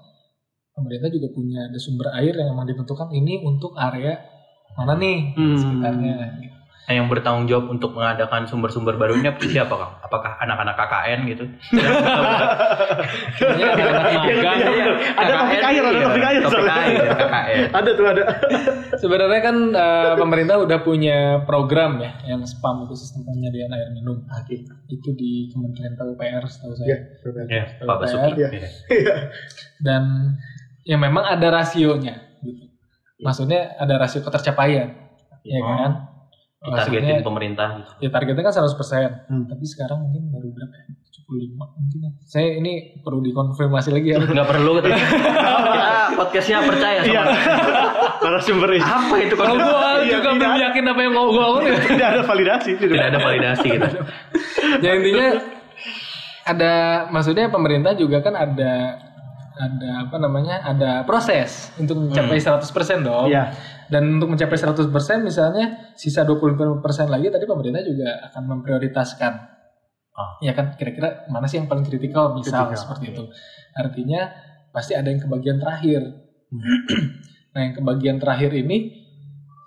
pemerintah 0.74 1.10
juga 1.10 1.30
punya 1.30 1.70
ada 1.70 1.78
sumber 1.78 2.10
air 2.14 2.34
yang 2.34 2.54
memang 2.54 2.66
ditentukan 2.66 3.10
ini 3.10 3.42
untuk 3.42 3.74
area 3.74 4.18
mana 4.74 4.94
nih 4.94 5.18
Hmm. 5.34 5.56
sekitarnya. 5.58 6.16
gitu. 6.42 6.57
Nah, 6.88 6.96
yang 6.96 7.04
bertanggung 7.04 7.44
jawab 7.44 7.68
untuk 7.68 7.92
mengadakan 7.92 8.48
sumber-sumber 8.48 8.96
barunya 8.96 9.28
siapa 9.44 9.76
kang? 9.76 9.92
Apakah 10.00 10.40
anak-anak 10.40 10.72
KKN 10.72 11.20
gitu? 11.28 11.44
Magang. 14.08 14.56
Iya, 14.58 14.72
bener. 14.72 14.94
Ada 15.12 15.32
topik 15.36 15.60
air, 15.62 15.82
ada 15.84 15.92
iya. 15.92 16.06
topik 16.08 16.24
air 16.24 16.40
Topik 16.40 16.56
soalnya. 16.56 16.74
air, 16.80 17.04
KKN. 17.12 17.60
Ada 17.76 17.90
tuh 17.92 18.06
ada. 18.08 18.22
Sebenarnya 18.96 19.40
kan 19.44 19.56
eh, 19.68 20.14
pemerintah 20.16 20.56
udah 20.58 20.78
punya 20.80 21.18
program 21.44 22.00
ya 22.00 22.16
yang 22.24 22.40
spam 22.44 22.88
itu 22.88 22.96
sistem 22.96 23.28
penyediaan 23.28 23.68
air 23.68 23.88
minum. 23.92 24.24
Oke. 24.24 24.56
Itu 24.88 25.12
di 25.12 25.52
Kementerian 25.52 25.92
PUPR 25.92 26.42
setahu 26.48 26.72
saya. 26.72 26.88
Iya. 26.88 26.98
Ya, 27.52 27.84
Pak 27.84 27.96
Basuki. 28.00 28.30
Iya. 28.32 28.48
Iya. 28.88 29.14
Dan 29.78 30.02
ya 30.82 30.96
memang 30.96 31.28
ada 31.28 31.52
rasionya 31.52 32.16
gitu. 32.40 32.64
Maksudnya 33.20 33.76
ada 33.76 34.00
rasio 34.00 34.24
ketercapaian. 34.24 34.88
Ya 35.44 35.60
Oh. 35.60 35.68
kan? 35.68 35.92
Targetin 36.58 36.74
Maksudnya 36.74 37.22
pemerintah 37.22 37.68
gitu. 37.78 37.90
ya 38.00 38.08
targetnya 38.10 38.42
kan 38.42 38.52
100%. 38.52 39.30
Hmm. 39.30 39.44
Tapi 39.46 39.64
sekarang 39.64 39.98
mungkin 40.00 40.22
baru 40.28 40.48
berapa 40.50 40.74
ya? 40.74 40.84
75 41.08 41.54
mungkin 41.54 41.98
ya. 42.00 42.10
Saya 42.20 42.48
ini 42.52 42.72
perlu 42.98 43.22
dikonfirmasi 43.22 43.88
lagi 43.90 44.08
ya. 44.10 44.18
Nggak 44.34 44.48
perlu 44.48 44.70
kita 44.76 44.90
podcastnya 46.18 46.58
percaya 46.60 47.00
Iya. 47.00 47.22
sama 47.22 47.32
Narasumber 48.24 48.70
ini. 48.72 48.82
apa 48.82 49.14
itu 49.18 49.34
Kalau 49.34 49.54
gue 49.54 49.70
Iya, 50.02 50.02
juga 50.10 50.28
belum 50.28 50.38
tidak. 50.40 50.58
yakin 50.64 50.84
apa 50.84 51.00
yang 51.00 51.12
mau 51.14 51.26
gue 51.28 51.44
omongin. 51.44 51.72
Tidak 51.78 52.08
ada 52.08 52.22
validasi. 52.22 52.70
Tidak 52.74 53.04
ada 53.04 53.18
validasi 53.18 53.66
gitu. 53.68 53.88
ya 54.78 54.90
intinya 54.92 55.28
ada 56.44 56.72
maksudnya 57.08 57.46
pemerintah 57.48 57.92
juga 57.92 58.18
kan 58.18 58.34
ada 58.34 58.72
ada 59.54 59.90
apa 60.00 60.16
namanya 60.16 60.62
ada 60.64 61.02
proses 61.02 61.70
untuk 61.76 61.98
mencapai 62.00 62.34
100% 62.36 62.66
dong. 63.00 63.26
Iya. 63.26 63.54
Dan 63.88 64.20
untuk 64.20 64.28
mencapai 64.36 64.56
100% 64.56 64.92
misalnya 65.24 65.92
sisa 65.96 66.22
25% 66.22 66.84
lagi 67.08 67.32
tadi 67.32 67.44
pemerintah 67.48 67.80
juga 67.80 68.20
akan 68.28 68.42
memprioritaskan. 68.56 69.32
Ah. 70.12 70.36
Ya 70.44 70.52
kan 70.52 70.76
kira-kira 70.76 71.24
mana 71.32 71.48
sih 71.48 71.56
yang 71.56 71.70
paling 71.70 71.86
kritikal 71.86 72.36
misal 72.36 72.68
Kritikal, 72.68 72.76
seperti 72.76 73.04
itu. 73.16 73.24
Artinya 73.72 74.28
pasti 74.70 74.92
ada 74.92 75.08
yang 75.08 75.22
ke 75.22 75.28
bagian 75.30 75.56
terakhir. 75.56 76.04
Hmm. 76.52 76.60
nah, 77.56 77.60
yang 77.64 77.74
ke 77.74 77.82
bagian 77.82 78.16
terakhir 78.20 78.52
ini 78.52 78.98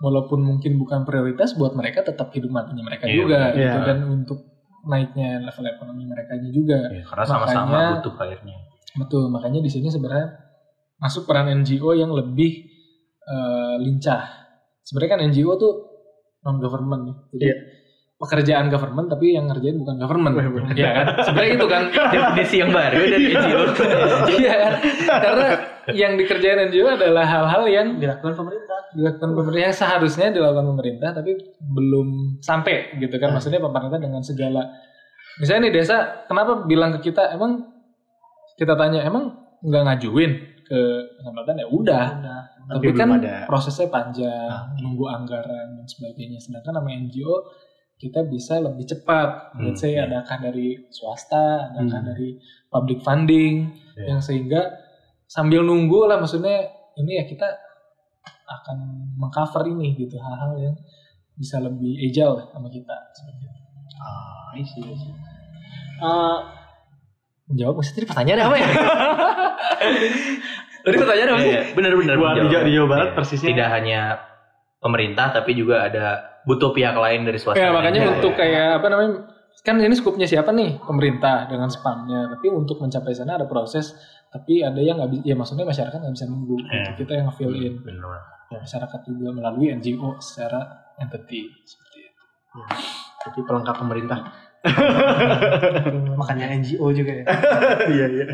walaupun 0.02 0.42
mungkin 0.42 0.82
bukan 0.82 1.06
prioritas 1.06 1.54
buat 1.54 1.78
mereka 1.78 2.02
tetap 2.02 2.34
hidup 2.34 2.50
matinya 2.50 2.82
mereka 2.82 3.06
Iya, 3.06 3.16
juga 3.16 3.38
benar. 3.38 3.54
gitu 3.54 3.78
Iya. 3.78 3.86
dan 3.86 3.98
untuk 4.06 4.40
naiknya 4.82 5.30
level 5.46 5.66
ekonomi 5.70 6.04
mereka 6.10 6.34
juga 6.42 6.90
Ya, 6.90 7.06
karena 7.06 7.26
sama-sama 7.26 8.02
butuh 8.02 8.18
airnya. 8.26 8.58
betul 8.98 9.30
makanya 9.30 9.62
di 9.62 9.70
sini 9.70 9.94
sebenarnya 9.94 10.42
masuk 10.98 11.30
peran 11.30 11.54
NGO 11.54 11.94
yang 11.94 12.10
lebih 12.10 12.66
eh, 13.32 13.76
lincah. 13.80 14.22
Sebenarnya 14.84 15.12
kan 15.16 15.22
NGO 15.32 15.54
tuh 15.56 15.74
non 16.42 16.58
government 16.58 17.02
nih 17.06 17.16
jadi 17.38 17.46
Iya. 17.48 17.56
pekerjaan 18.18 18.70
government 18.70 19.08
tapi 19.10 19.34
yang 19.34 19.50
ngerjain 19.50 19.78
bukan 19.82 19.96
government. 19.98 20.34
Iya 20.78 20.90
kan? 20.94 21.06
Sebenarnya 21.26 21.54
itu 21.58 21.68
kan. 21.70 21.84
Definisi 22.14 22.56
yang 22.62 22.72
baru 22.76 23.00
dari 23.02 23.26
NGO. 23.34 23.62
iya 24.38 24.58
karena 25.10 25.48
yang 25.96 26.14
dikerjain 26.20 26.70
NGO 26.70 26.88
adalah 26.94 27.26
hal-hal 27.26 27.64
yang 27.66 27.88
dilakukan 27.98 28.36
pemerintah. 28.38 28.70
dilakukan 28.92 29.32
pemerintah 29.32 29.72
yang 29.72 29.78
seharusnya 29.78 30.28
dilakukan 30.36 30.68
pemerintah 30.76 31.10
tapi 31.16 31.32
belum 31.64 32.38
sampai 32.44 33.00
gitu 33.00 33.16
kan. 33.18 33.32
Maksudnya 33.32 33.64
pemerintah 33.64 33.98
dengan 34.04 34.20
segala 34.20 34.68
misalnya 35.40 35.72
nih 35.72 35.74
desa 35.80 36.28
kenapa 36.28 36.68
bilang 36.68 36.92
ke 37.00 37.08
kita 37.08 37.32
emang 37.32 37.72
kita 38.60 38.76
tanya 38.76 39.08
emang 39.08 39.32
nggak 39.64 39.84
ngajuin 39.88 40.32
ke 40.72 40.82
kecamatan 41.14 41.56
ya 41.58 41.68
udah 41.68 42.06
tapi, 42.64 42.88
Tapi 42.88 42.88
kan 42.96 43.08
ada. 43.14 43.44
prosesnya 43.44 43.88
panjang 43.88 44.48
nunggu 44.78 45.04
anggaran 45.06 45.76
dan 45.76 45.86
sebagainya 45.86 46.40
sedangkan 46.40 46.80
nama 46.80 46.90
NGO 46.98 47.36
kita 47.98 48.24
bisa 48.24 48.58
lebih 48.58 48.88
cepat 48.88 49.52
Hmm, 49.52 49.68
let's 49.68 49.78
say 49.78 49.94
iya. 49.94 50.08
adakah 50.08 50.40
dari 50.42 50.80
swasta 50.88 51.70
adakah 51.70 52.00
Hmm. 52.00 52.08
dari 52.08 52.40
public 52.66 53.00
funding 53.02 53.68
Iya. 53.94 54.16
yang 54.16 54.20
sehingga 54.20 54.62
sambil 55.26 55.62
nunggu 55.62 56.08
lah 56.08 56.16
maksudnya 56.16 56.64
ini 56.94 57.20
ya 57.20 57.26
kita 57.26 57.48
akan 58.48 58.78
mengcover 59.16 59.64
ini 59.66 59.96
gitu 59.98 60.16
hal-hal 60.16 60.56
yang 60.58 60.76
bisa 61.34 61.58
lebih 61.58 62.00
agile 62.00 62.48
sama 62.48 62.68
kita 62.68 62.96
seperti 63.12 63.44
itu. 63.44 63.60
Ah, 63.98 64.52
I 64.52 64.62
see, 64.62 64.82
I 64.82 64.94
see. 64.94 65.12
Eh, 66.02 66.40
Menjawab 67.44 67.76
maksudnya 67.76 67.98
tadi 67.98 68.08
pertanyaannya 68.08 68.46
apa 68.46 68.56
ya? 68.56 68.68
Tadi 70.82 70.96
pertanyaan 70.96 71.30
apa 71.30 71.42
sih? 71.42 71.54
Bener-bener. 71.72 72.16
Buat 72.16 72.34
di 72.36 72.48
Jawa- 72.48 72.66
di 72.66 72.72
Jawa 72.72 72.88
Barat 72.88 73.08
Iya. 73.08 73.16
persisnya- 73.16 73.50
Tidak 73.50 73.70
hanya 73.72 74.00
pemerintah 74.78 75.28
tapi 75.32 75.52
juga 75.54 75.86
ada 75.86 76.06
butuh 76.42 76.72
pihak 76.72 76.96
lain 76.96 77.22
dari 77.22 77.38
swasta. 77.38 77.56
ya 77.56 77.70
makanya 77.70 78.02
Iya, 78.02 78.12
untuk 78.12 78.34
iya. 78.34 78.40
kayak 78.40 78.68
apa 78.78 78.88
namanya 78.88 79.12
kan 79.62 79.78
ini 79.78 79.94
skupnya 79.94 80.26
siapa 80.26 80.50
nih 80.50 80.82
pemerintah 80.82 81.46
dengan 81.46 81.70
spamnya 81.70 82.26
tapi 82.28 82.50
untuk 82.50 82.82
mencapai 82.82 83.14
sana 83.14 83.38
ada 83.38 83.46
proses 83.46 83.94
tapi 84.28 84.60
ada 84.60 84.80
yang 84.80 84.98
nggak 84.98 85.12
bisa 85.12 85.24
ya 85.24 85.36
maksudnya 85.36 85.64
masyarakat 85.64 85.94
nggak 85.94 86.16
bisa 86.18 86.26
nunggu 86.26 86.56
Iya. 86.58 86.82
gitu. 86.88 86.90
kita 87.00 87.12
yang 87.14 87.26
nge-fill 87.28 87.54
in 87.54 87.74
Bener. 87.78 88.18
masyarakat 88.50 89.00
juga 89.06 89.28
melalui 89.32 89.70
NGO 89.72 90.18
secara 90.18 90.60
entity 90.98 91.46
seperti 91.62 92.00
itu. 92.02 92.24
Jadi 93.22 93.40
pelengkap 93.40 93.76
pemerintah. 93.78 94.20
makanya 96.22 96.54
NGO 96.54 96.94
juga 96.94 97.12
ya 97.18 97.26
Iya 97.98 98.06
iya. 98.14 98.26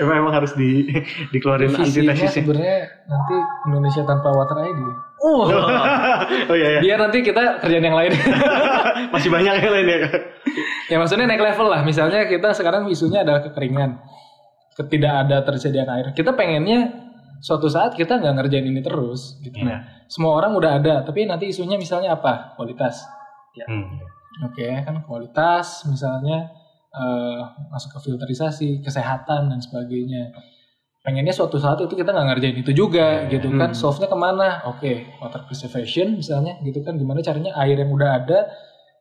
Emang 0.00 0.24
emang 0.24 0.32
harus 0.32 0.56
di 0.56 0.88
dikeluarin 1.36 1.76
antitesisnya. 1.76 2.32
sebenarnya 2.32 2.78
nanti 3.04 3.36
Indonesia 3.68 4.02
tanpa 4.08 4.32
water 4.32 4.56
ID. 4.64 4.80
Oh, 5.20 5.44
Oh 6.50 6.56
iya 6.56 6.68
iya. 6.76 6.80
Biar 6.80 6.98
nanti 7.00 7.20
kita 7.20 7.60
kerjaan 7.60 7.84
yang 7.84 7.96
lain. 7.96 8.12
Masih 9.12 9.28
banyak 9.28 9.52
yang 9.60 9.72
lain 9.72 9.86
ya. 9.88 9.98
ya 10.92 10.96
maksudnya 10.96 11.28
naik 11.28 11.44
level 11.44 11.68
lah. 11.68 11.84
Misalnya 11.84 12.24
kita 12.24 12.56
sekarang 12.56 12.88
isunya 12.88 13.20
adalah 13.20 13.44
kekeringan. 13.44 14.00
Tidak 14.76 15.12
ada 15.28 15.44
tersediaan 15.44 15.88
air. 15.92 16.06
Kita 16.16 16.32
pengennya 16.32 16.88
suatu 17.44 17.68
saat 17.68 17.92
kita 17.96 18.16
nggak 18.16 18.34
ngerjain 18.40 18.64
ini 18.64 18.80
terus. 18.80 19.40
Gitu. 19.44 19.60
Nah, 19.60 20.04
semua 20.08 20.36
orang 20.40 20.56
udah 20.56 20.80
ada. 20.80 20.94
Tapi 21.04 21.28
nanti 21.28 21.52
isunya 21.52 21.76
misalnya 21.76 22.16
apa? 22.16 22.56
Kualitas. 22.56 23.04
Hmm. 23.64 24.15
Oke, 24.42 24.68
kan 24.84 25.00
kualitas 25.02 25.86
misalnya 25.86 26.52
eh, 26.92 27.40
masuk 27.68 27.96
ke 27.96 28.08
filterisasi, 28.08 28.80
kesehatan 28.80 29.48
dan 29.48 29.60
sebagainya. 29.60 30.32
Pengennya 31.00 31.30
suatu 31.30 31.54
saat 31.56 31.76
itu 31.78 31.92
kita 31.92 32.08
nggak 32.08 32.26
ngerjain 32.26 32.56
itu 32.56 32.72
juga 32.72 33.22
Hmm. 33.22 33.30
gitu 33.30 33.48
kan. 33.52 33.70
Solve-nya 33.70 34.08
ke 34.08 34.16
mana? 34.16 34.64
Oke, 34.66 35.04
water 35.16 35.44
preservation 35.44 36.16
misalnya 36.16 36.56
gitu 36.60 36.80
kan. 36.80 36.96
Gimana 36.96 37.20
caranya 37.20 37.52
air 37.58 37.76
yang 37.76 37.92
udah 37.92 38.10
ada 38.16 38.48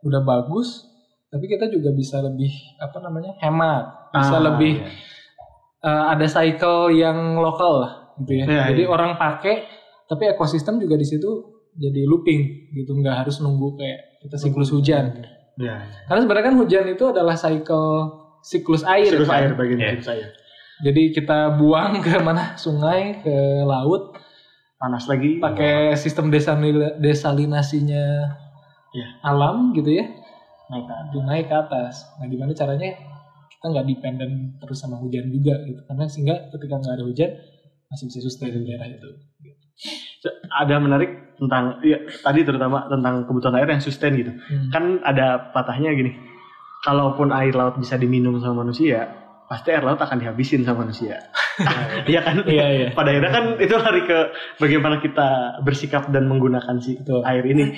udah 0.03 0.21
bagus, 0.21 0.83
tapi 1.27 1.47
kita 1.47 1.65
juga 1.65 1.89
bisa 1.89 2.19
lebih 2.19 2.51
apa 2.77 2.99
namanya 2.99 3.33
hemat, 3.39 4.11
bisa 4.11 4.37
Ah, 4.37 4.43
lebih 4.43 4.75
iya. 4.77 4.91
eh, 5.81 6.05
ada 6.11 6.25
cycle 6.25 6.91
yang 6.91 7.39
lokal 7.39 7.79
lah 7.79 7.91
gitu 8.19 8.31
ya. 8.35 8.45
Iya, 8.45 8.63
Jadi 8.69 8.83
iya. 8.85 8.91
orang 8.91 9.15
pakai, 9.15 9.65
tapi 10.05 10.29
ekosistem 10.29 10.77
juga 10.77 10.93
di 10.93 11.07
situ 11.07 11.54
jadi 11.75 12.01
looping 12.07 12.71
gitu, 12.71 12.91
nggak 12.95 13.25
harus 13.25 13.39
nunggu 13.39 13.75
kayak 13.75 13.99
kita 14.23 14.35
siklus 14.39 14.71
hujan. 14.71 15.21
Iya. 15.55 15.87
Karena 16.07 16.19
sebenarnya 16.23 16.45
kan 16.51 16.55
hujan 16.59 16.85
itu 16.87 17.03
adalah 17.07 17.35
cycle 17.35 17.87
siklus 18.41 18.83
air. 18.83 19.07
Siklus 19.07 19.27
kan? 19.27 19.39
air 19.39 19.51
bagian 19.53 19.79
Iya. 19.79 19.89
siklus 19.95 20.11
air. 20.11 20.29
Jadi 20.75 21.01
kita 21.11 21.55
buang 21.55 22.03
ke 22.03 22.19
mana? 22.19 22.59
Sungai, 22.59 23.23
ke 23.23 23.35
laut, 23.63 24.11
Panas 24.75 25.07
lagi. 25.07 25.39
pakai 25.39 25.95
sistem 25.95 26.27
desalina- 26.27 26.99
desalinasinya 26.99 28.27
Iya. 28.91 29.07
alam 29.23 29.71
gitu 29.71 29.91
ya, 29.91 30.03
Naik 30.67 30.83
ke 30.83 30.93
atas. 30.93 31.23
naik 31.23 31.45
ke 31.47 31.55
atas. 31.55 31.95
Nah, 32.19 32.27
gimana 32.27 32.51
caranya 32.51 32.91
kita 33.47 33.65
nggak 33.71 33.85
dependen 33.87 34.31
terus 34.59 34.77
sama 34.77 34.99
hujan 34.99 35.31
juga 35.31 35.55
gitu? 35.63 35.79
Karena 35.85 36.03
sehingga 36.05 36.35
ketika 36.51 36.75
nggak 36.75 36.95
ada 36.95 37.05
hujan 37.07 37.31
masih 37.87 38.05
bisa 38.09 38.19
sustain 38.19 38.51
di 38.51 38.67
daerah 38.67 38.87
itu. 38.87 39.09
Ada 40.49 40.75
menarik 40.81 41.35
tentang 41.35 41.83
ya 41.83 41.99
tadi 42.23 42.47
terutama 42.47 42.87
tentang 42.87 43.27
kebutuhan 43.27 43.55
air 43.59 43.69
yang 43.69 43.83
sustain 43.83 44.15
gitu. 44.15 44.31
Hmm. 44.31 44.69
Kan 44.71 44.83
ada 45.03 45.51
patahnya 45.51 45.91
gini. 45.93 46.15
Kalaupun 46.85 47.33
air 47.33 47.53
laut 47.57 47.81
bisa 47.81 47.97
diminum 47.97 48.37
sama 48.37 48.61
manusia, 48.61 49.09
pasti 49.49 49.73
air 49.73 49.81
laut 49.81 49.97
akan 49.97 50.21
dihabisin 50.21 50.65
sama 50.65 50.85
manusia. 50.85 51.21
Iya 52.11 52.19
kan? 52.19 52.43
Iya 52.43 52.65
iya. 52.67 52.87
Pada 52.91 53.15
akhirnya 53.15 53.31
kan 53.31 53.45
itu 53.55 53.75
lari 53.79 54.03
ke 54.03 54.19
bagaimana 54.59 54.99
kita 54.99 55.63
bersikap 55.63 56.11
dan 56.11 56.27
menggunakan 56.27 56.75
si 56.83 56.99
Betul. 56.99 57.23
air 57.23 57.47
ini. 57.47 57.71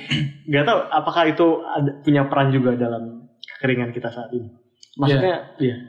Gak 0.49 0.65
tahu 0.65 0.79
apakah 0.89 1.23
itu 1.29 1.61
ada, 1.61 2.01
punya 2.01 2.25
peran 2.25 2.49
juga 2.49 2.73
dalam 2.73 3.29
kekeringan 3.37 3.93
kita 3.93 4.09
saat 4.09 4.33
ini. 4.33 4.49
Maksudnya, 4.97 5.53
iya. 5.61 5.85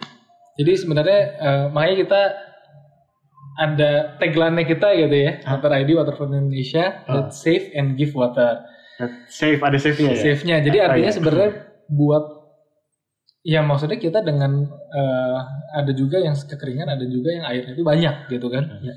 Jadi 0.60 0.72
sebenarnya 0.76 1.20
eh, 1.40 1.64
makanya 1.72 1.96
kita 2.04 2.20
ada 3.58 4.14
tagline 4.22 4.62
kita 4.62 4.86
gitu 4.94 5.16
ya, 5.18 5.42
Water 5.42 5.72
ID 5.74 5.90
Water 5.98 6.14
for 6.14 6.30
Indonesia, 6.30 7.02
Ah. 7.10 7.26
let's 7.26 7.42
save 7.42 7.74
and 7.74 7.98
give 7.98 8.14
water. 8.14 8.62
Save 9.30 9.58
ada 9.62 9.78
save-nya 9.78 10.14
ya. 10.14 10.22
Save-nya. 10.22 10.56
Jadi 10.62 10.78
artinya 10.78 11.10
iya. 11.10 11.14
sebenarnya 11.14 11.50
buat 11.90 12.24
ya 13.42 13.60
maksudnya 13.62 13.98
kita 13.98 14.22
dengan 14.22 14.66
eh, 14.70 15.38
ada 15.74 15.92
juga 15.94 16.18
yang 16.22 16.34
kekeringan, 16.34 16.86
ada 16.86 17.06
juga 17.06 17.30
yang 17.34 17.44
airnya 17.46 17.74
itu 17.74 17.82
banyak 17.82 18.14
gitu 18.30 18.46
kan. 18.50 18.64
Iya. 18.82 18.94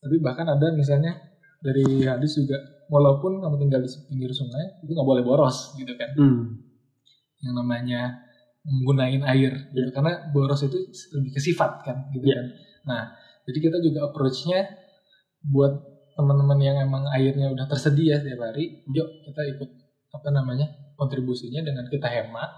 Tapi 0.00 0.16
bahkan 0.20 0.46
ada 0.48 0.72
misalnya 0.72 1.16
dari 1.60 2.04
hadis 2.04 2.36
juga 2.36 2.60
walaupun 2.92 3.40
kamu 3.40 3.56
tinggal 3.66 3.80
di 3.82 3.90
pinggir 4.08 4.30
sungai 4.36 4.84
itu 4.84 4.92
nggak 4.92 5.08
boleh 5.08 5.24
boros 5.24 5.72
gitu 5.76 5.92
kan. 5.96 6.12
Hmm. 6.16 6.60
Yang 7.40 7.54
namanya 7.56 8.00
menggunain 8.66 9.22
air 9.32 9.52
gitu 9.72 9.88
karena 9.94 10.28
boros 10.32 10.60
itu 10.60 10.76
lebih 11.16 11.32
ke 11.36 11.40
sifat 11.40 11.86
kan 11.88 11.96
gitu 12.12 12.24
Iya. 12.28 12.36
kan. 12.36 12.46
Nah, 12.86 13.02
jadi 13.46 13.58
kita 13.62 13.78
juga 13.80 14.10
approach-nya 14.10 14.66
buat 15.46 15.72
teman-teman 16.18 16.58
yang 16.58 16.76
emang 16.82 17.06
airnya 17.14 17.52
udah 17.52 17.68
tersedia 17.70 18.18
setiap 18.18 18.50
hari, 18.50 18.82
yuk 18.90 19.08
kita 19.22 19.42
ikut 19.56 19.70
apa 20.16 20.28
namanya 20.32 20.66
kontribusinya 20.96 21.60
dengan 21.62 21.86
kita 21.92 22.08
hemat 22.08 22.50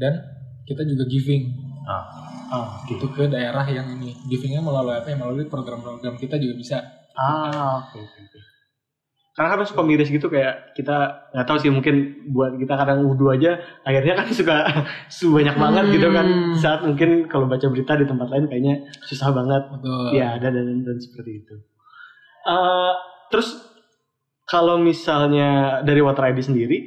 dan 0.00 0.18
kita 0.66 0.82
juga 0.88 1.04
giving 1.06 1.52
Ah. 1.86 2.02
Ah, 2.50 2.68
gitu 2.90 3.06
ke 3.14 3.30
daerah 3.30 3.62
yang 3.66 3.86
ini 3.94 4.10
givingnya 4.26 4.58
melalui 4.58 4.98
apa 4.98 5.06
ya 5.06 5.18
melalui 5.18 5.46
program-program 5.46 6.18
kita 6.18 6.34
juga 6.38 6.54
bisa 6.58 6.76
Ah, 7.16 7.78
oke 7.80 7.96
oke. 7.96 8.35
Karena 9.36 9.52
kan 9.52 9.68
suka 9.68 9.84
miris 9.84 10.08
gitu 10.08 10.32
kayak 10.32 10.72
kita 10.72 11.28
nggak 11.36 11.44
tahu 11.44 11.60
sih 11.60 11.68
mungkin 11.68 12.24
buat 12.32 12.56
kita 12.56 12.72
kadang 12.72 13.04
wudhu 13.04 13.28
aja 13.28 13.60
akhirnya 13.84 14.16
kan 14.16 14.26
suka 14.40 14.64
sebanyak 15.12 15.52
banget 15.54 15.84
gitu 15.92 16.08
kan 16.08 16.24
Hmm. 16.24 16.56
saat 16.56 16.80
mungkin 16.80 17.28
kalau 17.28 17.44
baca 17.44 17.68
berita 17.68 18.00
di 18.00 18.08
tempat 18.08 18.32
lain 18.32 18.48
kayaknya 18.48 18.88
susah 19.04 19.36
banget 19.36 19.60
betul 19.68 20.08
ya 20.16 20.40
ada 20.40 20.48
dan 20.48 20.80
dan 20.80 20.96
seperti 20.96 21.44
itu. 21.44 21.54
Eh, 22.48 22.92
terus 23.28 23.60
kalau 24.48 24.80
misalnya 24.80 25.82
dari 25.84 26.00
Water 26.00 26.32
ID 26.32 26.40
sendiri 26.40 26.78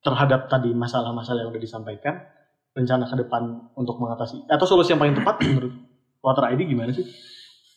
terhadap 0.00 0.48
tadi 0.48 0.72
masalah-masalah 0.72 1.44
yang 1.44 1.50
udah 1.52 1.60
disampaikan 1.60 2.16
rencana 2.72 3.04
ke 3.04 3.16
depan 3.20 3.42
untuk 3.76 4.00
mengatasi 4.00 4.48
atau 4.48 4.64
solusi 4.64 4.96
yang 4.96 5.02
paling 5.02 5.12
tepat 5.12 5.36
menurut 5.44 5.74
Water 6.24 6.48
ID 6.48 6.64
gimana 6.64 6.96
sih? 6.96 7.04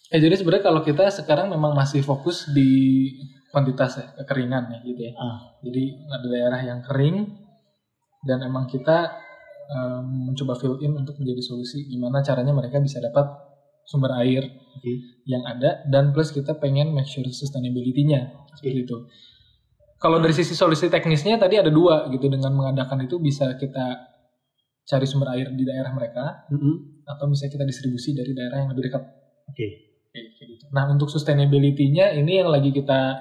ya 0.06 0.22
jadi 0.22 0.38
sebenarnya 0.38 0.64
kalau 0.64 0.80
kita 0.80 1.10
sekarang 1.10 1.50
memang 1.50 1.74
masih 1.74 2.00
fokus 2.00 2.46
di 2.54 3.10
kuantitas 3.56 3.92
ya 3.96 4.06
kekeringan 4.20 4.68
ya 4.68 4.80
gitu 4.84 5.02
ya 5.08 5.14
Ah. 5.16 5.56
jadi 5.64 5.84
ada 6.12 6.28
daerah 6.28 6.60
yang 6.60 6.80
kering 6.84 7.24
dan 8.22 8.44
emang 8.44 8.68
kita 8.68 9.16
em, 9.66 10.04
mencoba 10.28 10.60
fill 10.60 10.76
in 10.84 10.92
untuk 10.94 11.16
menjadi 11.16 11.40
solusi 11.40 11.88
gimana 11.88 12.20
caranya 12.20 12.52
mereka 12.52 12.78
bisa 12.78 13.00
dapat 13.00 13.24
sumber 13.88 14.12
air 14.20 14.44
Oke. 14.76 15.24
yang 15.24 15.42
ada 15.42 15.86
dan 15.88 16.12
plus 16.12 16.30
kita 16.30 16.58
pengen 16.58 16.92
make 16.92 17.08
sure 17.08 17.24
sustainability-nya 17.24 18.34
seperti 18.52 18.84
itu. 18.84 18.98
kalau 19.96 20.20
dari 20.20 20.34
sisi 20.34 20.54
solusi 20.54 20.86
teknisnya 20.86 21.38
tadi 21.38 21.56
ada 21.56 21.72
dua 21.72 22.12
gitu 22.12 22.28
dengan 22.28 22.52
mengadakan 22.52 23.06
itu 23.06 23.18
bisa 23.18 23.56
kita 23.56 24.12
cari 24.86 25.06
sumber 25.08 25.34
air 25.34 25.50
di 25.50 25.66
daerah 25.66 25.90
mereka 25.90 26.46
Mm-mm. 26.52 27.06
atau 27.10 27.26
misalnya 27.26 27.56
kita 27.56 27.66
distribusi 27.66 28.14
dari 28.14 28.38
daerah 28.38 28.62
yang 28.62 28.70
lebih 28.70 28.86
dekat. 28.86 29.02
Oke. 29.50 29.68
Kayak 30.14 30.28
kayak 30.38 30.48
gitu. 30.54 30.66
Nah 30.70 30.84
untuk 30.88 31.10
sustainability-nya 31.10 32.14
ini 32.16 32.38
yang 32.38 32.54
lagi 32.54 32.70
kita 32.70 33.18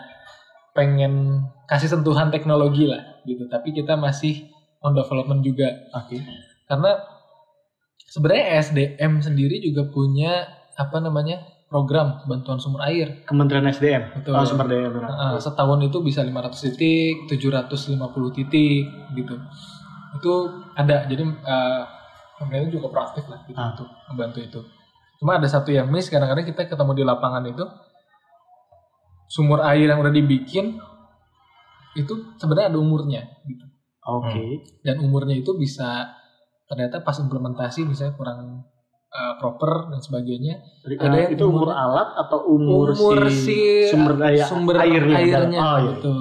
pengen 0.75 1.47
kasih 1.65 1.89
sentuhan 1.89 2.29
teknologi 2.29 2.85
lah 2.85 3.23
gitu. 3.25 3.47
Tapi 3.47 3.73
kita 3.73 3.95
masih 3.95 4.51
on 4.85 4.93
development 4.93 5.41
juga 5.41 5.71
Oke. 5.97 6.21
karena 6.69 6.93
sebenarnya 8.05 8.61
SDM 8.61 9.13
sendiri 9.19 9.65
juga 9.65 9.89
punya 9.89 10.45
apa 10.75 10.99
namanya 10.99 11.41
program 11.71 12.23
bantuan 12.27 12.61
sumber 12.61 12.85
air. 12.87 13.25
Kementerian 13.25 13.67
SDM. 13.67 14.21
Betul. 14.21 14.37
Oh, 14.37 14.45
sumber 14.45 14.69
daya 14.69 14.87
benar. 14.91 15.09
Nah, 15.09 15.39
setahun 15.39 15.81
itu 15.83 15.99
bisa 16.05 16.23
500 16.23 16.55
titik, 16.71 17.27
750 17.27 17.99
titik 18.31 18.85
gitu. 19.17 19.35
Itu 20.15 20.33
ada. 20.77 21.09
Jadi 21.09 21.23
eh, 21.25 21.83
pemerintah 22.39 22.71
juga 22.71 22.87
proaktif 22.93 23.25
lah 23.27 23.43
gitu 23.47 23.59
Ah. 23.59 23.75
untuk 23.75 23.89
membantu 24.11 24.39
itu. 24.39 24.61
Cuma 25.19 25.39
ada 25.39 25.49
satu 25.49 25.71
yang 25.73 25.89
miss 25.91 26.07
kadang-kadang 26.07 26.45
kita 26.45 26.67
ketemu 26.69 26.93
di 26.95 27.03
lapangan 27.03 27.43
itu 27.47 27.65
sumur 29.35 29.59
air 29.65 29.91
yang 29.91 29.99
udah 29.99 30.15
dibikin 30.15 30.79
itu 31.95 32.13
sebenarnya 32.37 32.71
ada 32.71 32.79
umurnya 32.79 33.23
gitu. 33.43 33.67
Oke. 34.05 34.63
Dan 34.81 35.01
umurnya 35.01 35.35
itu 35.35 35.55
bisa 35.55 36.15
ternyata 36.71 37.03
pas 37.03 37.17
implementasi 37.17 37.83
misalnya 37.83 38.15
kurang 38.15 38.63
eh, 39.11 39.35
proper 39.39 39.91
dan 39.91 39.99
sebagainya 39.99 40.55
Jadi, 40.83 40.95
Ada 40.97 41.17
yang 41.19 41.33
itu 41.35 41.45
umur 41.45 41.71
umur- 41.71 41.75
alat 41.75 42.09
atau 42.19 42.39
umur, 42.47 42.87
umur 42.93 43.27
si, 43.27 43.35
si 43.35 43.59
sumber 43.87 44.15
daya 44.17 44.45
sumber 44.45 44.77
airnya? 44.79 45.17
airnya 45.19 45.59
Oh, 45.59 45.77
iya. 45.77 45.87
gitu. 45.91 46.13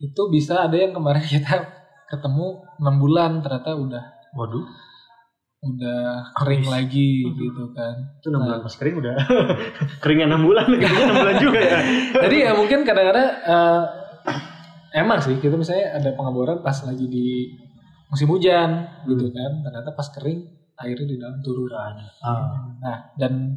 Itu 0.00 0.22
bisa 0.28 0.64
ada 0.64 0.76
yang 0.76 0.92
kemarin 0.92 1.24
kita 1.34 1.54
ketemu 2.08 2.46
6 2.76 3.02
bulan 3.02 3.40
ternyata 3.40 3.72
udah 3.72 4.04
Waduh. 4.32 4.64
Udah 5.62 6.02
kering 6.34 6.66
lagi 6.66 7.22
gitu 7.22 7.70
kan. 7.70 7.94
Itu 8.18 8.28
6 8.28 8.34
Nah. 8.34 8.38
bulan 8.42 8.60
pas 8.66 8.74
kering 8.74 8.96
udah 8.98 9.14
keringnya 10.02 10.26
6 10.34 10.42
bulan, 10.42 10.66
keringnya 10.82 11.06
6 11.06 11.22
bulan 11.22 11.36
juga 11.38 11.60
ya. 11.62 11.78
Jadi 12.26 12.36
ya 12.42 12.50
mungkin 12.58 12.78
kadang-kadang 12.82 13.28
eh, 13.46 13.82
emang 14.98 15.22
sih 15.22 15.38
kita 15.38 15.54
misalnya 15.54 16.02
ada 16.02 16.10
pengeboran 16.18 16.66
pas 16.66 16.74
lagi 16.82 17.06
di 17.06 17.54
musim 18.10 18.26
hujan 18.26 18.90
gitu 19.06 19.30
kan. 19.30 19.50
Ternyata 19.62 19.94
pas 19.94 20.08
kering 20.10 20.40
airnya 20.82 21.06
di 21.06 21.16
dalam 21.16 21.38
turun. 21.40 21.70
Ah. 21.70 21.94
Nah, 22.82 23.14
dan 23.14 23.54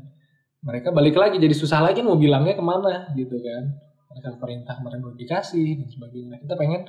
mereka 0.62 0.94
balik 0.94 1.18
lagi 1.18 1.42
jadi 1.42 1.54
susah 1.54 1.82
lagi 1.82 2.06
mau 2.06 2.18
bilangnya 2.18 2.54
ke 2.54 2.62
mana 2.62 3.10
gitu 3.18 3.34
kan. 3.42 3.64
Mereka 4.14 4.38
perintah 4.38 4.78
kemarin 4.78 5.02
belum 5.02 5.18
dikasih 5.18 5.82
dan 5.82 5.88
sebagainya. 5.90 6.38
Nah, 6.38 6.40
kita 6.40 6.54
pengen 6.54 6.86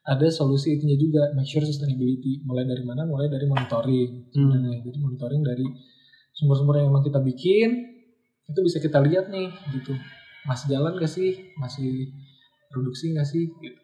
ada 0.00 0.26
solusi 0.32 0.80
itunya 0.80 0.96
juga, 0.96 1.28
make 1.36 1.46
sure 1.46 1.60
sustainability. 1.62 2.40
Mulai 2.48 2.64
dari 2.64 2.82
mana? 2.84 3.04
Mulai 3.04 3.28
dari 3.28 3.44
monitoring. 3.44 4.32
sebenarnya. 4.32 4.80
Jadi 4.80 4.98
monitoring 4.98 5.42
dari 5.44 5.66
sumber-sumber 6.32 6.80
yang 6.80 6.88
memang 6.88 7.04
kita 7.04 7.20
bikin, 7.20 7.68
itu 8.48 8.60
bisa 8.64 8.80
kita 8.80 8.98
lihat 9.04 9.28
nih 9.28 9.52
gitu. 9.76 9.92
Masih 10.48 10.66
jalan 10.72 10.96
gak 10.96 11.10
sih? 11.12 11.52
Masih 11.60 12.10
produksi 12.72 13.12
gak 13.12 13.28
sih? 13.28 13.52
Gitu. 13.60 13.76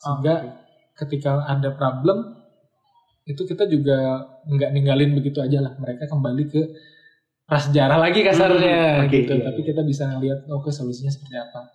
Sehingga 0.00 0.64
ketika 0.96 1.44
ada 1.44 1.76
problem, 1.76 2.40
itu 3.28 3.44
kita 3.46 3.68
juga 3.68 4.26
nggak 4.48 4.70
ninggalin 4.74 5.12
begitu 5.14 5.38
aja 5.44 5.60
lah. 5.60 5.72
Mereka 5.76 6.08
kembali 6.08 6.44
ke 6.50 6.62
prasejarah 7.46 8.00
lagi 8.00 8.24
kasarnya 8.24 8.80
Hmm, 8.96 9.06
oke, 9.06 9.12
gitu. 9.12 9.32
iya, 9.38 9.44
Tapi 9.52 9.60
iya. 9.60 9.68
kita 9.70 9.82
bisa 9.84 10.02
ngeliat 10.08 10.48
oh 10.50 10.58
ke 10.64 10.70
solusinya 10.72 11.12
seperti 11.12 11.36
apa. 11.36 11.68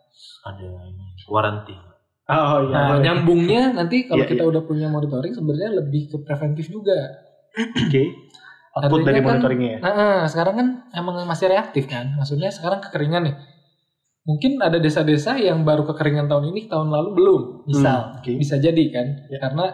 Ada 0.51 0.67
ini, 0.89 1.05
waranti. 1.29 1.94
Oh 2.25 2.57
iya. 2.59 2.73
Nah, 2.73 2.85
boleh. 2.89 3.03
nyambungnya 3.05 3.63
nanti 3.71 4.09
kalau 4.09 4.25
Iya, 4.25 4.29
kita 4.33 4.43
udah 4.43 4.61
punya 4.65 4.89
monitoring 4.89 5.29
sebenarnya 5.29 5.77
lebih 5.77 6.09
ke 6.09 6.17
preventif 6.19 6.65
juga. 6.67 6.97
Oke. 7.55 8.03
Output 8.73 8.81
Artinya 8.91 9.05
dari 9.05 9.19
kan- 9.19 9.27
monitoringnya 9.29 9.69
ya. 9.69 9.79
Nah, 9.79 9.93
ah, 9.93 10.21
sekarang 10.25 10.53
kan 10.55 10.67
emang 10.91 11.15
masih 11.23 11.47
reaktif 11.47 11.85
kan. 11.85 12.11
Maksudnya 12.13 12.49
sekarang 12.49 12.81
kekeringan 12.81 13.29
nih. 13.29 13.35
Mungkin 14.25 14.57
ada 14.57 14.81
desa-desa 14.81 15.37
yang 15.37 15.61
baru 15.61 15.85
kekeringan 15.85 16.25
tahun 16.25 16.49
ini, 16.49 16.65
tahun 16.65 16.89
lalu 16.89 17.09
belum. 17.13 17.41
Misal, 17.67 17.99
Hmm, 18.09 18.17
oke. 18.19 18.31
bisa 18.35 18.57
jadi 18.57 18.83
kan. 18.89 19.07
Ya. 19.29 19.37
Karena 19.37 19.69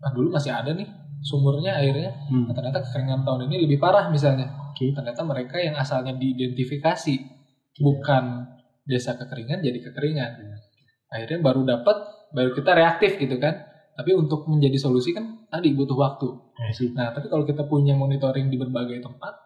ah, 0.00 0.10
dulu 0.14 0.30
masih 0.30 0.54
ada 0.54 0.70
nih 0.70 0.86
sumurnya 1.20 1.74
airnya. 1.74 2.14
Hmm. 2.30 2.46
Nah, 2.46 2.54
ternyata 2.54 2.78
kekeringan 2.80 3.26
tahun 3.26 3.50
ini 3.50 3.66
lebih 3.66 3.82
parah 3.82 4.06
misalnya. 4.06 4.54
Oke. 4.70 4.94
Ternyata 4.94 5.20
mereka 5.20 5.58
yang 5.58 5.74
asalnya 5.74 6.14
diidentifikasi 6.14 7.14
bukan 7.74 8.46
desa 8.82 9.18
kekeringan 9.18 9.60
jadi 9.60 9.82
kekeringan. 9.82 10.30
Akhirnya 11.14 11.38
baru 11.38 11.62
dapat, 11.62 11.96
baru 12.34 12.50
kita 12.50 12.74
reaktif 12.74 13.14
gitu 13.22 13.38
kan. 13.38 13.70
Tapi 13.94 14.10
untuk 14.18 14.50
menjadi 14.50 14.74
solusi 14.74 15.14
kan 15.14 15.46
tadi 15.46 15.70
butuh 15.70 15.94
waktu. 15.94 16.26
Nah, 16.98 17.14
tapi 17.14 17.30
kalau 17.30 17.46
kita 17.46 17.62
punya 17.70 17.94
monitoring 17.94 18.50
di 18.50 18.58
berbagai 18.58 18.98
tempat, 18.98 19.38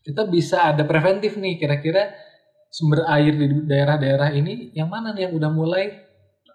kita 0.00 0.24
bisa 0.32 0.72
ada 0.72 0.88
preventif 0.88 1.36
nih. 1.36 1.60
Kira-kira 1.60 2.08
sumber 2.72 3.04
air 3.04 3.36
di 3.36 3.68
daerah-daerah 3.68 4.32
ini 4.32 4.72
yang 4.72 4.88
mana 4.88 5.12
nih 5.12 5.28
yang 5.28 5.36
udah 5.36 5.50
mulai 5.52 5.84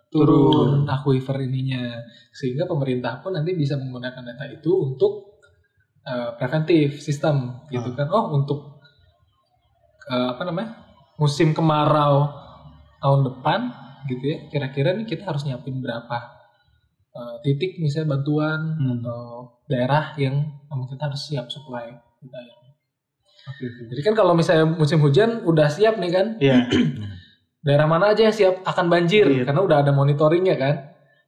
turun 0.10 0.90
aquifer 0.90 1.38
ininya, 1.46 2.02
sehingga 2.34 2.66
pemerintah 2.66 3.22
pun 3.22 3.38
nanti 3.38 3.54
bisa 3.54 3.78
menggunakan 3.78 4.34
data 4.34 4.50
itu 4.50 4.74
untuk 4.74 5.38
uh, 6.10 6.34
preventif 6.34 6.98
sistem, 7.06 7.62
gitu 7.70 7.94
kan? 7.94 8.10
Oh, 8.10 8.34
untuk 8.34 8.82
uh, 10.10 10.34
apa 10.34 10.42
namanya 10.50 10.90
musim 11.22 11.54
kemarau 11.54 12.26
tahun 12.98 13.22
depan, 13.30 13.60
gitu 14.06 14.24
ya? 14.24 14.38
Kira-kira 14.48 14.94
nih 14.94 15.06
kita 15.06 15.26
harus 15.26 15.44
nyiapin 15.44 15.78
berapa 15.78 16.18
uh, 17.12 17.36
titik 17.42 17.76
misalnya 17.78 18.14
bantuan 18.14 18.76
Hmm. 18.76 19.00
atau 19.00 19.22
daerah 19.66 20.16
yang 20.16 20.36
memang 20.66 20.88
kita 20.88 21.04
harus 21.06 21.22
siap 21.24 21.48
supply 21.48 21.90
gitu 22.20 22.32
ya. 22.32 22.56
Jadi 23.90 24.02
kan 24.02 24.14
kalau 24.14 24.32
misalnya 24.32 24.68
musim 24.70 25.00
hujan 25.00 25.42
udah 25.42 25.68
siap 25.68 25.98
nih 25.98 26.12
kan, 26.12 26.28
Iya. 26.38 26.70
daerah 27.66 27.86
mana 27.86 28.14
aja 28.14 28.24
yang 28.24 28.36
siap 28.36 28.62
akan 28.62 28.86
banjir 28.88 29.26
Iya. 29.26 29.44
karena 29.44 29.62
udah 29.62 29.78
ada 29.82 29.92
monitoringnya 29.92 30.56
kan. 30.56 30.76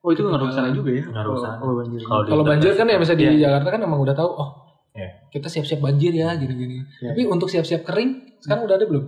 Oh 0.02 0.10
itu 0.10 0.22
ngaruh 0.22 0.48
ke 0.48 0.54
sana 0.54 0.70
juga 0.70 0.90
ya? 0.92 1.04
Ngaruh 1.04 1.32
ke 1.32 1.40
sana. 1.40 1.56
Kalau 1.58 1.74
banjir. 1.76 2.00
Kalau 2.02 2.44
banjir 2.44 2.72
kan 2.74 2.86
ya 2.86 2.98
misalnya 2.98 3.20
di 3.22 3.28
Iya. 3.32 3.42
Jakarta 3.44 3.68
kan 3.70 3.82
emang 3.82 4.00
udah 4.00 4.14
tahu 4.14 4.30
oh 4.32 4.50
Iya. 4.92 5.10
kita 5.30 5.48
siap-siap 5.48 5.80
banjir 5.80 6.12
ya 6.12 6.30
gini-gini. 6.36 6.84
Iya. 7.00 7.14
Tapi 7.14 7.22
untuk 7.26 7.48
siap-siap 7.48 7.82
kering 7.82 8.38
sekarang 8.40 8.66
udah 8.66 8.76
ada 8.76 8.86
belum? 8.86 9.06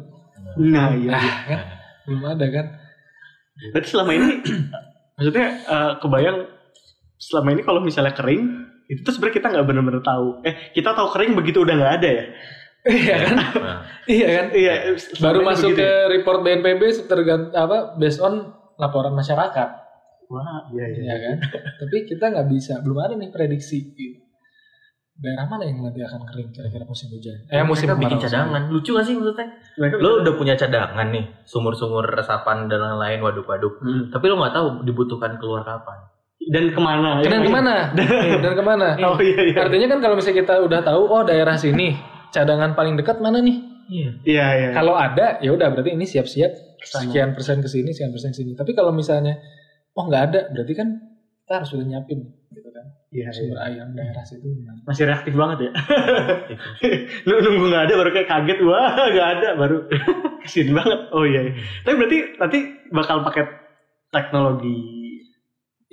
Nah 0.64 0.90
iya. 0.94 1.10
Nah, 1.12 1.24
kan 1.44 1.60
belum 2.06 2.22
ada 2.24 2.46
kan. 2.50 2.66
Berarti 3.74 3.88
selama 3.90 4.12
ini 4.18 4.28
maksudnya 5.18 5.48
eh, 5.62 5.92
kebayang 6.02 6.38
selama 7.18 7.50
ini 7.56 7.62
kalau 7.64 7.80
misalnya 7.80 8.14
kering 8.18 8.44
itu 8.92 9.00
tuh 9.00 9.16
sebenarnya 9.16 9.36
kita 9.40 9.48
nggak 9.54 9.66
benar-benar 9.66 10.04
tahu. 10.04 10.28
Eh 10.44 10.76
kita 10.76 10.92
tahu 10.92 11.08
kering 11.16 11.34
begitu 11.38 11.64
udah 11.64 11.76
nggak 11.78 11.94
ada 12.02 12.10
ya? 12.10 12.26
Iya 12.84 13.16
kan? 13.16 13.36
Nah, 13.64 13.78
iya 14.12 14.28
kan? 14.28 14.46
Iya. 14.52 14.74
Baru 15.24 15.40
selama 15.40 15.40
ini 15.40 15.48
masuk 15.48 15.70
begitu 15.72 15.80
ke 15.80 15.88
ya? 15.88 16.10
report 16.12 16.40
BNPB 16.44 16.82
tergant 17.08 17.46
apa 17.56 17.78
based 17.96 18.20
on 18.20 18.52
laporan 18.76 19.14
masyarakat, 19.16 19.70
Wah 20.28 20.68
iya 20.74 20.86
iya. 20.92 21.04
ya 21.14 21.16
kan? 21.22 21.38
Tapi 21.80 22.10
kita 22.10 22.34
nggak 22.34 22.48
bisa, 22.52 22.82
belum 22.84 22.98
ada 23.00 23.14
nih 23.16 23.30
prediksi. 23.32 23.94
Gitu. 23.94 24.20
Daerah 25.24 25.48
mana 25.48 25.64
yang 25.64 25.80
nanti 25.80 26.04
akan 26.04 26.28
kering 26.28 26.52
kira-kira 26.52 26.84
musim 26.84 27.08
hujan? 27.16 27.40
Eh 27.48 27.64
musim 27.64 27.88
mereka 27.88 28.02
bikin 28.04 28.18
cadangan. 28.28 28.68
Lucu 28.68 28.92
gak 28.92 29.08
sih 29.08 29.16
maksudnya? 29.16 29.48
Mereka 29.80 29.96
Lo 30.04 30.20
udah 30.20 30.34
punya 30.36 30.54
cadangan 30.60 31.08
nih, 31.16 31.24
sumur-sumur 31.48 32.04
resapan 32.12 32.68
dan 32.68 32.84
lain-lain, 32.84 33.24
waduk-waduk. 33.24 33.80
Hmm. 33.80 34.12
Tapi 34.12 34.26
lo 34.28 34.36
nggak 34.36 34.52
tahu 34.52 34.68
dibutuhkan 34.84 35.40
keluar 35.40 35.64
kapan. 35.64 36.12
Dan 36.44 36.76
ke 36.76 36.80
mana? 36.84 37.24
Dan 37.24 37.40
Ya, 37.40 37.48
ke 37.48 37.52
mana? 37.56 37.76
Dan 38.44 38.52
ke 38.52 38.64
mana? 38.68 38.88
Oh 39.08 39.16
iya 39.24 39.42
iya. 39.48 39.56
Artinya 39.64 39.88
kan 39.96 40.00
kalau 40.04 40.16
misalnya 40.20 40.44
kita 40.44 40.54
udah 40.60 40.80
tahu 40.84 41.02
oh 41.08 41.24
daerah 41.24 41.56
sini 41.56 41.96
cadangan 42.36 42.76
paling 42.76 43.00
dekat 43.00 43.24
mana 43.24 43.40
nih? 43.40 43.58
Iya. 43.88 44.12
Iya 44.28 44.46
iya. 44.60 44.70
Kalau 44.76 45.00
ada 45.00 45.40
ya 45.40 45.56
udah 45.56 45.72
berarti 45.72 45.96
ini 45.96 46.04
siap-siap 46.04 46.52
sekian 46.84 47.32
persen 47.32 47.64
ke 47.64 47.72
sini, 47.72 47.96
sekian 47.96 48.12
persen 48.12 48.36
ke 48.36 48.44
sini. 48.44 48.52
Tapi 48.60 48.76
kalau 48.76 48.92
misalnya 48.92 49.40
oh 49.96 50.04
nggak 50.04 50.24
ada, 50.36 50.42
berarti 50.52 50.74
kan 50.76 50.88
kita 51.48 51.54
harus 51.64 51.70
sudah 51.72 51.86
nyiapin 51.88 52.20
gitu 52.52 52.70
kan. 52.76 52.86
Iya 53.14 53.30
iya. 53.30 53.32
Sumber 53.32 53.58
air 53.62 53.86
daerah 53.94 54.24
situ 54.26 54.42
gimana? 54.50 54.82
Masih 54.90 55.06
reaktif 55.06 55.34
banget 55.38 55.70
ya. 55.70 55.72
Lu 57.30 57.36
nunggu 57.46 57.66
nggak 57.70 57.84
ada 57.86 57.94
baru 58.02 58.10
kayak 58.10 58.30
kaget 58.30 58.60
wah 58.66 58.90
nggak 58.98 59.30
ada 59.38 59.50
baru 59.54 59.78
kasian 60.42 60.74
banget. 60.74 61.00
Oh 61.14 61.24
iya. 61.24 61.42
iya. 61.46 61.54
Tapi 61.86 61.96
berarti 62.02 62.18
nanti 62.42 62.60
bakal 62.90 63.22
pakai 63.22 63.44
teknologi 64.10 64.78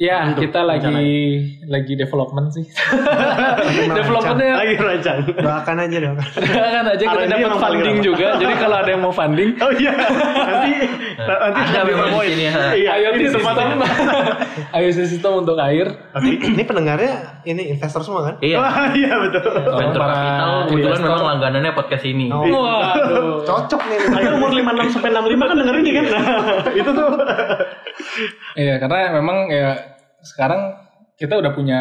Ya, 0.01 0.33
Untuk 0.33 0.49
kita 0.49 0.65
lagi 0.65 0.97
lagi 1.69 1.93
development 1.93 2.57
sih. 2.57 2.65
Developmentnya 4.01 4.57
Lagi 4.57 4.75
rancang. 4.81 5.29
Doakan 5.29 5.77
aja 5.77 5.97
dong. 6.01 6.17
kan 6.17 6.85
aja 6.89 7.05
kita 7.05 7.29
dapat 7.29 7.61
funding 7.61 8.01
juga. 8.01 8.41
Jadi 8.41 8.55
kalau 8.57 8.81
ada 8.81 8.97
yang 8.97 9.05
mau 9.05 9.13
funding, 9.13 9.61
Oh 9.61 9.69
iya. 9.77 9.93
Nanti 9.93 10.73
nanti 11.21 11.61
Ada 11.69 11.85
memang 11.85 12.17
di 12.17 12.33
sini 12.33 12.45
ya. 12.49 12.53
Iya, 12.73 13.13
ini 13.13 13.29
system, 13.29 13.45
tempatnya. 13.45 13.77
IoT 14.73 15.01
system 15.13 15.33
untuk 15.45 15.61
air. 15.61 15.93
Tapi 16.17 16.49
ini 16.49 16.63
pendengarnya 16.65 17.45
ini 17.45 17.69
investor 17.69 18.01
semua 18.01 18.33
kan? 18.33 18.35
Iya. 18.41 18.57
Wah, 18.57 18.97
iya 18.97 19.13
betul. 19.21 19.53
Venture 19.53 20.01
para 20.01 20.15
capital 20.17 20.51
kebetulan 20.65 21.01
memang 21.05 21.23
langganannya 21.29 21.73
podcast 21.77 22.09
ini. 22.09 22.33
Oh. 22.33 22.41
Waduh. 22.49 23.45
Cocok 23.45 23.83
nih. 23.85 23.99
Saya 24.09 24.33
umur 24.33 24.49
56 24.49 24.97
sampai 24.97 25.13
65 25.13 25.45
kan 25.45 25.57
dengerin 25.61 25.83
nih 25.85 25.93
kan. 25.93 26.05
Nah, 26.09 26.73
itu 26.73 26.89
tuh. 26.89 27.09
Iya, 28.57 28.81
karena 28.81 29.21
memang 29.21 29.53
ya 29.53 29.90
sekarang 30.23 30.77
kita 31.17 31.37
udah 31.37 31.53
punya 31.53 31.81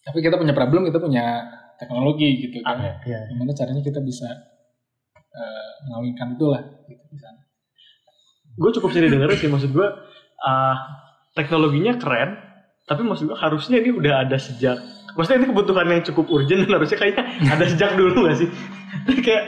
tapi 0.00 0.24
kita 0.24 0.36
punya 0.36 0.56
problem, 0.56 0.88
kita 0.88 0.96
punya 0.96 1.44
teknologi 1.76 2.48
gitu 2.48 2.60
kan. 2.60 2.80
Iya. 3.04 3.28
Gimana 3.28 3.52
caranya 3.52 3.80
kita 3.80 4.00
bisa 4.00 4.28
eh, 5.30 5.70
mengawinkan 5.86 6.34
itulah 6.34 6.60
gitu 6.84 7.04
di 7.08 7.18
sana. 7.18 7.40
gue 8.50 8.70
cukup 8.76 8.90
sering 8.92 9.14
dengerin 9.14 9.38
sih 9.38 9.48
maksud 9.48 9.70
gue 9.72 9.88
ah, 10.42 10.76
teknologinya 11.32 11.96
keren 11.96 12.34
tapi 12.84 13.06
maksud 13.06 13.30
gue 13.30 13.38
harusnya 13.38 13.78
ini 13.78 13.94
udah 13.94 14.26
ada 14.26 14.36
sejak 14.36 14.76
maksudnya 15.14 15.46
ini 15.46 15.48
kebutuhan 15.54 15.86
yang 15.86 16.02
cukup 16.02 16.26
urgent 16.28 16.66
dan 16.66 16.76
harusnya 16.76 16.98
kayaknya 16.98 17.24
ada 17.46 17.64
sejak 17.64 17.94
dulu 17.94 18.26
gak 18.26 18.36
sih 18.42 18.48
kayak 19.26 19.44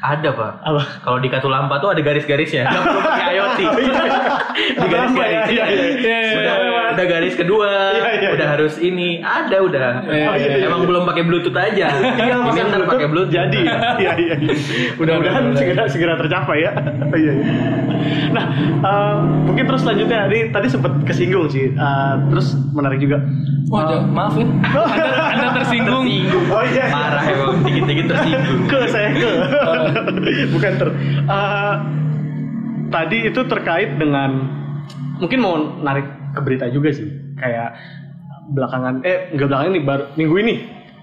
Ada 0.00 0.32
pak. 0.32 0.52
apa 0.64 0.82
Kalau 1.04 1.18
di 1.20 1.28
Katulampa 1.28 1.76
tuh 1.76 1.92
ada 1.92 2.00
garis-garisnya. 2.00 2.64
Gak 2.72 2.84
perlu 2.88 3.00
pakai 3.04 3.36
IoT. 3.36 3.58
di 3.60 4.86
garis-garisnya. 4.88 5.50
Iya, 5.50 5.64
iya, 5.68 6.18
iya. 6.32 6.89
Udah, 6.90 6.96
udah 6.96 7.06
garis 7.06 7.34
kedua. 7.34 7.70
Iya, 7.92 8.10
iya, 8.16 8.28
udah 8.32 8.42
iya. 8.42 8.54
harus 8.54 8.74
ini. 8.76 9.08
Ada 9.18 9.56
udah. 9.60 9.88
Iya, 10.04 10.28
iya, 10.34 10.48
iya. 10.56 10.66
Emang 10.66 10.82
belum 10.84 11.02
pakai 11.04 11.22
Bluetooth 11.22 11.54
aja. 11.54 11.86
Iya, 11.90 12.34
ini 12.34 12.42
masa 12.42 12.62
ntar 12.66 12.82
pakai 12.84 13.06
Bluetooth. 13.06 13.30
jadi 13.30 13.58
iya 13.62 14.12
iya 14.16 14.34
iya. 14.34 14.34
mudah-mudahan 14.98 15.42
Udah, 15.42 15.50
udah, 15.50 15.58
segera 15.58 15.82
segera 15.86 16.14
tercapai 16.16 16.58
ya 16.60 16.72
iya 17.20 17.32
iya 17.32 17.44
nah 18.30 18.44
eh, 18.80 19.14
mungkin 19.44 19.64
terus 19.64 19.80
selanjutnya 19.80 20.24
tadi 20.24 20.38
tadi 20.50 20.66
sempat 20.66 20.92
kesinggung 21.04 21.46
sih 21.46 21.70
Eh, 21.70 22.14
terus 22.28 22.56
menarik 22.72 22.98
juga 22.98 23.22
Wah, 23.68 23.86
jangan- 23.86 24.10
maaf 24.10 24.34
ya. 24.34 24.46
Anda, 24.50 25.06
anda 25.30 25.46
tersinggung. 25.54 26.04
oh 26.48 26.62
iya 26.66 26.84
Marah 26.90 27.22
emang. 27.24 27.62
Dikit-dikit 27.62 28.06
tersinggung. 28.08 28.58
ke 28.66 28.78
saya 28.88 29.08
ke 29.12 29.30
bukan 30.50 30.72
ter 30.76 30.88
Eh, 31.22 31.74
tadi 32.88 33.18
itu 33.24 33.40
terkait 33.44 33.90
dengan 33.94 34.30
mungkin 35.16 35.38
mau 35.38 35.54
narik 35.78 36.06
ke 36.30 36.40
berita 36.40 36.66
juga 36.68 36.90
sih 36.90 37.06
kayak 37.34 37.74
belakangan 38.48 39.02
eh 39.02 39.30
enggak 39.30 39.48
belakangan 39.48 39.70
ini 39.70 39.80
baru 39.82 40.04
minggu 40.14 40.34
ini 40.38 40.54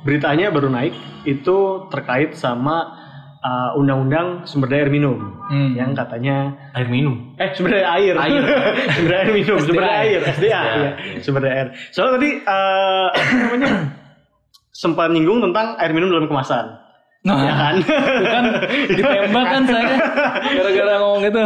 beritanya 0.02 0.48
baru 0.50 0.68
naik 0.68 0.94
itu 1.24 1.58
terkait 1.88 2.32
sama 2.34 2.92
uh, 3.40 3.76
undang-undang 3.76 4.44
sumber 4.44 4.68
daya 4.68 4.86
air 4.86 4.92
minum 4.92 5.34
Hmm. 5.48 5.80
yang 5.80 5.96
katanya 5.96 6.60
Air 6.76 6.92
minum. 6.92 7.32
eh 7.40 7.56
sumber 7.56 7.80
daya 7.80 7.96
air 7.96 8.20
Air. 8.20 8.44
sumber 9.00 9.08
daya 9.08 9.22
air 9.24 9.32
minum 9.32 9.58
sumber 9.64 9.80
daya 9.80 9.96
air 10.04 10.20
SDA 10.20 10.36
SDA, 10.36 10.60
iya. 10.60 10.92
sumber 11.24 11.42
daya 11.42 11.56
air 11.56 11.68
soalnya 11.88 12.14
tadi 12.20 12.30
eh, 12.44 13.08
apa 13.16 13.34
namanya 13.40 13.70
sempat 14.70 15.08
nyinggung 15.08 15.40
tentang 15.40 15.80
air 15.80 15.92
minum 15.92 16.12
dalam 16.12 16.28
kemasan 16.28 16.66
Nah, 17.28 17.44
ya 17.44 17.54
kan 17.54 17.76
bukan 17.84 18.44
ditembak 18.96 19.46
kan 19.46 19.62
saya 19.66 19.96
gara-gara 20.48 20.94
ngomong 20.98 21.24
itu. 21.26 21.44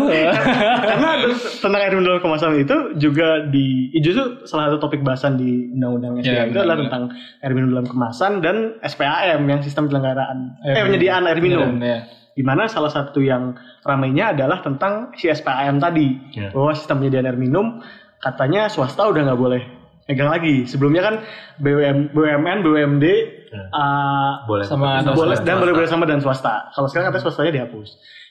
karena 0.86 1.10
tentang 1.58 1.80
air 1.80 1.91
minum 1.91 2.06
dalam 2.08 2.22
kemasan 2.22 2.54
itu 2.56 2.76
juga 2.96 3.28
di 3.46 3.65
justru 3.98 4.24
salah 4.44 4.70
satu 4.70 4.78
topik 4.80 5.02
bahasan 5.02 5.36
di 5.36 5.72
undang-undang 5.72 6.22
SDA 6.22 6.30
Ya, 6.32 6.44
itu 6.46 6.56
adalah 6.56 6.78
tentang 6.80 7.04
air 7.39 7.52
minum 7.52 7.70
dalam 7.72 7.88
kemasan 7.88 8.32
dan 8.39 8.56
SPAM 8.80 9.10
yang 9.44 9.60
sistem 9.60 9.88
penyelenggaraan 9.88 10.38
Air 10.60 10.70
eh 10.70 10.76
minum. 10.76 10.86
penyediaan 10.88 11.24
air 11.26 11.39
minum 11.39 11.70
Ya. 11.78 11.98
di 12.32 12.44
mana 12.44 12.63
salah 12.65 12.88
satu 12.88 13.20
yang 13.20 13.54
ramainya 13.82 14.32
adalah 14.32 14.62
tentang 14.62 15.12
si 15.15 15.28
SPAM 15.28 15.80
tadi 15.80 16.13
Ya. 16.32 16.50
bahwa 16.50 16.72
sistem 16.72 17.00
penyediaan 17.00 17.26
air 17.26 17.36
minum 17.36 17.82
katanya 18.17 18.67
swasta 18.67 19.02
udah 19.04 19.26
nggak 19.26 19.39
boleh 19.39 19.62
megang 20.04 20.30
lagi 20.30 20.63
sebelumnya 20.63 21.02
kan 21.02 21.15
BUM, 21.58 22.12
BUMN 22.12 22.58
BUMD 22.62 23.06
Ya. 23.06 23.40
Uh, 23.52 24.32
Boleh. 24.48 24.66
Sama 24.66 25.04
ada 25.04 25.12
boleh 25.12 25.36
dan 25.44 25.60
boleh 25.60 25.76
bersama 25.76 26.08
dan 26.08 26.24
swasta. 26.24 26.72
Kalau 26.72 26.88
sekarang 26.88 27.12
katanya 27.12 27.24
swastanya 27.28 27.52
dihapus. 27.62 27.90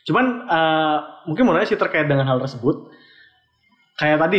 Cuman 0.08 0.48
eh, 0.48 0.98
mungkin 1.28 1.42
mau 1.44 1.52
nanya 1.52 1.68
sih 1.68 1.76
terkait 1.76 2.08
dengan 2.08 2.24
hal 2.24 2.40
tersebut. 2.40 2.88
Kayak 4.00 4.18
tadi 4.24 4.38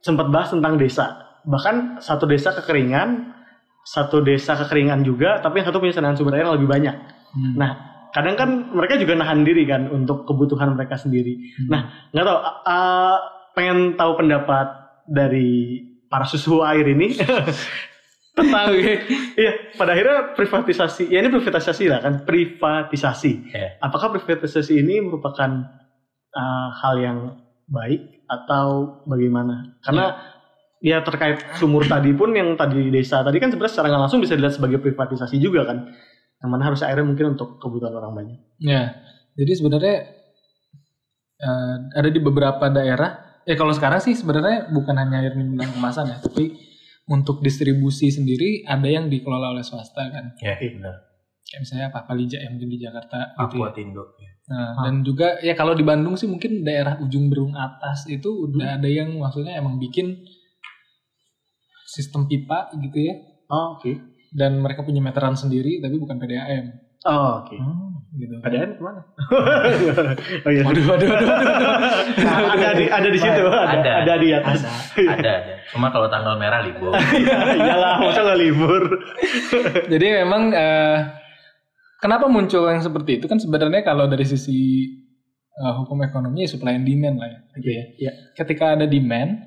sempat 0.00 0.30
bahas 0.30 0.54
tentang 0.54 0.78
desa. 0.78 1.38
Bahkan 1.42 1.98
satu 1.98 2.30
desa 2.30 2.54
kekeringan, 2.54 3.34
satu 3.82 4.22
desa 4.22 4.54
kekeringan 4.54 5.02
juga, 5.02 5.42
tapi 5.42 5.60
yang 5.60 5.66
satu 5.66 5.82
punya 5.82 5.98
cadangan 5.98 6.14
sumber 6.14 6.38
air 6.38 6.46
yang 6.46 6.54
lebih 6.54 6.70
banyak. 6.70 6.96
Hmm. 7.34 7.54
Nah, 7.58 7.70
kadang 8.14 8.38
kan 8.38 8.50
mereka 8.70 9.02
juga 9.02 9.18
nahan 9.18 9.42
diri 9.42 9.66
kan 9.66 9.90
untuk 9.90 10.30
kebutuhan 10.30 10.78
mereka 10.78 10.94
sendiri. 10.94 11.58
Nah, 11.66 12.10
nggak 12.14 12.24
tahu. 12.24 12.38
eh, 12.70 13.16
pengen 13.58 13.78
tahu 13.98 14.14
pendapat 14.14 14.66
dari 15.10 15.82
para 16.06 16.22
susu 16.26 16.62
air 16.62 16.86
ini 16.86 17.18
tentang 18.40 18.66
iya 19.36 19.52
pada 19.76 19.92
akhirnya 19.92 20.32
privatisasi 20.34 21.12
ya 21.12 21.20
ini 21.20 21.28
privatisasi 21.28 21.84
lah 21.86 22.00
kan 22.00 22.24
privatisasi. 22.24 23.32
Ya. 23.52 23.76
apakah 23.84 24.16
privatisasi 24.16 24.80
ini 24.80 25.04
merupakan 25.04 25.50
uh, 26.32 26.68
hal 26.80 26.94
yang 27.00 27.18
baik 27.68 28.24
atau 28.26 29.00
bagaimana? 29.06 29.78
Karena 29.84 30.16
ya 30.80 31.04
terkait 31.04 31.44
sumur 31.60 31.84
tadi 31.84 32.10
pun 32.16 32.32
yang 32.32 32.56
tadi 32.56 32.80
di 32.80 32.90
desa 32.90 33.20
tadi 33.20 33.36
kan 33.36 33.52
sebenarnya 33.52 33.72
secara 33.76 33.86
nggak 33.92 34.02
langsung 34.08 34.20
bisa 34.24 34.32
dilihat 34.32 34.56
sebagai 34.56 34.80
privatisasi 34.80 35.36
juga 35.36 35.68
kan 35.68 35.92
yang 36.40 36.50
mana 36.50 36.72
harus 36.72 36.80
airnya 36.80 37.04
mungkin 37.04 37.36
untuk 37.36 37.60
kebutuhan 37.60 37.92
orang 37.92 38.12
banyak. 38.16 38.38
Ya, 38.64 38.96
jadi 39.36 39.52
sebenarnya 39.60 39.96
eh, 41.36 41.76
ada 41.92 42.08
di 42.08 42.20
beberapa 42.20 42.72
daerah. 42.72 43.44
Ya 43.44 43.56
kalau 43.56 43.72
sekarang 43.76 44.00
sih 44.04 44.16
sebenarnya 44.16 44.72
bukan 44.72 44.96
hanya 44.96 45.20
air 45.20 45.36
minum 45.36 45.60
dan 45.60 45.68
kemasan 45.72 46.12
ya, 46.12 46.16
tapi 46.20 46.69
untuk 47.10 47.42
distribusi 47.42 48.08
sendiri 48.14 48.62
ada 48.62 48.86
yang 48.86 49.10
dikelola 49.10 49.50
oleh 49.50 49.66
swasta 49.66 50.06
kan. 50.14 50.38
Ya, 50.38 50.54
benar. 50.56 51.10
Kayak 51.42 51.60
misalnya 51.66 51.86
apa 51.90 52.06
Palija 52.06 52.38
yang 52.38 52.54
mungkin 52.54 52.70
di 52.70 52.78
Jakarta 52.78 53.34
gitu 53.34 53.58
ya. 53.58 53.66
Aquatindo. 53.66 54.04
Nah, 54.50 54.82
dan 54.82 54.94
juga 55.06 55.38
ya 55.42 55.54
kalau 55.54 55.78
di 55.78 55.86
Bandung 55.86 56.18
sih 56.18 56.26
mungkin 56.26 56.66
daerah 56.66 56.98
ujung 57.02 57.30
berung 57.30 57.54
atas 57.54 58.06
itu 58.10 58.50
udah 58.50 58.78
ada 58.78 58.86
yang 58.90 59.14
maksudnya 59.18 59.58
emang 59.58 59.78
bikin 59.78 60.26
sistem 61.86 62.26
pipa 62.26 62.70
gitu 62.78 62.98
ya. 62.98 63.14
oh 63.50 63.78
oke 63.78 63.90
Dan 64.30 64.62
mereka 64.62 64.86
punya 64.86 65.02
meteran 65.02 65.34
sendiri 65.34 65.82
tapi 65.82 65.98
bukan 65.98 66.18
PDAM 66.18 66.89
oh 67.06 67.44
oke 67.44 67.56
gitu. 68.18 68.34
PDAM 68.42 68.70
ke 68.76 68.82
mana 68.82 69.00
oh 70.44 70.50
iya 70.50 70.62
Waduh, 70.66 70.84
waduh, 70.90 71.06
waduh, 71.08 71.26
waduh. 71.30 71.58
Nah, 72.20 72.36
ada 72.58 72.68
di 72.74 72.84
ada 72.90 73.08
di 73.08 73.18
situ 73.18 73.42
ada 73.46 73.78
Ada. 73.78 73.92
ada, 74.02 74.14
di 74.18 74.28
atas 74.34 74.60
Ada, 74.98 75.10
ada. 75.22 75.34
Cuma 75.70 75.88
kalau 75.94 76.10
tanggal 76.10 76.34
merah 76.36 76.60
libur. 76.64 76.90
Iya, 77.20 77.36
iyalah 77.54 78.02
masa 78.02 78.20
nggak 78.26 78.40
libur 78.40 78.82
Jadi 79.86 80.06
memang 80.22 80.42
eh, 80.50 80.98
kenapa 82.02 82.26
muncul 82.26 82.66
yang 82.66 82.82
seperti 82.82 83.22
itu 83.22 83.26
kan 83.30 83.38
sebenarnya 83.38 83.86
kalau 83.86 84.10
dari 84.10 84.26
sisi 84.26 84.90
eh, 85.54 85.72
hukum 85.78 86.02
ekonomi 86.02 86.44
ya 86.44 86.48
supply 86.50 86.74
and 86.74 86.86
demand 86.88 87.16
lah 87.22 87.28
ya, 87.30 87.38
gitu 87.62 87.70
ya. 87.70 87.84
Iya. 87.94 88.12
Ketika 88.34 88.74
ada 88.74 88.90
demand, 88.90 89.38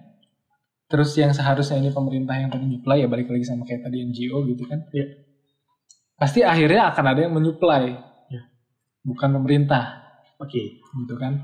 terus 0.88 1.12
yang 1.20 1.36
seharusnya 1.36 1.84
ini 1.84 1.92
pemerintah 1.92 2.38
yang 2.40 2.50
menyuplai 2.54 3.04
ya 3.04 3.08
balik 3.12 3.28
lagi 3.28 3.44
sama 3.44 3.68
kayak 3.68 3.84
tadi 3.84 4.08
NGO 4.08 4.48
gitu 4.48 4.64
kan. 4.70 4.88
Iya. 4.96 5.23
Pasti 6.16 6.40
akhirnya 6.42 6.94
akan 6.94 7.06
ada 7.06 7.20
yang 7.22 7.34
menyuplai. 7.34 7.94
Oh, 7.94 8.44
bukan 9.04 9.30
pemerintah 9.34 10.00
oke 10.40 10.64
gitu 10.80 11.16
kan. 11.18 11.40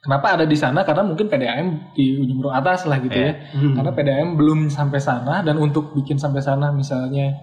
Kenapa 0.00 0.32
ada 0.32 0.48
di 0.48 0.56
sana? 0.56 0.80
Karena 0.80 1.04
mungkin 1.04 1.28
PDAM 1.28 1.92
di 1.92 2.16
ujung 2.16 2.40
berung 2.40 2.56
atas 2.56 2.88
lah 2.88 2.96
gitu 2.98 3.12
ya. 3.12 3.36
Hmm. 3.52 3.76
Karena 3.76 3.92
PDAM 3.92 4.28
belum 4.32 4.72
sampai 4.72 4.96
sana 4.96 5.44
dan 5.44 5.60
untuk 5.60 5.92
bikin 5.92 6.16
sampai 6.16 6.40
sana 6.40 6.72
misalnya 6.72 7.36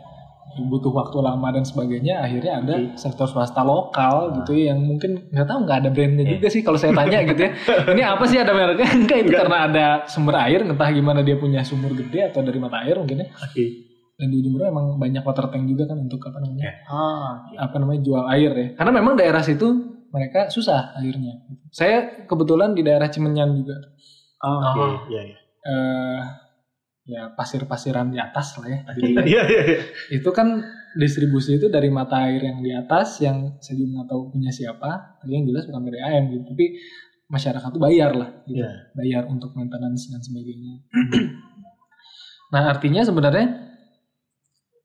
butuh 0.58 0.89
waktu 0.89 1.22
lama 1.22 1.54
dan 1.54 1.62
sebagainya 1.62 2.17
akhirnya 2.17 2.58
ada 2.58 2.74
Oke. 2.82 2.98
sektor 2.98 3.30
swasta 3.30 3.62
lokal 3.62 4.41
gitu 4.41 4.58
ya 4.58 4.74
yang 4.74 4.82
mungkin 4.82 5.30
nggak 5.30 5.46
tahu 5.46 5.60
nggak 5.70 5.78
ada 5.86 5.89
brandnya 5.93 6.26
Iya. 6.26 6.34
juga 6.34 6.48
sih 6.50 6.62
kalau 6.65 6.82
saya 6.82 6.98
tanya 6.98 7.22
gitu 7.30 7.41
ya 7.46 7.52
ini 7.93 8.02
apa 8.02 8.24
sih 8.26 8.41
ada 8.41 8.58
mereknya 8.58 8.89
enggak 8.89 9.17
itu 9.22 9.30
Enggak. 9.30 9.41
karena 9.46 9.58
ada 9.70 9.86
sumber 10.10 10.34
air 10.41 10.65
entah 10.65 10.89
gimana 10.89 11.22
dia 11.22 11.38
punya 11.38 11.62
sumur 11.62 11.93
gede 11.93 12.34
atau 12.34 12.41
dari 12.41 12.58
mata 12.58 12.82
air 12.82 12.98
mungkin 12.98 13.22
ya 13.22 13.28
oke 13.38 13.63
dan 14.17 14.34
di 14.34 14.41
ujung 14.41 14.58
berung 14.58 14.69
emang 14.73 14.86
banyak 14.97 15.21
water 15.21 15.45
tank 15.53 15.69
juga 15.69 15.93
kan 15.93 15.97
untuk 16.01 16.17
apa 16.25 16.41
namanya? 16.41 16.73
Ah 16.89 17.45
apa 17.53 17.75
namanya 17.77 18.01
jual 18.01 18.25
air 18.34 18.51
ya. 18.51 18.67
Karena 18.73 18.91
memang 18.97 19.13
daerah 19.13 19.45
situ 19.45 19.67
mereka 20.10 20.49
susah 20.49 20.97
airnya. 20.97 21.38
Saya 21.69 22.25
kebetulan 22.25 22.73
di 22.73 22.82
daerah 22.82 23.13
Cimenyan 23.13 23.53
juga. 23.53 23.78
Oh, 24.41 24.57
oke 24.57 24.82
Oh. 24.82 24.93
iya 25.13 25.22
iya. 25.22 25.38
Eh 25.70 26.22
ya 27.07 27.22
pasir-pasiran 27.38 28.09
di 28.09 28.18
atas 28.18 28.57
lah 28.57 28.68
ya. 28.68 28.80
Jadi, 28.97 29.13
iya 29.38 29.41
iya 29.45 29.61
iya. 29.70 29.80
itu 30.09 30.30
kan 30.34 30.65
distribusi 30.97 31.61
itu 31.61 31.70
dari 31.70 31.93
mata 31.93 32.26
air 32.26 32.41
yang 32.41 32.59
di 32.65 32.74
atas 32.74 33.22
yang 33.22 33.61
saya 33.61 33.78
juga 33.78 34.01
nggak 34.01 34.09
tahu 34.09 34.22
punya 34.34 34.49
siapa. 34.49 35.22
Tapi 35.22 35.30
yang 35.30 35.45
jelas 35.45 35.70
bukan 35.70 35.93
dari 35.93 36.01
AM 36.01 36.24
gitu. 36.34 36.43
Tapi 36.57 36.65
masyarakat 37.30 37.70
tuh 37.70 37.82
bayar 37.86 38.18
lah 38.18 38.30
gitu. 38.49 38.65
Iya. 38.65 38.72
bayar 38.97 39.30
untuk 39.30 39.53
maintenance 39.53 40.09
dan 40.09 40.26
sebagainya. 40.26 40.82
Nah 42.47 42.72
artinya 42.72 43.03
sebenarnya 43.03 43.66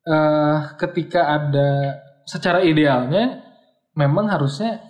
eh 0.03 0.59
ketika 0.77 1.21
ada 1.31 1.69
secara 2.25 2.59
idealnya 2.61 3.39
memang 3.95 4.27
harusnya 4.27 4.83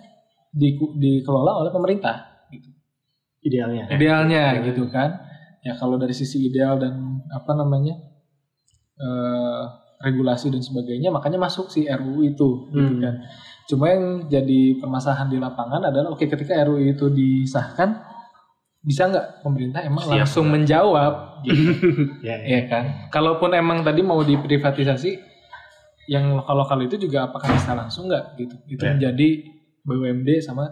di- 0.49 0.77
dikelola 0.95 1.61
oleh 1.61 1.71
pemerintah. 1.71 2.45
Gitu. 2.49 2.69
Idealnya. 3.43 3.89
Idealnya 3.89 4.43
gitu 4.63 4.89
kan. 4.89 5.21
Ya 5.61 5.73
kalau 5.75 5.95
dari 5.95 6.11
sisi 6.11 6.43
ideal 6.43 6.77
dan 6.77 6.93
apa 7.29 7.51
namanya 7.53 7.95
eh 8.95 9.63
regulasi 10.03 10.51
dan 10.51 10.59
sebagainya 10.59 11.09
makanya 11.09 11.39
masuk 11.39 11.71
si 11.71 11.87
RUU 11.87 12.21
itu 12.25 12.49
gitu 12.69 12.93
Hmm. 12.93 13.01
kan. 13.01 13.15
Cuma 13.63 13.85
yang 13.87 14.27
jadi 14.27 14.75
permasalahan 14.77 15.31
di 15.31 15.39
lapangan 15.39 15.87
adalah 15.87 16.11
oke 16.11 16.27
ketika 16.27 16.59
RUU 16.59 16.91
itu 16.91 17.07
disahkan 17.07 17.95
bisa 18.83 19.07
nggak 19.07 19.39
pemerintah 19.39 19.79
emang 19.81 20.03
Siap 20.03 20.13
langsung 20.13 20.45
nggak? 20.45 20.55
menjawab 20.59 21.13
gitu. 21.41 21.71
Ya, 22.27 22.35
ya. 22.35 22.45
Iya 22.45 22.61
kan. 22.67 22.83
Kalaupun 23.09 23.49
emang 23.53 23.79
tadi 23.81 23.99
mau 23.99 24.19
diprivatisasi, 24.21 25.11
yang 26.05 26.35
lokal-lokal 26.35 26.83
itu 26.83 26.99
juga 26.99 27.25
apakah 27.25 27.47
bisa 27.49 27.71
langsung 27.73 28.05
nggak 28.05 28.35
gitu? 28.35 28.55
Itu 28.67 28.83
Ya. 28.83 28.91
menjadi 28.91 29.27
BUMD 29.81 30.29
sama 30.39 30.67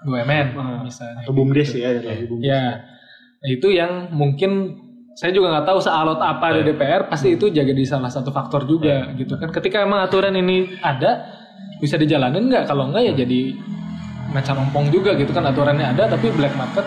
BUMN 0.00 0.46
Ah, 0.52 0.82
misalnya. 0.82 1.22
Atau 1.22 1.30
bumdes 1.32 1.70
gitu. 1.70 1.78
ya, 1.78 1.90
ya. 1.94 2.26
bumdes. 2.26 2.42
Ya, 2.42 2.62
nah, 3.38 3.48
itu 3.48 3.68
yang 3.70 4.10
mungkin 4.10 4.50
saya 5.12 5.30
juga 5.30 5.52
nggak 5.52 5.66
tahu 5.68 5.78
sealot 5.78 6.18
apa 6.18 6.46
di 6.52 6.60
Ya. 6.60 6.66
DPR, 6.68 7.02
pasti 7.06 7.28
itu 7.32 7.46
jadi 7.46 7.70
salah 7.84 8.08
satu 8.08 8.30
faktor 8.30 8.64
juga 8.64 9.14
gitu 9.14 9.36
kan. 9.36 9.46
Ketika 9.48 9.78
emang 9.80 10.02
aturan 10.02 10.32
ini 10.32 10.74
ada, 10.80 11.22
bisa 11.78 11.94
dijalanin 11.94 12.48
nggak? 12.48 12.64
Kalau 12.64 12.90
nggak 12.90 13.02
ya 13.04 13.14
jadi 13.16 13.40
macam 14.32 14.58
ompong 14.60 14.88
juga 14.88 15.12
gitu 15.12 15.30
kan 15.30 15.44
aturannya 15.44 15.84
ada 15.86 16.08
tapi 16.08 16.32
black 16.32 16.56
market 16.56 16.82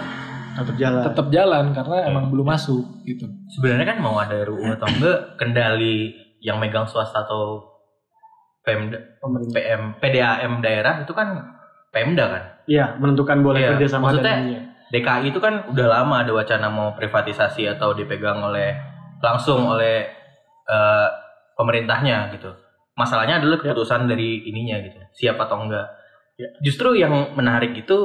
Tetap 0.55 0.75
jalan. 0.79 1.01
tetap 1.03 1.27
jalan 1.29 1.65
karena 1.75 1.97
emang 2.07 2.31
belum 2.31 2.47
masuk 2.47 2.83
gitu. 3.03 3.27
Sebenarnya 3.51 3.91
kan 3.91 3.97
mau 3.99 4.15
ada 4.15 4.39
RUU 4.41 4.71
atau 4.73 4.87
enggak 4.87 5.35
kendali 5.35 6.15
yang 6.39 6.57
megang 6.57 6.87
swasta 6.87 7.27
atau 7.27 7.59
Pemda, 8.65 8.97
PM, 9.53 9.93
PDAM 10.01 10.57
daerah 10.57 11.03
itu 11.03 11.13
kan 11.13 11.37
Pemda 11.93 12.25
kan. 12.25 12.43
Iya, 12.65 12.97
menentukan 12.97 13.45
boleh 13.45 13.61
Iya, 13.61 13.69
kerja 13.77 13.87
sama 13.99 14.09
maksudnya- 14.09 14.41
dan. 14.41 14.73
DKI 14.85 15.33
itu 15.33 15.41
kan 15.41 15.65
udah 15.69 15.87
lama 15.91 16.21
ada 16.23 16.31
wacana 16.31 16.69
mau 16.69 16.93
privatisasi 16.93 17.65
atau 17.67 17.93
dipegang 17.93 18.41
oleh 18.41 18.73
langsung 19.19 19.65
oleh 19.67 20.07
eh, 20.65 21.07
pemerintahnya 21.53 22.33
gitu. 22.33 22.49
Masalahnya 22.97 23.37
adalah 23.37 23.61
keputusan 23.61 24.09
dari 24.09 24.49
ininya 24.49 24.81
gitu, 24.81 24.97
siap 25.13 25.37
atau 25.37 25.61
enggak. 25.61 25.85
Ya. 26.41 26.49
Justru 26.63 26.97
yang 26.97 27.37
menarik 27.37 27.75
itu 27.75 27.97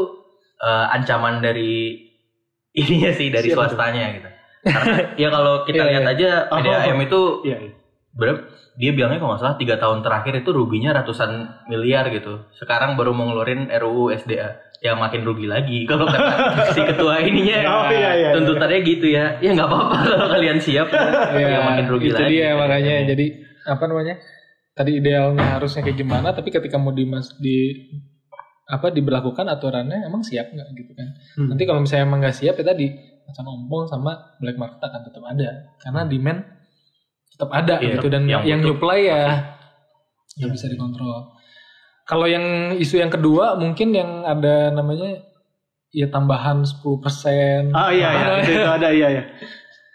eh, 0.61 0.87
ancaman 0.93 1.41
dari 1.41 1.97
ininya 2.73 3.11
sih 3.11 3.29
dari 3.29 3.49
Siapa 3.49 3.67
tuh? 3.67 3.75
swastanya 3.75 4.05
gitu. 4.15 4.29
Karena 4.61 4.97
ya 5.15 5.29
kalau 5.29 5.55
kita 5.67 5.79
Iya, 5.79 5.89
lihat 5.89 6.05
iya. 6.05 6.13
aja 6.13 6.31
Oh. 6.47 6.57
PDAM 6.57 6.99
itu 7.01 7.21
Iya, 7.43 7.57
iya. 7.61 7.73
berapa 8.11 8.41
dia 8.75 8.91
bilangnya 8.91 9.19
kalau 9.19 9.35
nggak 9.35 9.43
salah 9.43 9.57
tiga 9.57 9.77
tahun 9.77 10.01
terakhir 10.01 10.35
itu 10.37 10.51
ruginya 10.51 10.91
ratusan 10.93 11.31
miliar 11.67 12.09
gitu 12.09 12.49
sekarang 12.55 12.97
baru 12.97 13.13
mau 13.13 13.29
ngeluarin 13.29 13.69
RUU 13.69 14.09
SDA 14.11 14.57
yang 14.81 14.97
makin 14.97 15.21
rugi 15.21 15.45
lagi 15.45 15.85
kalau 15.85 16.09
kata 16.09 16.33
si 16.75 16.81
ketua 16.81 17.21
ininya 17.21 17.59
Oh 17.63 17.85
iya 17.87 18.11
iya. 18.17 18.31
tuntutannya 18.33 18.81
gitu 18.81 19.07
ya 19.07 19.37
ya 19.39 19.53
nggak 19.53 19.69
apa-apa 19.69 19.95
kalau 20.07 20.27
kalian 20.29 20.59
siap 20.59 20.89
ya 20.89 21.61
makin 21.63 21.87
rugi 21.87 22.09
itu 22.09 22.17
lagi 22.17 22.33
dia 22.33 22.49
makanya 22.57 22.95
jadi 23.07 23.27
apa 23.69 23.85
namanya 23.85 24.15
tadi 24.73 24.91
idealnya 24.97 25.47
harusnya 25.53 25.81
kayak 25.83 25.99
gimana 25.99 26.29
tapi 26.33 26.49
ketika 26.49 26.77
mau 26.77 26.91
dimas 26.91 27.37
di 27.37 27.85
apa 28.71 28.87
diberlakukan 28.89 29.45
aturannya 29.45 30.03
emang 30.03 30.23
siap 30.23 30.49
nggak 30.49 30.69
gitu 30.75 30.93
kan 30.93 31.09
Hmm. 31.35 31.49
nanti 31.49 31.63
kalau 31.65 31.81
misalnya 31.81 32.05
emang 32.05 32.21
nggak 32.21 32.37
siap 32.37 32.55
ya 32.55 32.65
tadi 32.65 32.87
macam 33.23 33.45
ompong 33.49 33.85
sama 33.87 34.13
black 34.37 34.55
market 34.55 34.79
akan 34.81 35.01
tetap 35.03 35.23
ada 35.25 35.49
karena 35.77 36.01
demand 36.05 36.41
tetap 37.29 37.51
ada 37.51 37.75
Iya, 37.79 37.95
gitu 37.95 38.07
dan 38.07 38.23
yang 38.25 38.43
yang, 38.43 38.59
butuh. 38.59 38.71
nyuplai 38.73 39.01
ya 39.05 39.23
nggak 40.33 40.51
bisa 40.51 40.67
dikontrol 40.67 41.35
kalau 42.03 42.27
yang 42.27 42.43
isu 42.73 42.97
yang 42.97 43.09
kedua 43.09 43.55
mungkin 43.55 43.91
yang 43.91 44.23
ada 44.25 44.71
namanya 44.71 45.23
ya 45.91 46.07
tambahan 46.07 46.63
10% 46.63 47.71
Ah 47.71 47.91
iya 47.91 48.09
iya, 48.09 48.27
itu, 48.37 48.51
itu 48.53 48.69
ada 48.69 48.89
iya 48.89 49.09
iya. 49.11 49.23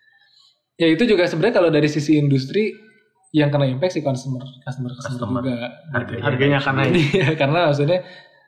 ya 0.82 0.88
itu 0.89 1.03
juga 1.05 1.23
sebenarnya 1.23 1.55
kalau 1.55 1.69
dari 1.69 1.88
sisi 1.88 2.15
industri 2.15 2.76
yang 3.32 3.47
kena 3.49 3.63
impact 3.65 3.91
si 3.91 4.01
customer 4.01 4.43
customer 4.61 4.91
customer, 4.91 5.19
Customer. 5.19 5.41
juga 5.41 5.55
Harganya. 5.91 6.23
Harganya 6.23 6.57
akan 6.57 6.73
naik. 6.73 6.93
Iya, 7.15 7.28
karena 7.36 7.59
maksudnya 7.67 7.99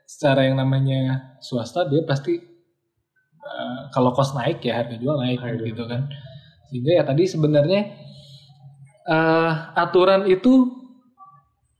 secara 0.08 0.48
yang 0.48 0.56
namanya 0.56 1.36
swasta 1.44 1.84
dia 1.92 2.00
pasti 2.08 2.40
uh, 3.44 3.92
kalau 3.92 4.16
cost 4.16 4.32
naik 4.34 4.64
ya 4.64 4.80
harga 4.80 4.96
jual 4.96 5.20
naik 5.20 5.44
Harga 5.44 5.68
gitu 5.68 5.84
kan. 5.84 6.08
Sehingga 6.72 6.92
ya 6.96 7.04
tadi 7.04 7.24
sebenarnya 7.28 7.82
uh, 9.08 9.52
aturan 9.76 10.28
itu 10.28 10.68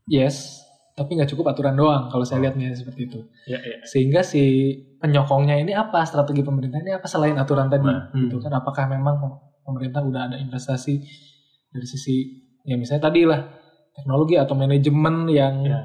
yes 0.08 0.60
tapi 0.92 1.14
nggak 1.14 1.30
cukup 1.30 1.54
aturan 1.54 1.78
doang 1.78 2.10
kalau 2.10 2.26
saya 2.26 2.42
lihatnya 2.42 2.74
seperti 2.74 3.06
itu. 3.06 3.20
Iya 3.46 3.58
iya. 3.62 3.76
sehingga 3.86 4.20
si 4.26 4.74
penyokongnya 4.98 5.54
ini 5.62 5.70
apa 5.70 6.02
strategi 6.02 6.42
pemerintah 6.42 6.82
ini 6.82 6.90
apa 6.90 7.06
selain 7.06 7.38
aturan 7.38 7.70
tadi 7.70 7.86
Nah, 7.86 8.10
gitu 8.12 8.42
kan. 8.42 8.50
Apakah 8.58 8.90
memang 8.90 9.14
pem- 9.22 9.38
pemerintah 9.62 10.02
udah 10.02 10.26
ada 10.26 10.36
investasi 10.42 10.98
dari 11.70 11.86
sisi 11.86 12.42
ya 12.66 12.74
misalnya 12.74 13.08
tadi 13.08 13.22
lah 13.24 13.40
teknologi 13.94 14.34
atau 14.36 14.58
manajemen 14.58 15.30
yang 15.30 15.54
Ya. 15.64 15.80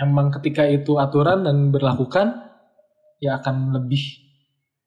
Emang 0.00 0.32
ketika 0.40 0.64
itu 0.64 0.96
aturan 0.96 1.44
dan 1.44 1.68
berlakukan 1.70 2.50
ya 3.20 3.36
akan 3.38 3.76
lebih 3.76 4.00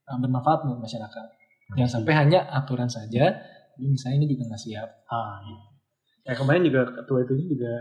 uh, 0.09 0.17
bermanfaat 0.17 0.65
buat 0.65 0.81
masyarakat. 0.81 1.27
Jangan 1.73 1.91
sampai 2.01 2.13
hanya 2.17 2.39
aturan 2.49 2.89
saja 2.89 3.33
tapi 3.73 3.89
misalnya 3.89 4.21
ini 4.21 4.27
juga 4.29 4.53
nggak 4.53 4.61
siap. 4.61 4.89
Ah 5.09 5.41
iya. 5.41 5.57
Ya 6.23 6.33
kemarin 6.37 6.63
juga 6.63 6.87
ketua 6.93 7.25
itu 7.25 7.33
juga 7.57 7.73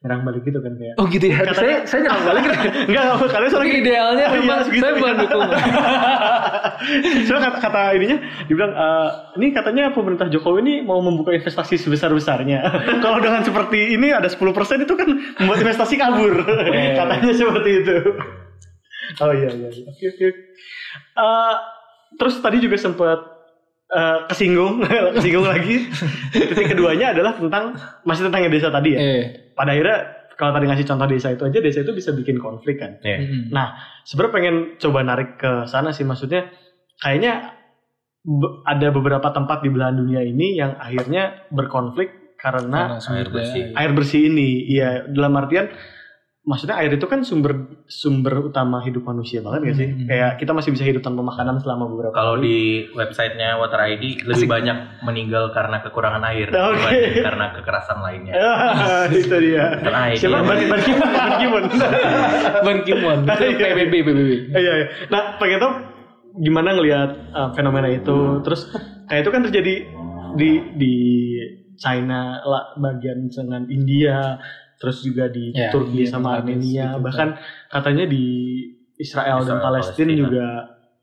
nyerang 0.00 0.24
balik 0.24 0.42
gitu 0.42 0.58
kan 0.58 0.72
kayak. 0.74 0.94
oh 0.96 1.04
gitu 1.06 1.24
ya 1.24 1.44
Katanya- 1.44 1.84
saya 1.84 2.00
nyerang 2.02 2.24
balik 2.24 2.42
Enggak, 2.88 3.02
enggak, 3.06 3.28
kalian 3.30 3.50
soalnya 3.50 3.74
idealnya 3.74 4.24
Oh, 4.24 4.32
iya, 4.32 4.40
memang 4.40 4.60
segitu, 4.64 4.80
saya 4.80 4.92
bukan 4.96 5.12
iya. 5.12 5.20
dukung 5.20 5.48
Soalnya 7.26 7.44
kata, 7.46 7.58
kata 7.60 7.80
ininya 7.92 8.18
dibilang 8.48 8.72
eh, 8.72 9.08
ini 9.36 9.46
katanya 9.50 9.84
pemerintah 9.90 10.26
Jokowi 10.26 10.58
ini 10.62 10.74
mau 10.80 10.98
membuka 10.98 11.30
investasi 11.30 11.76
sebesar-besarnya. 11.76 12.58
Kalau 13.04 13.20
dengan 13.20 13.44
seperti 13.44 13.92
ini 13.92 14.08
ada 14.08 14.24
10% 14.24 14.40
itu 14.80 14.94
kan 14.94 15.08
membuat 15.36 15.58
investasi 15.60 15.94
kabur. 15.94 16.32
katanya 16.96 17.32
seperti 17.36 17.70
itu. 17.84 17.96
Oh 19.18 19.30
iya 19.30 19.50
iya. 19.50 19.68
iya. 19.68 19.84
Oke 19.86 20.04
oke. 20.08 20.26
Eh, 21.12 21.54
terus 22.16 22.40
tadi 22.40 22.56
juga 22.56 22.80
sempat 22.80 23.20
eh, 23.90 24.18
kesinggung, 24.26 24.80
kesinggung 25.12 25.44
lagi. 25.44 25.92
Titik 26.32 26.72
keduanya 26.72 27.12
adalah 27.12 27.36
tentang 27.36 27.76
masih 28.02 28.24
tentang 28.24 28.40
yang 28.40 28.52
desa 28.54 28.72
tadi 28.72 28.96
ya. 28.96 28.98
eh 28.98 29.24
Pada 29.52 29.72
akhirnya 29.72 29.98
kalau 30.34 30.56
tadi 30.56 30.64
ngasih 30.66 30.88
contoh 30.88 31.04
desa 31.04 31.28
itu 31.30 31.44
aja, 31.44 31.58
desa 31.60 31.78
itu 31.80 31.92
bisa 31.92 32.10
bikin 32.10 32.40
konflik 32.40 32.80
kan. 32.80 32.96
Iya. 33.00 33.18
mm-mm. 33.20 33.42
Nah, 33.52 33.76
sebenarnya 34.02 34.32
pengen 34.32 34.56
coba 34.76 35.00
narik 35.02 35.36
ke 35.36 35.68
sana 35.68 35.92
sih 35.92 36.02
maksudnya 36.02 36.48
kayaknya 36.96 37.52
be- 38.20 38.64
ada 38.64 38.88
beberapa 38.88 39.28
tempat 39.30 39.60
di 39.60 39.68
belahan 39.68 39.96
dunia 39.96 40.24
ini 40.24 40.56
yang 40.56 40.76
akhirnya 40.76 41.44
berkonflik 41.48 42.36
karena 42.40 42.96
Karena 42.96 43.12
air 43.12 43.28
bersih. 43.28 43.62
air 43.76 43.92
bersih 43.92 44.20
ini. 44.26 44.64
Iya, 44.66 45.12
dalam 45.12 45.36
artian 45.36 45.68
maksudnya 46.40 46.80
air 46.80 46.96
itu 46.96 47.04
kan 47.04 47.20
sumber 47.20 47.68
sumber 47.84 48.48
utama 48.48 48.80
hidup 48.80 49.04
manusia 49.04 49.44
banget 49.44 49.60
gak 49.70 49.76
sih? 49.76 49.88
Hmm. 49.92 50.06
Kayak 50.08 50.30
kita 50.40 50.52
masih 50.56 50.70
bisa 50.72 50.84
hidup 50.88 51.02
tanpa 51.04 51.20
makanan 51.20 51.60
selama 51.60 51.84
beberapa 51.92 52.16
Kalau 52.16 52.40
di 52.40 52.88
websitenya 52.96 53.60
Water 53.60 53.76
ID 53.76 54.24
lebih 54.24 54.48
banyak 54.48 55.04
meninggal 55.04 55.52
karena 55.52 55.84
kekurangan 55.84 56.24
air 56.32 56.48
Oke. 56.48 56.80
dibanding 56.80 57.20
karena 57.20 57.46
kekerasan 57.60 57.98
lainnya. 58.00 58.32
Ah, 58.40 59.04
itu 59.12 59.36
dia. 59.36 59.76
ID. 59.84 60.16
Siapa? 60.16 60.40
Ban 60.40 60.58
Ban 60.64 60.80
Ki-moon, 60.80 61.04
Ban. 61.36 61.64
Ban 62.66 62.78
Ki-moon 62.88 63.18
itu 63.28 63.44
Iya, 63.44 63.66
iya. 63.68 63.74
PBB 63.76 63.94
PBB 64.00 64.30
Iya, 64.56 64.72
iya. 64.80 64.86
Nah, 65.12 65.36
pengen 65.36 65.60
tau 65.60 65.72
gimana 66.40 66.72
ngelihat 66.72 67.10
uh, 67.36 67.48
fenomena 67.52 67.92
itu. 67.92 68.40
Terus 68.40 68.70
kayak 69.12 69.28
itu 69.28 69.30
kan 69.30 69.42
terjadi 69.44 69.74
di 70.40 70.50
di 70.78 70.94
China 71.80 72.40
lah, 72.44 72.76
bagian 72.76 73.28
dengan 73.32 73.64
India, 73.68 74.36
terus 74.80 74.98
juga 75.00 75.28
di 75.28 75.52
Ya, 75.52 75.68
Turki 75.68 76.00
India, 76.00 76.08
sama 76.08 76.40
Armenia, 76.40 76.64
gitu 76.64 76.80
kan. 76.90 77.02
bahkan 77.02 77.28
katanya 77.68 78.04
di 78.06 78.24
Israel, 78.96 79.38
dan 79.38 79.46
Israel, 79.54 79.62
Palestina 79.62 79.92
Palestina. 80.08 80.18
juga 80.18 80.46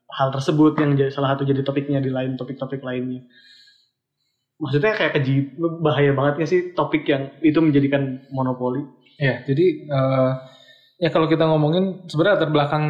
hal 0.09 0.28
tersebut 0.30 0.73
yang 0.75 0.91
jadi 0.95 1.09
salah 1.09 1.30
satu 1.30 1.43
jadi 1.43 1.61
topiknya 1.61 1.99
di 1.99 2.09
lain 2.09 2.34
topik-topik 2.34 2.82
lainnya. 2.82 3.21
Maksudnya 4.57 4.91
kayak 4.91 5.13
keji 5.13 5.53
bahaya 5.80 6.11
banget 6.11 6.34
nggak 6.36 6.49
sih 6.49 6.73
topik 6.73 7.05
yang 7.05 7.30
itu 7.39 7.57
menjadikan 7.57 8.01
monopoli? 8.28 8.82
Ya, 9.15 9.41
jadi 9.43 9.65
eh, 9.84 10.32
ya 10.99 11.09
kalau 11.09 11.25
kita 11.25 11.45
ngomongin 11.45 12.05
sebenarnya 12.05 12.34
latar 12.36 12.49
belakang 12.49 12.84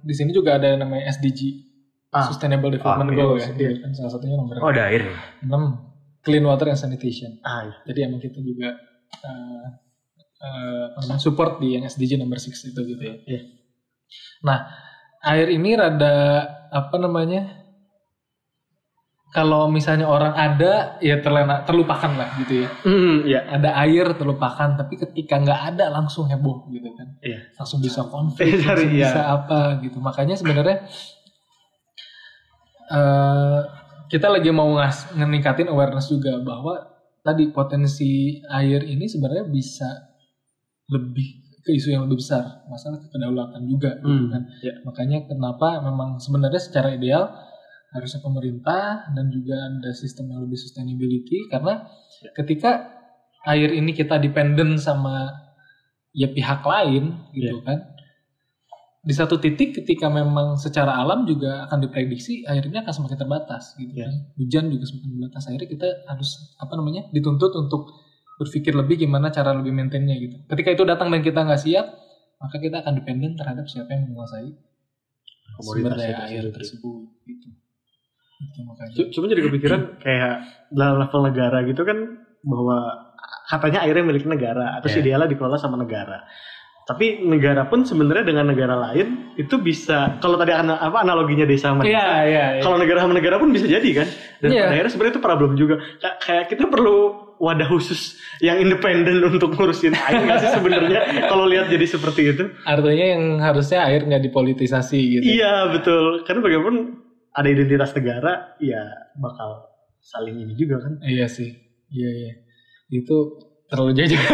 di 0.00 0.10
sini 0.12 0.30
juga 0.30 0.58
ada 0.58 0.66
yang 0.68 0.82
namanya 0.82 1.06
SDG, 1.08 1.70
Ah. 2.08 2.28
Sustainable 2.28 2.68
Development 2.68 3.08
Ah, 3.08 3.14
Goal 3.14 3.34
iya, 3.34 3.46
ya. 3.48 3.54
iya. 3.56 3.70
Kan 3.78 3.90
salah 3.92 4.10
satunya 4.10 4.36
nomor 4.36 4.58
Oh 4.58 4.68
ada 4.68 4.84
air. 4.86 5.00
ya? 5.00 5.16
6 5.40 5.56
Clean 6.20 6.44
Water 6.44 6.68
and 6.68 6.76
Sanitation. 6.76 7.40
Ah, 7.40 7.64
iya. 7.64 7.74
Jadi 7.84 7.98
emang 8.02 8.20
kita 8.20 8.36
juga 8.38 8.68
eh, 9.22 9.64
namanya, 10.42 11.22
support 11.22 11.62
di 11.62 11.78
yang 11.78 11.86
SDG 11.86 12.18
nomor 12.18 12.42
6 12.42 12.74
itu 12.74 12.80
gitu 12.82 13.02
ya. 13.02 13.16
Iya. 13.26 13.42
Nah, 14.42 14.58
air 15.22 15.48
ini 15.54 15.78
rada 15.78 16.46
apa 16.70 16.96
namanya? 16.98 17.62
kalau 19.32 19.64
misalnya 19.64 20.04
orang 20.04 20.36
ada 20.36 21.00
ya 21.00 21.16
terlena 21.24 21.64
terlupakan 21.64 22.12
lah 22.20 22.36
gitu 22.36 22.62
ya. 22.62 22.68
Hmm, 22.84 23.24
ya. 23.24 23.40
Ada 23.48 23.80
air 23.88 24.12
terlupakan, 24.12 24.76
tapi 24.76 25.00
ketika 25.00 25.40
nggak 25.40 25.60
ada 25.72 25.88
langsung 25.88 26.28
heboh 26.28 26.68
gitu 26.68 26.92
kan. 26.92 27.16
Iya. 27.24 27.48
Langsung 27.56 27.80
bisa 27.80 28.04
konflik, 28.12 28.60
Cari, 28.60 28.68
langsung 28.68 28.92
iya. 28.92 29.08
bisa 29.08 29.20
apa 29.32 29.60
gitu. 29.80 29.98
Makanya 30.04 30.36
sebenarnya 30.36 30.84
eh 32.92 33.60
kita 34.12 34.28
lagi 34.28 34.52
mau 34.52 34.68
ngas 34.76 35.16
ngeningkatin 35.16 35.72
awareness 35.72 36.12
juga 36.12 36.36
bahwa 36.44 36.92
tadi 37.24 37.48
potensi 37.48 38.36
air 38.44 38.84
ini 38.84 39.08
sebenarnya 39.08 39.48
bisa 39.48 40.11
lebih 40.88 41.28
ke 41.62 41.70
isu 41.70 41.94
yang 41.94 42.02
lebih 42.06 42.18
besar, 42.18 42.66
masalah 42.66 42.98
kedaulatan 43.06 43.62
juga 43.66 43.94
gitu 44.02 44.10
Hmm, 44.10 44.30
kan. 44.30 44.42
ya. 44.60 44.74
Makanya 44.82 45.30
kenapa 45.30 45.78
memang 45.78 46.18
sebenarnya 46.18 46.58
secara 46.58 46.90
ideal 46.90 47.30
harusnya 47.92 48.18
pemerintah 48.18 49.06
dan 49.12 49.30
juga 49.30 49.54
ada 49.68 49.90
sistem 49.92 50.32
yang 50.32 50.42
lebih 50.42 50.58
sustainability 50.58 51.46
karena 51.46 51.86
Ya. 52.18 52.30
ketika 52.34 52.88
air 53.44 53.70
ini 53.70 53.92
kita 53.92 54.16
dependen 54.16 54.74
sama 54.76 55.28
ya 56.10 56.26
pihak 56.26 56.62
lain 56.62 57.30
gitu 57.30 57.58
Ya. 57.58 57.64
kan 57.64 57.78
di 59.02 59.10
satu 59.10 59.34
titik 59.36 59.74
ketika 59.74 60.06
memang 60.06 60.54
secara 60.54 60.94
alam 60.94 61.26
juga 61.26 61.66
akan 61.66 61.82
diprediksi 61.82 62.46
airnya 62.46 62.82
akan 62.82 62.94
semakin 62.96 63.18
terbatas 63.18 63.74
gitu 63.74 63.92
Ya. 63.92 64.06
kan 64.06 64.14
hujan 64.34 64.64
juga 64.66 64.84
semakin 64.86 65.08
terbatas 65.12 65.42
akhirnya 65.46 65.68
kita 65.68 65.88
harus 66.06 66.30
apa 66.56 66.72
namanya 66.74 67.02
dituntut 67.10 67.50
untuk 67.56 67.82
berpikir 68.42 68.72
lebih 68.72 68.98
gimana 68.98 69.30
cara 69.30 69.50
lebih 69.52 69.70
maintainnya 69.70 70.14
gitu 70.14 70.36
ketika 70.46 70.68
itu 70.70 70.82
datang 70.82 71.08
dan 71.08 71.20
kita 71.20 71.40
nggak 71.40 71.58
siap 71.58 71.86
maka 72.36 72.58
kita 72.58 72.82
akan 72.82 72.92
dependen 72.94 73.32
terhadap 73.32 73.64
siapa 73.64 73.88
yang 73.88 74.06
menguasai 74.06 74.50
sumber 75.58 75.92
daya 75.92 76.10
itu 76.18 76.22
air 76.28 76.44
tersebut 76.50 77.06
gitu 77.22 77.48
itu 78.42 78.58
makanya 78.62 78.92
Cuma 79.08 79.24
jadi 79.26 79.42
kepikiran 79.44 79.80
kayak 79.96 80.34
dalam 80.68 80.98
level 80.98 81.20
negara 81.24 81.62
gitu 81.62 81.82
kan 81.82 81.98
bahwa 82.42 82.78
katanya 83.44 83.86
airnya 83.86 84.02
milik 84.02 84.26
negara 84.26 84.74
atau 84.76 84.90
Iya. 84.90 84.98
idealnya 84.98 85.30
dikelola 85.30 85.54
sama 85.56 85.78
negara. 85.78 86.26
Tapi 86.82 87.22
negara 87.22 87.70
pun 87.70 87.86
sebenarnya 87.86 88.26
dengan 88.26 88.50
negara 88.50 88.74
lain 88.74 89.38
itu 89.38 89.54
bisa 89.56 90.18
kalau 90.18 90.34
tadi 90.34 90.50
ana- 90.50 90.82
apa 90.82 90.98
analoginya 90.98 91.46
desa 91.46 91.70
sama 91.70 91.86
desa. 91.86 91.94
iya 91.94 92.06
iya 92.26 92.44
iya. 92.58 92.62
Kalau 92.66 92.74
negara 92.74 92.98
sama 92.98 93.14
negara 93.14 93.38
pun 93.38 93.54
bisa 93.54 93.70
jadi 93.70 93.86
kan. 93.94 94.08
Dan 94.42 94.50
pada 94.50 94.74
akhirnya 94.74 94.90
sebenarnya 94.90 95.14
itu 95.14 95.22
problem 95.22 95.50
juga. 95.54 95.74
Ka- 96.02 96.18
Kayak 96.18 96.44
kita 96.50 96.64
perlu 96.66 96.98
wadah 97.42 97.66
khusus 97.66 98.22
yang 98.38 98.62
independen 98.62 99.18
untuk 99.26 99.58
ngurusin 99.58 99.98
air 99.98 100.22
nggak 100.22 100.38
sih 100.38 100.50
sebenarnya 100.54 101.26
kalau 101.26 101.50
lihat 101.50 101.66
jadi 101.66 101.86
seperti 101.90 102.30
itu. 102.30 102.44
artinya 102.62 103.06
yang 103.18 103.24
harusnya 103.42 103.82
air 103.82 104.06
nggak 104.06 104.22
dipolitisasi 104.30 104.98
gitu 105.18 105.24
Iya 105.26 105.74
betul. 105.74 106.22
Karena 106.22 106.38
bagaimanapun 106.38 107.02
ada 107.34 107.48
identitas 107.50 107.90
negara, 107.98 108.54
ya 108.62 109.10
bakal 109.18 109.66
saling 109.98 110.38
ini 110.38 110.54
juga 110.54 110.86
kan. 110.86 111.02
Iya 111.02 111.26
sih, 111.26 111.50
iya 111.90 112.10
iya. 112.14 112.32
Itu 112.92 113.42
terlalu 113.66 113.98
jauh. 113.98 114.08
juga. 114.12 114.28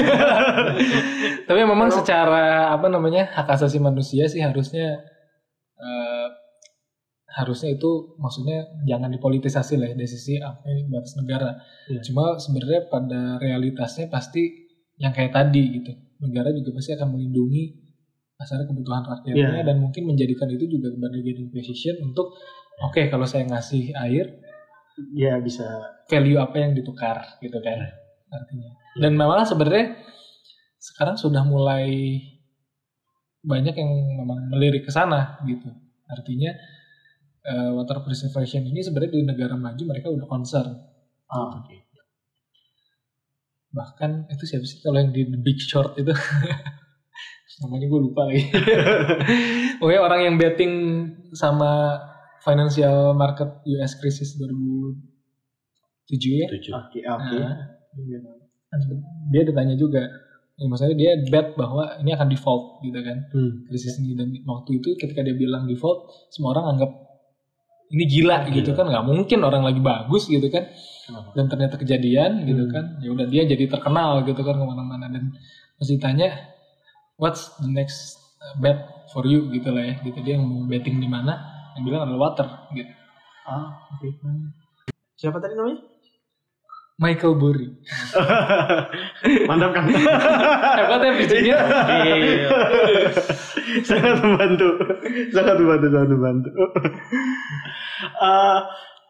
Tapi 1.49 1.61
memang 1.65 1.89
secara 1.95 2.75
apa 2.75 2.93
namanya 2.93 3.31
hak 3.33 3.49
asasi 3.57 3.79
manusia 3.81 4.27
sih 4.29 4.43
harusnya 4.43 5.01
eh, 5.79 6.27
harusnya 7.29 7.77
itu 7.77 8.17
maksudnya 8.17 8.65
jangan 8.89 9.13
dipolitisasi 9.13 9.77
lah 9.77 9.93
ya 9.93 9.95
dari 9.95 10.09
sisi 10.09 10.41
apa 10.41 10.65
yang 10.65 10.89
batas 10.89 11.13
negara. 11.21 11.61
Iya. 11.87 12.01
Cuma 12.01 12.41
sebenarnya 12.41 12.89
pada 12.89 13.37
realitasnya 13.37 14.09
pasti 14.09 14.49
yang 14.97 15.13
kayak 15.13 15.37
tadi 15.37 15.63
gitu. 15.77 15.93
Negara 16.25 16.51
juga 16.51 16.75
pasti 16.75 16.97
akan 16.97 17.09
melindungi 17.15 17.65
pasar 18.35 18.63
kebutuhan 18.65 19.03
rakyatnya 19.03 19.61
Iya. 19.61 19.67
dan 19.67 19.77
mungkin 19.83 20.07
menjadikan 20.07 20.47
itu 20.49 20.71
juga 20.71 20.95
bargaining 20.95 21.51
position 21.51 21.99
untuk 22.07 22.39
oke 22.79 23.03
kalau 23.11 23.27
saya 23.27 23.43
ngasih 23.45 23.91
air 23.99 24.31
Ya 25.15 25.39
bisa. 25.39 25.67
value 26.07 26.39
apa 26.39 26.55
yang 26.59 26.71
ditukar 26.71 27.19
gitu 27.43 27.59
kan 27.59 27.83
artinya 28.31 28.71
dan 28.95 29.19
malah 29.19 29.43
sebenarnya 29.43 29.99
sekarang 30.79 31.19
sudah 31.19 31.43
mulai 31.43 32.19
banyak 33.43 33.75
yang 33.75 33.91
memang 34.23 34.51
melirik 34.51 34.87
ke 34.87 34.93
sana 34.95 35.39
gitu 35.43 35.67
artinya 36.07 36.55
eh, 37.49 37.71
water 37.73 37.99
preservation 38.01 38.63
ini 38.63 38.81
sebenarnya 38.81 39.13
di 39.15 39.23
negara 39.25 39.57
maju 39.57 39.83
mereka 39.85 40.09
udah 40.09 40.27
concern 40.27 40.69
Ah, 41.29 41.61
bahkan 43.69 44.25
itu 44.29 44.45
siapa 44.45 44.65
sih 44.65 44.81
kalau 44.81 44.97
yang 44.97 45.13
di 45.13 45.25
The 45.25 45.37
Big 45.39 45.61
Short 45.61 45.93
itu 45.95 46.09
namanya 47.61 47.87
gue 47.87 48.01
lupa 48.01 48.23
lagi 48.25 48.49
pokoknya 49.83 50.01
orang 50.01 50.21
yang 50.25 50.35
betting 50.39 50.73
sama 51.35 51.99
financial 52.41 53.13
market 53.13 53.51
US 53.67 53.99
crisis 53.99 54.39
2007 54.39 54.95
ya 56.39 56.47
Tujuh. 56.49 56.73
Oke, 56.73 57.01
oke. 57.03 57.37
Nah, 57.37 57.57
Iya. 57.99 58.21
kan 58.71 58.79
dia 59.33 59.43
ditanya 59.43 59.75
juga 59.75 60.07
ya 60.55 60.65
maksudnya 60.65 60.95
dia 60.95 61.13
bet 61.25 61.57
bahwa 61.57 61.99
ini 61.99 62.15
akan 62.15 62.29
default 62.31 62.79
gitu 62.81 63.01
kan 63.01 63.27
Hmm. 63.33 63.67
krisis 63.67 63.99
ini 63.99 64.15
dan 64.15 64.29
waktu 64.45 64.79
itu 64.79 64.95
ketika 64.95 65.21
dia 65.21 65.35
bilang 65.35 65.67
default 65.67 66.09
semua 66.31 66.55
orang 66.55 66.77
anggap 66.77 66.91
ini 67.89 68.05
gila 68.05 68.45
gitu 68.51 68.73
kan 68.73 68.85
nggak 68.85 69.01
mungkin 69.03 69.39
orang 69.41 69.63
lagi 69.63 69.81
bagus 69.81 70.27
gitu 70.27 70.45
kan 70.47 70.69
Kenapa? 71.05 71.29
dan 71.33 71.45
ternyata 71.47 71.75
kejadian 71.77 72.45
gitu 72.45 72.65
Hmm. 72.65 72.73
kan 72.73 72.85
ya 73.01 73.09
udah 73.11 73.27
dia 73.27 73.43
jadi 73.45 73.65
terkenal 73.67 74.23
gitu 74.23 74.41
kan 74.41 74.55
ke 74.55 74.65
mana-mana 74.65 75.09
dan 75.09 75.33
pas 75.75 75.87
ditanya 75.87 76.29
what's 77.17 77.49
the 77.59 77.67
next 77.67 78.21
bet 78.57 78.77
for 79.09 79.25
you 79.25 79.49
gitu 79.49 79.69
lah 79.69 79.83
ya 79.83 79.95
gitu 80.01 80.21
dia 80.21 80.37
mau 80.37 80.65
betting 80.65 80.97
di 80.97 81.07
mana 81.07 81.33
yang 81.75 81.85
bilang 81.85 82.05
adalah 82.05 82.31
water 82.31 82.47
gitu 82.73 82.93
Ah, 83.43 83.65
oke. 83.91 84.13
Siapa 85.17 85.41
tadi 85.41 85.57
namanya? 85.57 85.81
Michael 86.99 87.39
Burry 87.39 87.71
Mantap 89.49 89.71
kan? 89.73 89.85
hebat 89.89 91.01
ya 91.01 91.11
bridgingnya 91.15 91.59
sangat 93.85 94.17
membantu, 94.25 94.69
sangat 95.33 95.57
membantu, 95.61 95.87
sangat 95.93 96.09
membantu. 96.11 96.51
Eh, 98.19 98.59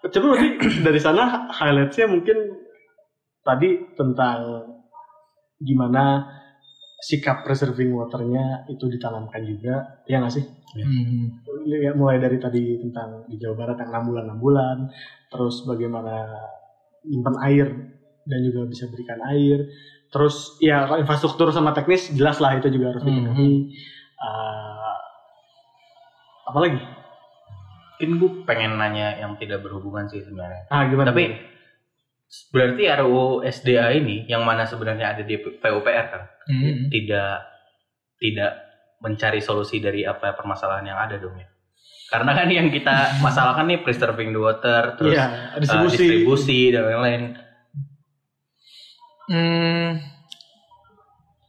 coba 0.09 0.27
berarti 0.35 0.49
dari 0.87 1.01
sana 1.01 1.49
highlightsnya 1.53 2.07
mungkin 2.09 2.39
tadi 3.45 3.95
tentang 3.97 4.65
gimana 5.59 6.25
sikap 6.99 7.47
preserving 7.47 7.95
waternya 7.95 8.67
itu 8.67 8.91
ditanamkan 8.91 9.43
juga, 9.47 10.03
ya 10.11 10.19
nggak 10.19 10.35
sih? 10.35 10.45
Hmm. 10.75 11.47
Ya, 11.69 11.95
mulai 11.95 12.19
dari 12.19 12.37
tadi 12.43 12.81
tentang 12.81 13.29
di 13.31 13.39
Jawa 13.39 13.55
Barat 13.55 13.77
yang 13.81 14.03
6 14.03 14.09
bulan 14.11 14.25
6 14.35 14.45
bulan, 14.45 14.77
terus 15.31 15.63
bagaimana 15.63 16.27
nyimpan 17.05 17.37
air 17.45 17.67
dan 18.25 18.39
juga 18.43 18.67
bisa 18.67 18.89
berikan 18.89 19.19
air, 19.29 19.69
terus 20.09 20.57
ya 20.59 20.85
kalau 20.85 20.99
infrastruktur 20.99 21.49
sama 21.51 21.73
teknis 21.73 22.11
jelas 22.13 22.39
lah 22.39 22.57
itu 22.57 22.69
juga 22.69 22.93
harus 22.93 23.03
Hmm. 23.03 23.11
dipenuhi. 23.13 23.73
Eh, 24.19 24.97
apalagi? 26.45 26.81
Mungkin 27.99 28.11
gue 28.17 28.31
pengen 28.47 28.79
nanya 28.79 29.19
yang 29.19 29.35
tidak 29.35 29.59
berhubungan 29.61 30.07
sih 30.07 30.23
sebenarnya. 30.23 30.71
Ah 30.71 30.87
gimana? 30.87 31.11
Tapi 31.11 31.35
berarti 32.53 32.83
RUU 32.85 33.41
SDA 33.43 33.91
ini 33.91 34.29
yang 34.29 34.45
mana 34.45 34.63
sebenarnya 34.63 35.17
ada 35.17 35.23
di 35.25 35.35
PUPR 35.35 36.07
kan 36.07 36.23
Hmm. 36.47 36.89
tidak 36.89 37.43
tidak 38.19 38.53
mencari 39.01 39.39
solusi 39.39 39.79
dari 39.79 40.03
apa 40.03 40.33
permasalahan 40.33 40.87
yang 40.87 40.99
ada 40.99 41.17
dong 41.17 41.35
ya. 41.35 41.49
Karena 42.09 42.33
kan 42.33 42.49
yang 42.49 42.69
kita 42.69 43.21
masalahkan 43.21 43.69
nih 43.69 43.81
preserving 43.81 44.33
the 44.33 44.41
water, 44.41 44.97
terus 44.97 45.13
Iya, 45.13 45.27
uh, 45.53 45.61
distribusi. 45.61 45.95
distribusi 45.95 46.61
dan 46.73 46.83
lain-lain. 46.87 47.23
Hmm, 49.29 50.01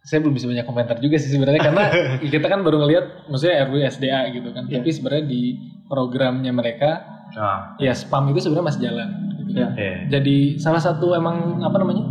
saya 0.01 0.19
belum 0.19 0.35
bisa 0.35 0.51
banyak 0.51 0.67
komentar 0.67 0.99
juga 0.99 1.15
sih 1.15 1.31
sebenarnya 1.31 1.63
karena 1.63 1.83
kita 2.33 2.45
kan 2.45 2.59
baru 2.59 2.83
ngelihat 2.83 3.05
maksudnya 3.25 3.63
RW 3.63 3.75
SDA 3.87 4.21
gitu 4.33 4.51
kan. 4.51 4.67
Iya. 4.67 4.83
Tapi 4.83 4.89
sebenarnya 4.89 5.25
di 5.25 5.41
programnya 5.85 6.51
mereka 6.51 6.91
Nah, 7.29 7.77
ya 7.77 7.93
spam 7.93 8.25
itu 8.27 8.41
sebenarnya 8.41 8.67
masih 8.67 8.81
jalan. 8.83 9.09
Gitu. 9.37 9.49
Iya. 9.53 9.67
eh. 9.77 9.97
Jadi 10.09 10.37
salah 10.57 10.81
satu 10.81 11.13
emang 11.13 11.61
apa 11.61 11.77
namanya? 11.77 12.01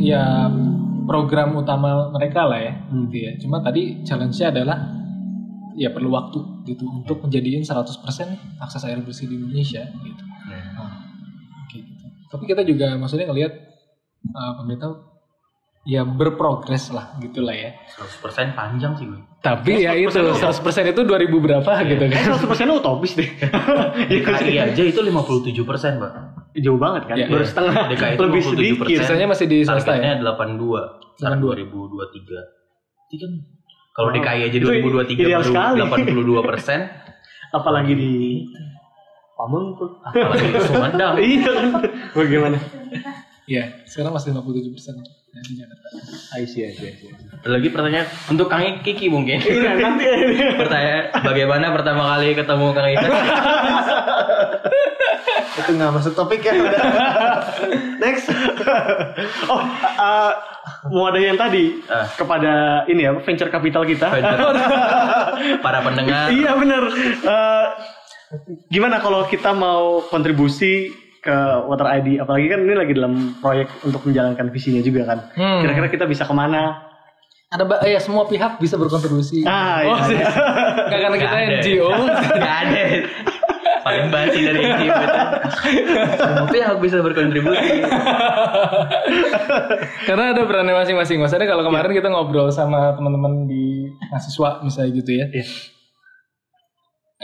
Ya 0.00 0.48
program 1.04 1.52
utama 1.52 2.08
mereka 2.08 2.48
lah 2.48 2.56
ya, 2.56 2.72
Hmm. 2.88 3.04
gitu 3.04 3.20
ya. 3.20 3.32
Cuma 3.36 3.60
tadi 3.60 4.00
challenge-nya 4.00 4.48
adalah 4.48 4.80
ya 5.74 5.90
perlu 5.90 6.10
waktu 6.14 6.38
gitu 6.70 6.86
untuk 6.86 7.22
menjadiin 7.26 7.66
100% 7.66 7.84
nih 8.30 8.40
akses 8.62 8.82
air 8.86 8.98
bersih 9.02 9.26
di 9.26 9.36
Indonesia 9.38 9.82
gitu. 9.82 10.24
Kayak 11.70 11.84
gitu. 11.90 12.04
Tapi 12.30 12.44
kita 12.46 12.62
juga 12.62 12.94
maksudnya 12.98 13.26
ngelihat 13.30 13.52
uh, 14.34 14.52
pemerintah 14.58 15.14
ya 15.84 16.02
berprogres 16.02 16.90
lah 16.90 17.14
gitulah 17.20 17.52
ya. 17.52 17.76
100% 18.00 18.56
panjang 18.56 18.92
sih 18.96 19.04
gue. 19.04 19.20
Tapi 19.44 19.84
ya 19.84 19.92
itu 19.92 20.08
100% 20.08 20.40
itu 20.64 21.00
2000 21.04 21.28
berapa 21.28 21.72
gitu 21.84 22.04
kan. 22.08 22.16
Eh, 22.16 22.24
100% 22.32 22.80
utopis 22.80 23.12
deh. 23.14 23.28
Iya, 23.94 24.20
DKI 24.20 24.56
aja 24.58 24.82
itu 24.82 25.00
57%, 25.00 26.02
Pak. 26.02 26.12
Jauh 26.58 26.80
banget 26.80 27.02
kan? 27.06 27.14
Iya. 27.14 27.26
Baru 27.30 27.44
setengah. 27.46 27.74
DKI 27.92 28.12
itu 28.16 28.24
lebih 28.24 28.42
57%. 28.42 28.50
sedikit. 28.50 28.96
Sisanya 29.04 29.26
masih 29.28 29.46
di 29.46 29.58
swasta 29.62 29.92
ya. 29.94 30.16
Targetnya 30.18 30.34
82 30.34 31.20
saat 31.20 31.38
82. 31.38 31.94
2023. 31.94 33.06
Jadi 33.12 33.16
kan 33.20 33.32
kalau 33.94 34.10
Wow. 34.10 34.16
DKI 34.18 34.40
aja 34.44 34.56
Itu 34.58 34.66
2023 34.66 35.14
ideal 35.16 35.40
baru 35.40 35.48
sekali. 35.48 35.78
82 36.18 36.42
persen, 36.44 36.80
Apalagi 37.56 37.94
di 37.94 38.12
Pamun 39.34 39.74
tuh. 39.74 39.98
apalagi 40.00 40.46
Sumedang 40.62 41.14
iya 41.22 41.46
kan. 41.46 41.66
Bagaimana? 42.12 42.58
Iya, 43.44 43.82
sekarang 43.84 44.10
masih 44.12 44.30
57 44.30 44.70
persen 44.70 44.94
di 45.36 45.54
Jakarta. 45.54 45.86
I 46.32 46.46
see, 46.46 46.62
I 46.62 46.70
see, 46.70 46.86
I 46.86 46.94
see. 46.94 47.10
Ada 47.10 47.50
lagi 47.52 47.68
pertanyaan 47.68 48.06
untuk 48.26 48.46
Kang 48.46 48.62
Kiki 48.80 49.06
mungkin 49.06 49.36
Iya, 49.36 49.74
nanti 49.74 50.06
pertanyaan 50.62 51.04
bagaimana 51.20 51.70
pertama 51.70 52.14
kali 52.14 52.32
ketemu 52.32 52.66
Kang 52.70 52.88
Ita 52.88 53.08
Itu 55.54 55.70
nggak 55.72 55.92
masuk 55.92 56.12
topik 56.12 56.40
ya. 56.40 56.52
udah. 56.52 56.82
Next. 57.98 58.26
Oh, 59.46 59.60
uh, 59.94 60.32
mau 60.88 61.06
ada 61.06 61.18
yang 61.18 61.36
tadi 61.36 61.78
Ah. 61.86 62.08
kepada 62.10 62.52
ini 62.86 63.02
ya 63.02 63.12
venture 63.16 63.48
capital 63.48 63.84
kita. 63.84 64.08
para 65.60 65.78
pendengar 65.80 66.30
iya 66.30 66.52
benar. 66.54 66.82
Eh, 67.20 67.66
gimana 68.68 68.98
kalau 68.98 69.24
kita 69.24 69.52
mau 69.52 70.02
kontribusi 70.04 70.90
ke 71.20 71.36
Water 71.64 71.88
ID? 71.94 72.18
Apalagi 72.18 72.46
kan 72.46 72.60
ini 72.60 72.74
lagi 72.74 72.92
dalam 72.92 73.14
proyek 73.38 73.68
untuk 73.82 74.02
menjalankan 74.02 74.48
visinya 74.48 74.80
juga 74.80 75.06
kan. 75.06 75.18
Hmm. 75.32 75.60
Kira-kira 75.60 75.88
kita 75.88 76.04
bisa 76.04 76.24
ke 76.24 76.32
mana? 76.32 76.82
Ada 77.46 77.62
ba- 77.62 77.84
ya 77.84 77.96
semua 77.96 78.26
pihak 78.26 78.58
bisa 78.58 78.74
berkontribusi. 78.74 79.46
Ah, 79.46 79.86
oh, 79.86 79.98
iya. 80.10 80.26
Nggak 80.82 81.00
karena 81.00 81.16
kita. 81.16 81.34
NGO. 81.54 81.88
Nggak 82.34 82.56
ada 82.60 82.82
paling 83.84 84.08
basi 84.08 84.40
dari 84.40 84.60
NGO 84.64 84.96
itu 85.76 85.92
semua 86.16 86.46
pihak 86.48 86.76
bisa 86.80 86.96
berkontribusi 87.04 87.84
karena 90.08 90.24
ada 90.32 90.42
perannya 90.48 90.74
masing-masing. 90.74 91.20
Maksudnya 91.20 91.44
kalau 91.44 91.62
kemarin 91.68 91.92
kita 91.92 92.08
ngobrol 92.08 92.48
sama 92.48 92.96
teman-teman 92.96 93.44
di 93.44 93.92
mahasiswa 94.08 94.64
misalnya 94.64 94.90
gitu 94.96 95.10
ya. 95.12 95.26
Iya. 95.28 95.46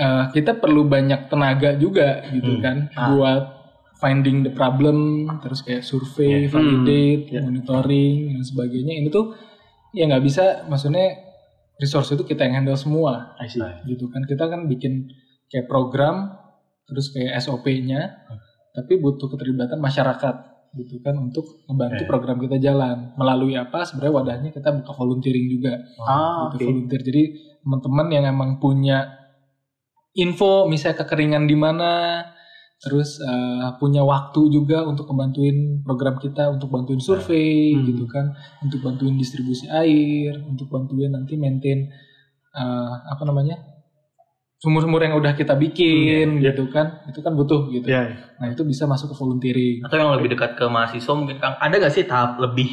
Eh, 0.00 0.24
kita 0.36 0.60
perlu 0.60 0.86
banyak 0.86 1.32
tenaga 1.32 1.76
juga 1.76 2.24
gitu 2.30 2.60
kan 2.60 2.92
buat 2.94 3.60
finding 4.00 4.48
the 4.48 4.52
problem, 4.52 5.28
terus 5.44 5.60
kayak 5.60 5.84
survei, 5.84 6.48
validate, 6.48 7.36
monitoring 7.36 8.32
dan 8.32 8.44
sebagainya. 8.44 8.96
Ini 8.96 9.08
tuh 9.12 9.36
ya 9.92 10.08
nggak 10.08 10.24
bisa, 10.24 10.64
maksudnya 10.72 11.30
resource 11.80 12.12
itu 12.12 12.22
kita 12.28 12.44
yang 12.44 12.62
handle 12.62 12.76
semua 12.76 13.34
I 13.40 13.48
see. 13.48 13.64
gitu 13.88 14.12
kan 14.12 14.28
kita 14.28 14.46
kan 14.52 14.68
bikin 14.68 15.08
kayak 15.48 15.66
program 15.66 16.36
terus 16.90 17.08
kayak 17.08 17.38
SOP-nya 17.38 18.26
tapi 18.70 18.98
butuh 18.98 19.26
keterlibatan 19.28 19.78
masyarakat 19.78 20.34
gitu 20.72 20.98
kan 21.00 21.14
untuk 21.16 21.42
membantu 21.64 22.02
program 22.04 22.38
kita 22.38 22.58
jalan 22.60 23.10
melalui 23.14 23.54
apa 23.54 23.82
sebenarnya 23.82 24.14
wadahnya 24.14 24.50
kita 24.50 24.70
buka 24.72 24.92
volunteering 24.92 25.46
juga 25.48 25.74
Ah, 26.00 26.46
gitu 26.48 26.54
oke. 26.56 26.66
volunteer 26.68 27.02
jadi 27.02 27.22
teman-teman 27.60 28.06
yang 28.08 28.24
emang 28.28 28.50
punya 28.56 29.18
info 30.12 30.66
misalnya 30.66 31.00
kekeringan 31.00 31.44
di 31.44 31.54
mana 31.54 32.22
terus 32.78 33.20
eh, 33.20 33.68
punya 33.76 34.00
waktu 34.02 34.48
juga 34.48 34.82
untuk 34.82 35.04
ngebantuin 35.06 35.82
program 35.82 36.16
kita 36.16 36.48
untuk 36.48 36.70
bantuin 36.70 36.98
survei 36.98 37.76
Hmm. 37.76 37.84
gitu 37.84 38.06
kan 38.06 38.32
untuk 38.60 38.80
bantuin 38.80 39.14
distribusi 39.14 39.68
air 39.68 40.38
untuk 40.42 40.66
bantuin 40.66 41.10
nanti 41.10 41.36
maintain 41.36 41.90
eh, 42.52 42.94
apa 43.04 43.22
namanya 43.22 43.58
sumur-sumur 44.60 45.00
yang 45.00 45.16
udah 45.16 45.32
kita 45.32 45.56
bikin 45.56 46.36
Iya. 46.36 46.52
gitu 46.52 46.68
kan 46.68 47.00
itu 47.06 47.18
kan 47.18 47.32
butuh 47.32 47.66
gitu 47.70 47.88
Iya. 47.88 48.36
nah 48.36 48.46
itu 48.46 48.60
bisa 48.62 48.84
masuk 48.84 49.10
ke 49.10 49.16
volunteering 49.16 49.80
atau 49.80 49.96
yang 49.96 50.12
lebih 50.12 50.30
dekat 50.30 50.52
ke 50.52 50.64
mahasiswa 50.66 51.12
mungkin 51.12 51.36
Kang 51.36 51.56
ada 51.56 51.72
nggak 51.72 51.88
sih 51.90 52.04
tahap 52.04 52.36
lebih 52.38 52.68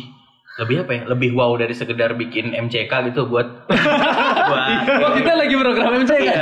lebih 0.57 0.81
apa 0.81 0.91
ya 0.91 1.01
lebih 1.05 1.31
wow 1.31 1.53
dari 1.53 1.71
sekedar 1.71 2.11
bikin 2.13 2.51
MCK 2.51 2.91
gitu 3.07 3.23
buat 3.25 3.47
buat 4.49 4.67
Oh 4.99 5.11
kita 5.13 5.31
lagi 5.33 5.55
program 5.55 5.91
MCK 5.97 6.19
Iya. 6.19 6.35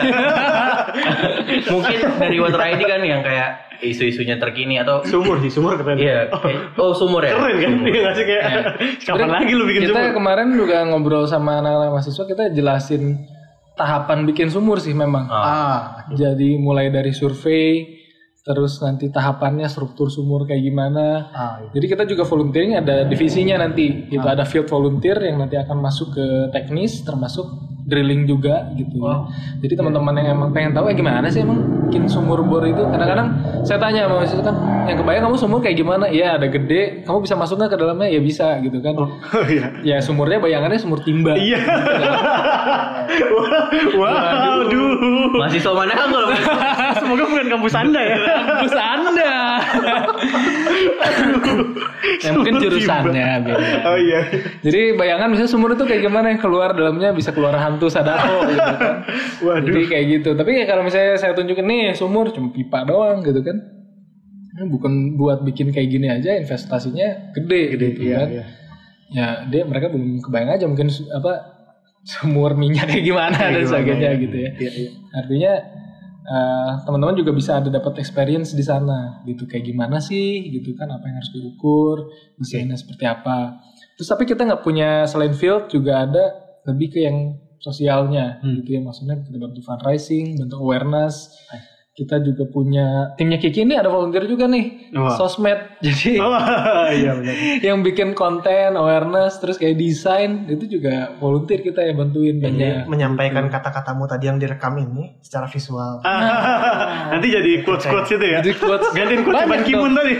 mungkin 1.69 1.97
dari 2.15 2.37
Water 2.37 2.61
ID 2.63 2.81
kan 2.81 3.01
yang 3.01 3.21
kayak 3.21 3.49
isu-isunya 3.77 4.39
terkini 4.39 4.79
atau 4.79 5.03
Sumur 5.03 5.37
sih, 5.37 5.51
sumur 5.51 5.75
keren. 5.75 5.99
iya 5.99 6.31
kayak- 6.31 6.73
oh 6.75 6.89
sumur 6.91 7.19
ya 7.19 7.35
Keren 7.35 7.53
kan? 7.59 7.71
Sumur. 7.75 7.91
Iya 7.91 8.09
sih 8.09 8.25
kayak 8.25 8.41
Ya. 8.41 8.61
kapan 9.03 9.29
lagi 9.29 9.51
lu 9.51 9.63
bikin 9.63 9.81
kita 9.83 9.93
sumur? 9.93 10.13
kemarin 10.15 10.47
juga 10.55 10.77
ngobrol 10.85 11.27
sama 11.27 11.59
anak-anak 11.59 11.91
mahasiswa 11.91 12.23
kita 12.23 12.43
jelasin 12.49 13.03
tahapan 13.75 14.23
bikin 14.25 14.47
sumur 14.47 14.79
sih 14.79 14.95
memang. 14.95 15.27
Ah. 15.27 15.43
Ah, 15.43 15.79
Jadi 16.11 16.55
mulai 16.55 16.89
dari 16.89 17.11
survei, 17.11 17.99
terus 18.41 18.79
nanti 18.79 19.11
tahapannya 19.11 19.67
struktur 19.67 20.07
sumur 20.07 20.47
kayak 20.47 20.63
gimana. 20.63 21.05
ah, 21.29 21.53
Jadi 21.75 21.85
kita 21.85 22.03
juga 22.07 22.23
volunteering 22.23 22.79
ada 22.79 23.03
divisinya 23.03 23.59
nanti. 23.59 24.07
Itu 24.09 24.23
ada 24.23 24.47
field 24.47 24.71
volunteer 24.71 25.19
yang 25.19 25.43
nanti 25.43 25.59
akan 25.59 25.77
masuk 25.77 26.15
ke 26.15 26.25
teknis 26.55 27.03
termasuk 27.03 27.45
drilling 27.85 28.25
juga 28.25 28.73
gitu 28.73 28.97
ya. 28.97 29.29
Jadi 29.61 29.73
teman-teman 29.77 30.13
yang 30.17 30.27
emang 30.35 30.49
pengen 30.49 30.73
tahu 30.73 30.89
ya 30.89 30.97
gimana 30.97 31.29
sih 31.29 31.45
emang 31.45 31.85
bikin 31.87 32.09
sumur 32.09 32.41
bor 32.41 32.65
itu. 32.65 32.81
Kadang-kadang 32.81 33.27
saya 33.61 33.77
tanya 33.77 34.09
sama 34.09 34.15
mahasiswa 34.19 34.41
kan, 34.41 34.55
yang 34.89 34.97
kebayang 34.97 35.23
kamu 35.29 35.37
sumur 35.37 35.59
kayak 35.61 35.77
gimana? 35.77 36.05
Iya 36.09 36.41
ada 36.41 36.49
gede, 36.49 37.05
kamu 37.05 37.17
bisa 37.21 37.37
masuk 37.37 37.61
nggak 37.61 37.71
ke 37.71 37.77
dalamnya? 37.77 38.07
Ya 38.09 38.19
bisa 38.19 38.57
gitu 38.59 38.77
kan. 38.81 38.93
Oh 38.97 39.09
iya. 39.53 39.69
Ya 39.85 39.97
sumurnya 40.01 40.41
bayangannya 40.41 40.81
sumur 40.81 41.05
timba. 41.05 41.37
Iya. 41.37 41.61
Wah, 43.95 44.65
Waduh. 44.65 45.29
mahasiswa 45.37 45.71
mana 45.71 45.93
kan 45.93 46.07
kalau 46.09 46.27
Semoga 46.99 47.23
bukan 47.29 47.47
kampus 47.53 47.75
Anda 47.77 48.01
ya. 48.01 48.15
Kampus 48.49 48.73
Anda. 48.73 49.34
Ya 52.25 52.29
mungkin 52.35 52.53
jurusannya 52.61 53.27
beda. 53.45 53.77
Oh 53.85 53.97
iya. 53.97 54.21
Jadi 54.61 54.95
bayangan 54.97 55.27
misalnya 55.31 55.51
sumur 55.51 55.73
itu 55.73 55.83
kayak 55.85 56.01
gimana 56.05 56.33
yang 56.33 56.41
keluar 56.41 56.73
dalamnya 56.73 57.11
bisa 57.11 57.31
keluar 57.31 57.55
hantu 57.57 57.87
sadako 57.89 58.47
gitu 58.49 58.59
kan. 58.59 58.95
Waduh. 59.45 59.65
Jadi 59.67 59.81
kayak 59.89 60.05
gitu. 60.19 60.29
Tapi 60.37 60.51
ya 60.61 60.65
kalau 60.69 60.83
misalnya 60.85 61.15
saya 61.17 61.33
tunjukin 61.33 61.65
nih 61.65 61.93
sumur 61.97 62.29
cuma 62.31 62.49
pipa 62.53 62.85
doang 62.87 63.21
gitu 63.25 63.41
kan. 63.41 63.57
Ini 64.55 64.71
bukan 64.71 65.19
buat 65.19 65.43
bikin 65.43 65.75
kayak 65.75 65.89
gini 65.91 66.07
aja 66.07 66.39
investasinya 66.39 67.35
gede, 67.35 67.75
Gede, 67.75 67.87
gitu 67.91 68.01
iya, 68.07 68.17
kan. 68.23 68.27
iya. 68.31 68.45
Ya 69.11 69.27
dia 69.51 69.63
mereka 69.67 69.91
belum 69.91 70.23
kebayang 70.23 70.51
aja 70.55 70.65
mungkin 70.65 70.87
apa 71.11 71.33
sumur 72.05 72.53
minyak 72.55 72.87
kayak 72.87 73.03
gimana 73.03 73.35
dan 73.35 73.59
gimana, 73.59 73.67
sebagainya 73.67 74.09
iya. 74.15 74.21
gitu 74.23 74.37
ya. 74.37 74.49
Iya, 74.55 74.71
iya. 74.71 74.89
Artinya 75.11 75.53
eh, 76.25 76.71
teman-teman 76.83 77.13
juga 77.15 77.31
bisa 77.31 77.61
ada 77.61 77.69
dapat 77.69 78.01
experience 78.01 78.57
di 78.57 78.65
sana 78.65 79.21
gitu 79.29 79.45
kayak 79.45 79.65
gimana 79.69 80.01
sih 80.01 80.49
gitu 80.49 80.73
kan 80.73 80.89
apa 80.89 81.05
yang 81.05 81.21
harus 81.21 81.31
diukur 81.31 82.09
desainnya 82.41 82.75
seperti 82.75 83.05
apa. 83.05 83.61
Terus 83.95 84.09
tapi 84.09 84.25
kita 84.25 84.43
nggak 84.43 84.63
punya 84.65 85.05
selain 85.05 85.31
field 85.37 85.69
juga 85.69 86.03
ada 86.03 86.23
lebih 86.65 86.97
ke 86.97 86.99
yang 87.05 87.37
sosialnya 87.61 88.41
Hmm. 88.43 88.61
gitu 88.61 88.77
ya 88.77 88.81
maksudnya 88.83 89.21
kita 89.21 89.37
bantu 89.37 89.61
fundraising, 89.61 90.37
bantu 90.37 90.55
awareness. 90.61 91.33
Kita 91.95 92.19
juga 92.19 92.43
punya 92.45 93.15
timnya 93.15 93.39
Kiki 93.39 93.63
ini 93.63 93.71
ada 93.71 93.87
volunteer 93.87 94.27
juga 94.27 94.45
nih 94.45 94.91
Wah. 94.91 95.15
sosmed 95.15 95.55
jadi 95.85 96.19
Oh 96.19 96.35
iya 96.91 97.15
benar. 97.15 97.35
yang 97.63 97.79
bikin 97.81 98.11
konten 98.11 98.75
awareness 98.75 99.39
terus 99.39 99.55
kayak 99.55 99.79
desain 99.79 100.43
itu 100.45 100.67
juga 100.69 101.15
volunteer 101.15 101.63
kita 101.63 101.79
ya 101.79 101.95
bantuin 101.95 102.35
Jadi 102.35 102.51
banyak 102.51 102.91
menyampaikan 102.91 103.47
kata-katamu 103.47 104.03
tadi 104.05 104.27
yang 104.27 104.35
direkam 104.35 104.75
ini 104.75 105.15
secara 105.23 105.47
visual. 105.47 106.03
Nanti 107.15 107.27
jadi 107.31 107.63
quotes 107.63 107.87
quotes 107.87 108.11
itu 108.11 108.25
ya. 108.25 108.43
Jadi 108.43 108.51
quotes 108.55 108.91
Gantiin 108.91 109.21
quotes 109.23 109.47
Ban 109.47 109.61
Ki-moon 109.63 109.91
tadi. 109.95 110.13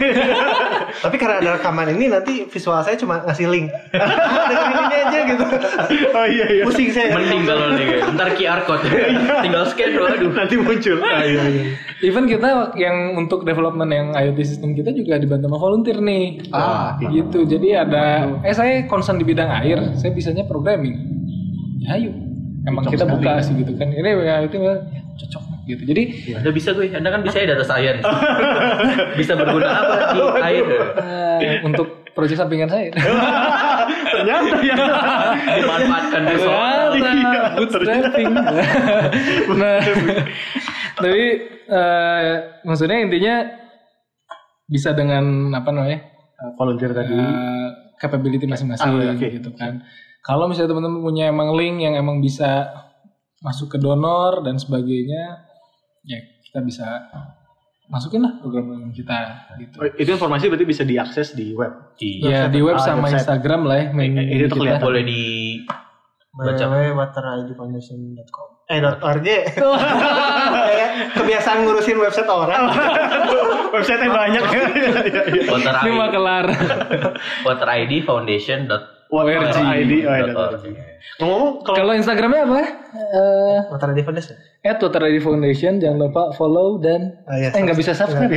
Tapi 0.96 1.16
karena 1.18 1.36
ada 1.38 1.50
rekaman 1.60 1.92
ini 1.92 2.08
nanti 2.08 2.48
visual 2.48 2.80
saya 2.82 2.96
cuma 2.96 3.20
ngasih 3.22 3.52
link. 3.52 3.68
Ah, 3.92 4.48
Dengerin 4.48 4.80
ini 4.82 4.96
aja 5.02 5.20
gitu. 5.28 5.46
oh 6.10 6.26
iya 6.26 6.46
iya. 6.50 6.64
Pusing 6.64 6.88
saya. 6.90 7.12
mending 7.12 7.44
kalau 7.44 7.68
nih 7.74 8.00
ntar 8.16 8.32
QR 8.32 8.64
code 8.64 8.88
tinggal 9.44 9.68
scan 9.68 9.92
doang 9.92 10.16
aduh 10.16 10.32
Nanti 10.32 10.56
muncul. 10.56 10.98
Ah, 11.02 11.20
iya 11.20 11.44
iya. 11.46 11.64
Even 12.04 12.26
kita 12.30 12.76
yang 12.76 13.16
untuk 13.18 13.44
development 13.44 13.92
yang 13.92 14.08
IoT 14.14 14.40
system 14.46 14.74
kita 14.74 14.92
juga 14.92 15.18
dibantu 15.18 15.50
sama 15.50 15.60
volunteer 15.60 15.98
nih. 16.00 16.52
Ah, 16.52 16.98
gitu. 17.00 17.46
Jadi 17.46 17.76
ada 17.76 18.36
eh 18.42 18.56
saya 18.56 18.86
concern 18.86 19.18
di 19.18 19.26
bidang 19.26 19.50
air, 19.64 19.80
saya 19.98 20.12
bisanya 20.12 20.44
programming. 20.46 20.96
Ya 21.86 22.00
ayo. 22.00 22.12
Emang 22.66 22.90
kita 22.90 23.06
buka 23.06 23.42
sih 23.46 23.54
gitu 23.62 23.78
kan. 23.78 23.94
Ini 23.94 24.10
ya 24.26 24.36
itu 24.42 24.58
ya, 24.58 24.74
cocok 25.22 25.44
gitu. 25.70 25.84
Jadi 25.86 26.04
Anda 26.34 26.50
bisa 26.54 26.70
gue, 26.74 26.86
Anda 26.94 27.10
kan 27.14 27.22
bisa 27.22 27.38
ya 27.42 27.54
data 27.54 27.66
science. 27.66 28.06
bisa 29.20 29.34
berguna 29.38 29.68
apa 29.70 29.96
di 30.14 30.20
air? 30.42 30.66
eh, 31.42 31.58
untuk 31.66 32.06
proyek 32.16 32.38
sampingan 32.40 32.70
saya. 32.72 32.90
Ternyata 34.16 34.56
ya. 34.64 34.76
Dimanfaatkan. 35.60 36.22
Iya, 36.26 37.42
bootstrapping. 37.60 38.32
nah, 39.60 39.80
tapi 40.96 41.26
eh, 41.68 42.34
maksudnya 42.62 42.98
intinya 42.98 43.36
bisa 44.66 44.92
dengan 44.92 45.24
apa 45.52 45.70
namanya 45.70 46.00
Volunteer 46.54 46.92
tadi. 46.92 47.12
eh, 47.12 47.68
capability 47.96 48.44
masing-masing 48.44 48.92
Ah, 48.92 49.14
oke. 49.14 49.28
gitu 49.30 49.50
kan. 49.52 49.82
Kalau 50.20 50.46
misalnya 50.46 50.72
teman-teman 50.72 51.00
punya 51.00 51.26
emang 51.28 51.54
link 51.54 51.80
yang 51.80 51.94
emang 51.94 52.18
bisa 52.18 52.74
masuk 53.40 53.70
ke 53.70 53.78
donor 53.78 54.42
dan 54.42 54.58
sebagainya, 54.58 55.46
ya 56.02 56.18
kita 56.44 56.60
bisa 56.60 56.88
masukin 57.86 58.26
lah 58.26 58.34
program 58.36 58.90
kita 58.90 59.16
gitu. 59.56 59.78
Oh, 59.78 59.86
itu 59.88 60.10
informasi 60.10 60.50
berarti 60.50 60.66
bisa 60.66 60.82
diakses 60.82 61.38
di 61.38 61.54
web. 61.54 61.94
Ya 62.02 62.50
di 62.50 62.58
web 62.60 62.76
Ah, 62.76 62.84
sama 62.84 63.06
website. 63.06 63.22
Instagram 63.22 63.62
lah 63.64 63.78
ya. 63.78 63.88
main 63.92 64.18
Eh, 64.18 64.26
eh, 64.26 64.42
itu 64.42 64.50
kelihatan. 64.52 64.82
Boleh 64.82 65.04
di 65.06 65.22
baca. 66.34 66.66
www.wateridfoundation.com 66.66 68.50
Eh 68.66 68.82
.org. 68.82 69.22
Kayak 69.22 70.92
kebiasaan 71.18 71.58
ngurusin 71.62 71.98
website 71.98 72.26
orang. 72.26 72.66
Website-nya 73.76 74.08
banyak. 74.08 74.44
Iya, 74.48 74.66
iya, 74.72 74.90
iya. 75.28 75.44
Voter 75.46 75.74
Ini 75.76 75.86
ID, 75.86 75.94
mah 75.94 76.10
kelar. 76.10 76.46
voter 77.44 77.68
ID 77.76 77.94
Foundation. 78.02 78.66
ID. 78.66 79.92
Oh. 80.32 80.50
Ngomong 81.16 81.44
kalau 81.62 81.78
Kalau 81.78 81.94
Instagramnya 81.94 82.42
apa? 82.42 82.56
Eh, 82.96 83.58
Motor 83.70 83.94
di 83.94 84.02
Foundation. 84.02 84.34
at 84.64 84.82
Twitter 84.82 84.98
ID 85.04 85.22
Foundation 85.22 85.78
jangan 85.78 86.02
lupa 86.02 86.34
follow 86.34 86.80
dan 86.80 87.22
Oh, 87.24 87.36
eh 87.36 87.54
nggak 87.54 87.78
bisa 87.78 87.94
subscribe. 88.00 88.34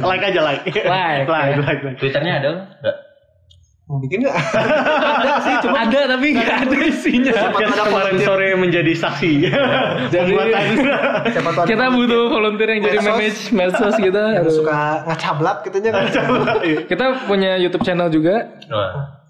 like 0.00 0.24
aja 0.24 0.40
like. 0.40 0.64
Like, 0.64 1.28
like, 1.28 1.52
ya. 1.52 1.60
like, 1.60 1.82
like. 1.82 1.98
Twitternya 1.98 2.40
ada 2.40 2.48
nggak? 2.80 2.96
Mau 3.90 3.98
bikin 3.98 4.22
nggak? 4.22 4.38
ada 4.38 5.34
sih, 5.42 5.54
cuma 5.66 5.82
ada 5.82 6.00
tapi 6.14 6.26
nggak 6.30 6.58
ada 6.62 6.76
isinya. 6.86 7.32
Podcast 7.50 7.82
kemarin 7.90 8.16
sore 8.22 8.48
menjadi 8.54 8.92
saksi. 8.94 9.50
Jadi. 10.14 10.32
Siapa 11.34 11.50
tahu 11.58 11.64
kita 11.66 11.84
butuh 11.90 12.30
volunteer 12.30 12.78
yang 12.78 12.86
jadi 12.86 12.98
manage 13.02 13.50
medsos 13.50 13.98
kita. 13.98 14.22
yang 14.38 14.46
suka 14.46 15.02
ngacablak 15.10 15.66
gitu 15.66 15.82
nya 15.82 15.90
kan. 15.90 16.06
Kita 16.86 17.04
punya 17.26 17.58
YouTube 17.58 17.82
channel 17.82 18.06
juga. 18.14 18.62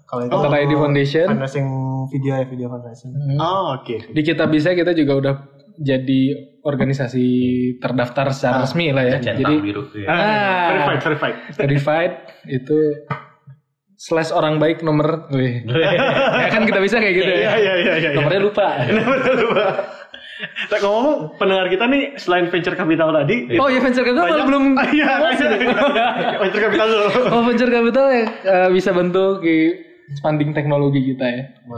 Kalau 0.05 0.27
itu 0.27 0.35
Twitter 0.37 0.61
ID 0.61 0.73
Foundation. 0.77 1.27
fundraising 1.33 1.67
video 2.11 2.33
ya 2.37 2.45
video 2.45 2.67
fundraising. 2.69 3.11
Oh, 3.41 3.81
oke. 3.81 4.13
Di 4.13 4.21
kita 4.21 4.45
bisa 4.45 4.77
kita 4.77 4.93
juga 4.93 5.13
udah 5.17 5.33
jadi 5.81 6.21
organisasi 6.61 7.25
terdaftar 7.81 8.29
secara 8.29 8.67
resmi 8.67 8.93
lah 8.93 9.07
ya. 9.07 9.17
Jadi 9.17 9.55
biru. 9.57 9.89
Iya. 9.95 10.05
Ah. 10.05 10.67
Verified, 10.69 10.99
verified. 11.01 11.35
verified 11.57 12.13
itu 12.45 12.77
slash 14.01 14.33
orang 14.33 14.57
baik 14.57 14.81
nomor, 14.81 15.29
wih. 15.29 15.61
ya 16.41 16.49
kan 16.49 16.65
kita 16.65 16.81
bisa 16.81 16.97
kayak 16.97 17.13
gitu 17.15 17.29
Iya, 17.29 17.37
ya. 17.37 17.51
iya, 17.55 17.73
iya, 17.77 17.93
iya. 17.99 18.09
Nomornya 18.17 18.41
lupa. 18.41 18.67
Tak 20.41 20.81
ngomong 20.81 21.37
pendengar 21.37 21.69
kita 21.69 21.85
nih 21.85 22.17
selain 22.17 22.49
venture 22.49 22.73
capital 22.73 23.13
tadi, 23.13 23.45
Oh 23.55 23.69
ya 23.69 23.77
venture 23.77 24.01
capital 24.01 24.25
Banyak- 24.25 24.47
belum. 24.49 24.63
Iya, 24.97 25.09
venture 26.41 26.61
capital 26.63 26.87
dulu. 26.89 27.07
Oh 27.29 27.41
venture 27.45 27.69
capital 27.69 28.05
ya 28.09 28.25
eh, 28.41 28.67
bisa 28.73 28.89
bentuk 28.89 29.45
di 29.45 29.69
funding 30.17 30.51
teknologi 30.51 31.05
kita 31.05 31.23
ya. 31.23 31.43
Mau 31.63 31.77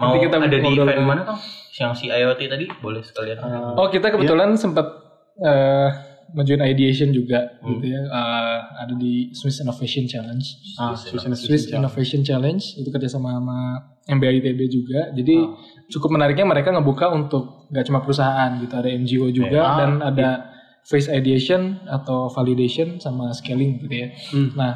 Nanti 0.00 0.18
kita 0.22 0.36
ada 0.38 0.48
di 0.50 0.70
event 0.72 1.04
mana 1.04 1.22
Kang? 1.24 1.38
Yang 1.74 1.92
si 1.94 2.06
IoT 2.08 2.40
tadi 2.48 2.64
boleh 2.80 3.04
sekalian. 3.04 3.36
Oh 3.76 3.92
kita 3.92 4.08
kebetulan 4.08 4.56
sempat 4.56 4.86
eh 5.36 6.13
menjoin 6.32 6.62
ideation 6.64 7.12
juga 7.12 7.60
gitu 7.60 7.84
ya. 7.84 8.00
Eh, 8.00 8.58
ada 8.80 8.94
di 8.96 9.28
Swiss 9.30 9.60
Innovation 9.60 10.08
Challenge. 10.08 10.46
Ah, 10.78 10.94
Swiss 10.96 11.68
Innovation 11.68 12.24
Challenge 12.24 12.62
itu 12.62 12.88
kerjasama 12.88 13.36
sama 13.36 13.58
MBA 14.06 14.40
ITB 14.40 14.60
juga. 14.68 15.12
Jadi 15.12 15.36
cukup 15.88 16.16
menariknya 16.16 16.48
mereka 16.48 16.72
ngebuka 16.72 17.12
untuk 17.12 17.68
nggak 17.68 17.84
cuma 17.84 18.00
perusahaan 18.00 18.50
gitu, 18.60 18.74
ada 18.74 18.88
NGO 18.88 19.28
juga 19.28 19.60
Ah, 19.60 19.76
dan 19.78 19.90
ada 20.00 20.28
face 20.84 21.08
ideation 21.08 21.80
atau 21.88 22.28
validation 22.28 23.00
sama 23.00 23.32
scaling 23.32 23.80
gitu 23.80 23.94
ya. 23.94 24.08
Hmm. 24.32 24.52
Nah, 24.52 24.72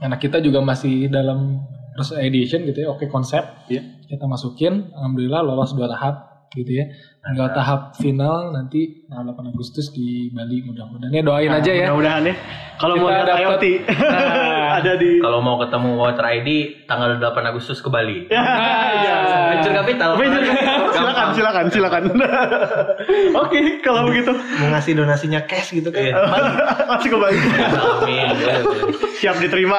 anak 0.00 0.20
kita 0.20 0.40
juga 0.40 0.64
masih 0.64 1.12
dalam 1.12 1.60
proses 1.92 2.16
ideation 2.16 2.64
gitu 2.64 2.84
ya. 2.84 2.88
Oke 2.88 3.04
konsep, 3.06 3.44
Iya. 3.68 3.84
kita 4.08 4.24
masukin. 4.24 4.88
Alhamdulillah 4.96 5.44
lolos 5.44 5.76
dua 5.76 5.92
tahap 5.92 6.48
gitu 6.56 6.72
ya. 6.72 6.88
Tinggal 7.20 7.52
tahap 7.52 7.92
final 8.00 8.48
nanti 8.48 9.04
tanggal 9.04 9.36
8 9.36 9.52
Agustus 9.52 9.92
di 9.92 10.32
Bali 10.32 10.64
mudah-mudahan 10.64 11.12
ya 11.12 11.20
doain 11.20 11.52
aja 11.52 11.68
ya. 11.68 11.92
Mudah-mudahan 11.92 12.22
ya. 12.24 12.34
Kalau 12.80 12.94
mau 12.96 13.12
lihat 13.12 13.28
dapet- 13.28 13.44
IoT 13.44 13.64
Nah. 13.92 14.68
ada 14.80 14.92
di 14.96 15.10
Kalau 15.20 15.44
mau 15.44 15.60
ketemu 15.60 16.00
Water 16.00 16.24
ID 16.24 16.48
tanggal 16.88 17.20
8 17.20 17.44
Agustus 17.44 17.84
ke 17.84 17.92
Bali. 17.92 18.24
Ya, 18.32 18.40
ya. 19.04 19.16
Venture 19.52 19.74
capital. 19.76 20.10
Venture 20.16 20.44
capital. 20.48 20.80
silakan, 20.90 21.28
silakan, 21.36 21.64
silakan. 21.68 22.02
Oke, 23.44 23.60
kalau 23.80 24.08
begitu 24.08 24.32
Mau 24.32 24.68
ngasih 24.72 24.92
donasinya 24.96 25.44
cash 25.44 25.76
gitu 25.76 25.92
kan. 25.92 26.00
Iya. 26.00 26.16
masih 26.88 27.08
kembali. 27.12 27.36
Amin. 27.36 28.28
Boleh, 28.32 28.58
boleh. 28.64 28.92
Siap 29.20 29.36
diterima. 29.36 29.76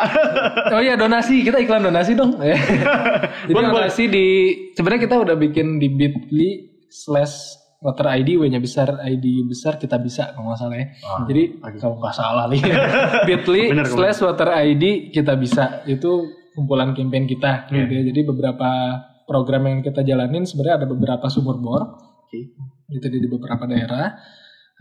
Oh 0.70 0.78
iya 0.78 0.94
donasi, 0.94 1.42
kita 1.42 1.58
iklan 1.58 1.82
donasi 1.82 2.14
dong. 2.14 2.38
Jadi 2.38 3.50
Boleh, 3.50 3.74
donasi 3.74 4.04
di 4.06 4.26
sebenarnya 4.78 5.02
kita 5.02 5.16
udah 5.18 5.34
bikin 5.34 5.82
di 5.82 5.90
Bitly 5.90 6.71
slash 6.92 7.58
Water 7.82 8.06
ID 8.14 8.38
W-nya 8.38 8.62
besar, 8.62 9.02
ID 9.02 9.42
besar 9.50 9.82
kita 9.82 9.98
bisa 9.98 10.38
kalau 10.38 10.54
nggak 10.54 10.62
salah 10.62 10.78
ya. 10.78 10.88
Jadi 11.26 11.44
kalau 11.82 11.98
nggak 11.98 12.14
salah 12.14 12.46
nih, 12.46 12.62
Bitly 13.28 13.74
slash 13.90 14.22
Water 14.22 14.54
ID 14.54 15.10
kita 15.10 15.34
bisa 15.34 15.82
itu 15.90 16.30
kumpulan 16.54 16.94
campaign 16.94 17.26
kita. 17.26 17.66
Hmm. 17.74 17.90
Gitu 17.90 17.92
ya. 17.98 18.04
Jadi 18.14 18.22
beberapa 18.22 18.70
program 19.26 19.66
yang 19.66 19.80
kita 19.82 20.06
jalanin 20.06 20.46
sebenarnya 20.46 20.86
ada 20.86 20.88
beberapa 20.94 21.26
sumur 21.34 21.58
bor. 21.58 21.82
Oke. 22.22 22.54
Itu 22.86 23.08
di 23.10 23.26
beberapa 23.26 23.66
daerah. 23.66 24.14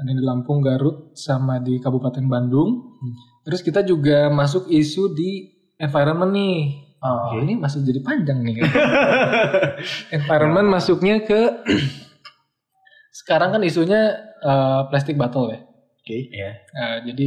Ada 0.00 0.16
di 0.16 0.24
Lampung, 0.24 0.60
Garut, 0.64 1.16
sama 1.16 1.56
di 1.56 1.80
Kabupaten 1.80 2.24
Bandung. 2.28 3.00
Terus 3.44 3.64
kita 3.64 3.80
juga 3.80 4.28
masuk 4.28 4.68
isu 4.68 5.16
di 5.16 5.48
environment 5.80 6.32
nih. 6.32 6.89
Oh. 7.00 7.32
Oke, 7.32 7.40
ini 7.40 7.56
masih 7.56 7.80
jadi 7.80 8.00
panjang 8.00 8.44
nih. 8.44 8.60
kan. 8.60 8.68
environment 10.16 10.68
masuknya 10.68 11.24
ke 11.24 11.40
sekarang 13.20 13.50
kan 13.52 13.62
isunya 13.64 14.14
eh, 14.38 14.80
plastic 14.88 15.16
bottle 15.16 15.48
ya. 15.48 15.60
Oke. 15.96 16.16
Iya. 16.28 16.50
Eh, 16.62 16.96
jadi 17.08 17.26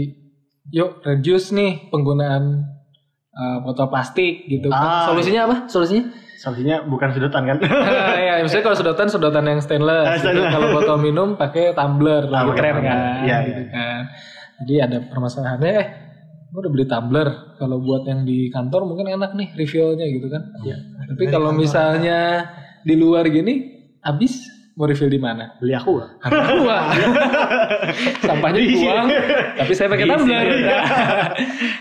yuk 0.69 1.01
reduce 1.01 1.51
nih 1.51 1.89
penggunaan 1.89 2.69
eh, 3.29 3.57
botol 3.61 3.89
plastik 3.89 4.45
gitu 4.45 4.69
kan. 4.69 4.77
Ah, 4.77 5.05
Solusinya 5.09 5.41
apa? 5.45 5.55
Solusinya? 5.65 6.05
Solusinya 6.37 6.83
bukan 6.83 7.09
sedotan 7.09 7.43
kan? 7.45 7.57
Ah, 7.63 8.13
ya, 8.13 8.33
misalnya 8.43 8.63
kalau 8.63 8.77
sedotan 8.77 9.07
sedotan 9.07 9.45
yang 9.47 9.57
stainless. 9.57 10.05
Ah, 10.05 10.13
gitu. 10.13 10.29
stainless. 10.29 10.51
Kalau 10.53 10.67
botol 10.71 10.97
minum 10.99 11.33
pakai 11.33 11.73
tumbler, 11.73 12.29
Ah, 12.29 12.43
lebih 12.45 12.53
keren 12.55 12.73
tumbler. 12.77 12.89
kan. 12.93 13.23
Iya, 13.23 13.37
gitu 13.47 13.61
iya. 13.63 13.71
kan. 13.71 14.01
Jadi 14.63 14.73
ada 14.79 14.97
permasalahannya 15.01 15.71
eh 15.73 15.87
gue 16.53 16.59
udah 16.61 16.71
beli 16.71 16.85
tumbler. 16.85 17.27
Kalau 17.57 17.81
buat 17.81 18.05
yang 18.05 18.21
di 18.29 18.53
kantor 18.53 18.85
mungkin 18.85 19.09
enak 19.09 19.33
nih 19.33 19.57
refillnya 19.57 20.05
gitu 20.05 20.29
kan. 20.29 20.53
Iya. 20.61 20.77
Tapi 21.09 21.23
kalau 21.33 21.49
misalnya 21.49 22.45
di 22.85 22.93
luar 22.93 23.25
gini 23.25 23.73
habis 24.05 24.45
mau 24.77 24.85
refill 24.85 25.09
di 25.09 25.17
mana? 25.17 25.57
Beli 25.57 25.73
aku 25.73 25.97
lah. 25.97 26.13
Buang. 26.61 26.87
Sampahnya 28.21 28.61
Diisi. 28.61 28.85
dibuang, 28.85 29.07
tapi 29.57 29.73
saya 29.73 29.87
pakai 29.89 30.05
tumbler. 30.05 30.45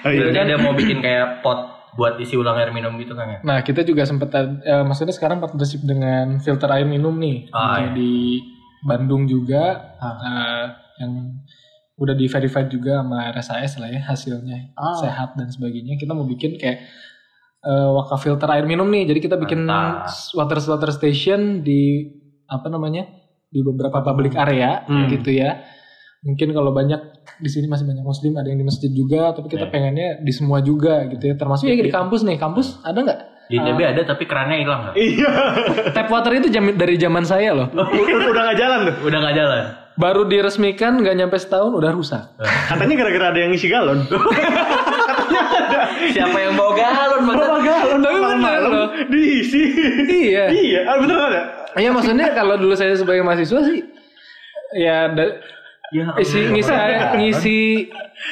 Oh, 0.02 0.10
iya. 0.10 0.18
Berarti 0.34 0.40
ada 0.50 0.56
mau 0.58 0.74
bikin 0.74 0.98
kayak 0.98 1.46
pot 1.46 1.62
buat 1.94 2.18
isi 2.18 2.34
ulang 2.34 2.58
air 2.58 2.74
minum 2.74 2.98
gitu 2.98 3.14
kan 3.14 3.28
ya? 3.28 3.38
Nah, 3.46 3.62
kita 3.62 3.86
juga 3.86 4.02
sempat 4.02 4.34
eh, 4.34 4.82
maksudnya 4.82 5.14
sekarang 5.14 5.38
partnership 5.38 5.78
dengan 5.86 6.42
filter 6.42 6.66
air 6.74 6.88
minum 6.90 7.14
nih. 7.22 7.46
Ah, 7.54 7.86
iya. 7.86 7.94
Di 7.94 8.42
Bandung 8.82 9.30
juga 9.30 9.94
eh, 10.02 10.64
yang 10.98 11.38
udah 12.02 12.12
di 12.12 12.26
verified 12.26 12.66
juga 12.66 12.98
sama 12.98 13.30
RSAS 13.30 13.78
lah 13.78 13.88
ya 13.88 14.02
hasilnya 14.02 14.74
Ah. 14.74 14.98
sehat 14.98 15.34
dan 15.34 15.46
sebagainya. 15.48 15.94
Kita 15.94 16.10
mau 16.10 16.24
bikin 16.24 16.56
kayak 16.56 16.82
eh, 17.62 17.88
wakaf 17.92 18.18
filter 18.18 18.50
air 18.50 18.66
minum 18.66 18.86
nih. 18.86 19.06
Jadi 19.06 19.20
kita 19.20 19.36
bikin 19.36 19.62
Mantap. 19.62 20.10
water 20.34 20.58
water 20.60 20.90
station 20.90 21.62
di 21.62 22.10
apa 22.44 22.66
namanya? 22.68 23.06
di 23.48 23.60
beberapa 23.60 24.00
public 24.02 24.32
area 24.34 24.80
Hmm. 24.82 25.06
gitu 25.08 25.28
ya. 25.30 25.60
Mungkin 26.22 26.50
kalau 26.50 26.72
banyak 26.72 26.96
di 27.36 27.46
sini 27.46 27.68
masih 27.68 27.84
banyak 27.84 28.00
muslim, 28.00 28.32
ada 28.32 28.48
yang 28.48 28.56
di 28.56 28.64
masjid 28.64 28.88
juga, 28.88 29.30
tapi 29.30 29.46
kita 29.46 29.66
Iya. 29.66 29.70
pengennya 29.70 30.08
di 30.18 30.32
semua 30.32 30.58
juga 30.58 31.04
gitu 31.06 31.20
ya. 31.22 31.34
Termasuk 31.34 31.66
ya 31.66 31.76
di 31.76 31.92
kampus 31.92 32.24
nih. 32.24 32.34
Kampus 32.34 32.80
ada 32.80 32.96
nggak? 32.96 33.20
Di 33.44 33.60
ITB 33.60 33.80
ada 33.84 34.00
tapi 34.06 34.24
kerannya 34.24 34.56
hilang 34.56 34.80
nggak? 34.82 34.94
Iya. 34.96 35.30
Tap 35.92 36.08
water 36.08 36.32
itu 36.32 36.48
jam- 36.48 36.72
dari 36.72 36.96
zaman 36.96 37.20
saya 37.22 37.52
loh. 37.52 37.68
Udah 37.68 38.26
udah 38.26 38.42
nggak 38.42 38.56
jalan 38.56 38.78
tuh. 38.88 38.94
Udah 39.04 39.18
nggak 39.20 39.36
jalan. 39.36 39.64
Baru 39.92 40.24
diresmikan 40.24 40.96
nggak 40.98 41.14
nyampe 41.14 41.36
setahun 41.36 41.72
udah 41.72 41.92
rusak. 41.92 42.24
Katanya 42.40 42.94
gara-gara 42.96 43.26
ada 43.30 43.38
yang 43.38 43.50
ngisi 43.52 43.68
galon. 43.68 44.02
Siapa 46.12 46.38
yang 46.38 46.54
bawa 46.54 46.72
galon? 46.74 47.20
Bawa 47.26 47.58
galon 47.60 47.98
Tapi 47.98 48.08
bener 48.10 48.20
malam-malam 48.20 48.70
loh. 48.70 48.88
diisi. 49.08 49.62
Iya. 50.08 50.44
Iya, 50.48 50.80
ah, 50.86 50.96
bener 50.96 51.16
ada. 51.18 51.40
Iya 51.72 51.90
maksudnya 51.90 52.32
kalau 52.32 52.56
dulu 52.56 52.72
saya 52.72 52.92
sebagai 52.92 53.20
mahasiswa 53.20 53.60
sih 53.64 53.80
ya 54.74 55.08
da- 55.08 55.40
Ya, 55.92 56.08
isi 56.16 56.40
ngisi 56.48 56.72
air, 56.72 57.20
ngisi 57.20 57.58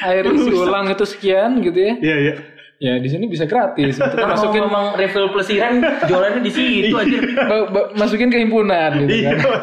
air 0.01 0.25
isi 0.33 0.49
ulang 0.49 0.89
itu 0.89 1.05
sekian 1.05 1.61
gitu 1.61 1.77
ya. 1.77 1.93
Iya, 1.93 2.15
iya. 2.17 2.33
Ya 2.81 2.97
di 2.97 3.05
sini 3.05 3.29
bisa 3.29 3.45
gratis. 3.45 3.93
Kan 3.95 4.25
masukin 4.27 4.65
memang 4.65 4.97
refill 4.97 5.29
pelesiran 5.29 5.77
jualannya 6.01 6.41
di 6.41 6.49
situ 6.49 6.89
aja. 6.91 7.17
ba- 7.45 7.69
ba- 7.69 7.89
masukin 7.93 8.27
ke 8.27 8.41
himpunan 8.41 8.97
gitu 8.97 9.21
Iya, 9.21 9.37
kan. 9.37 9.61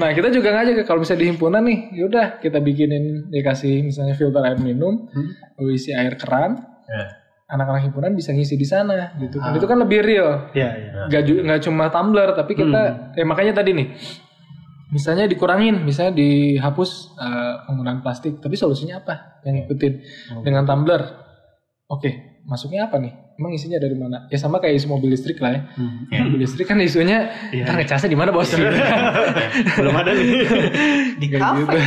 Nah 0.00 0.08
kita 0.10 0.32
juga 0.32 0.48
ngajak 0.50 0.82
kalau 0.82 1.04
misalnya 1.04 1.20
di 1.20 1.28
himpunan 1.28 1.60
nih, 1.60 1.78
yaudah 1.94 2.40
kita 2.40 2.56
bikinin 2.58 3.28
dikasih 3.28 3.84
misalnya 3.84 4.16
filter 4.16 4.40
air 4.40 4.56
minum, 4.56 5.04
Hmm. 5.06 5.68
isi 5.68 5.92
air 5.92 6.16
keran, 6.16 6.64
Ya. 6.82 7.12
anak-anak 7.46 7.84
himpunan 7.84 8.16
bisa 8.16 8.32
ngisi 8.32 8.56
di 8.56 8.64
sana 8.64 9.12
gitu 9.18 9.36
kan. 9.36 9.52
Itu 9.52 9.68
kan 9.68 9.76
lebih 9.76 10.00
real. 10.00 10.48
Iya, 10.50 10.68
iya. 10.72 10.90
Nggak 11.06 11.22
ju- 11.22 11.42
nggak 11.44 11.60
cuma 11.60 11.92
tumbler 11.92 12.32
tapi 12.32 12.56
kita 12.56 12.82
Hmm. 12.88 13.12
ya 13.12 13.24
makanya 13.26 13.52
tadi 13.54 13.76
nih. 13.76 13.88
Misalnya 14.88 15.28
dikurangin, 15.28 15.84
misalnya 15.84 16.16
dihapus 16.16 16.90
eh, 17.14 17.54
penggunaan 17.64 18.00
plastik, 18.00 18.40
tapi 18.40 18.56
solusinya 18.56 18.98
apa? 18.98 19.44
Yang 19.44 19.54
ngikutin 19.60 19.92
Hmm. 20.32 20.42
dengan 20.42 20.64
tumbler. 20.64 21.04
Oke, 21.86 22.29
masuknya 22.42 22.86
apa 22.86 22.96
nih? 22.96 23.12
Emang 23.34 23.52
isinya 23.52 23.76
dari 23.76 23.94
mana? 23.94 24.28
Ya 24.28 24.36
sama 24.36 24.58
kayak 24.58 24.76
isu 24.76 24.86
mobil 24.86 25.08
listrik 25.08 25.38
lah 25.38 25.52
ya. 25.52 25.60
Ya. 26.10 26.20
Mobil 26.24 26.44
listrik 26.44 26.64
kan 26.64 26.76
isunya 26.78 27.32
Iya. 27.48 27.64
kita 27.64 27.72
ngecasnya 27.72 28.10
di 28.10 28.18
mana 28.18 28.30
bos? 28.30 28.48
Kan. 28.48 28.60
Belum 29.80 29.94
ada 29.94 30.10
nih. 30.12 30.26
Di 31.16 31.26
Kayak 31.26 31.40
kafe. 31.40 31.60
gitu. 31.60 31.78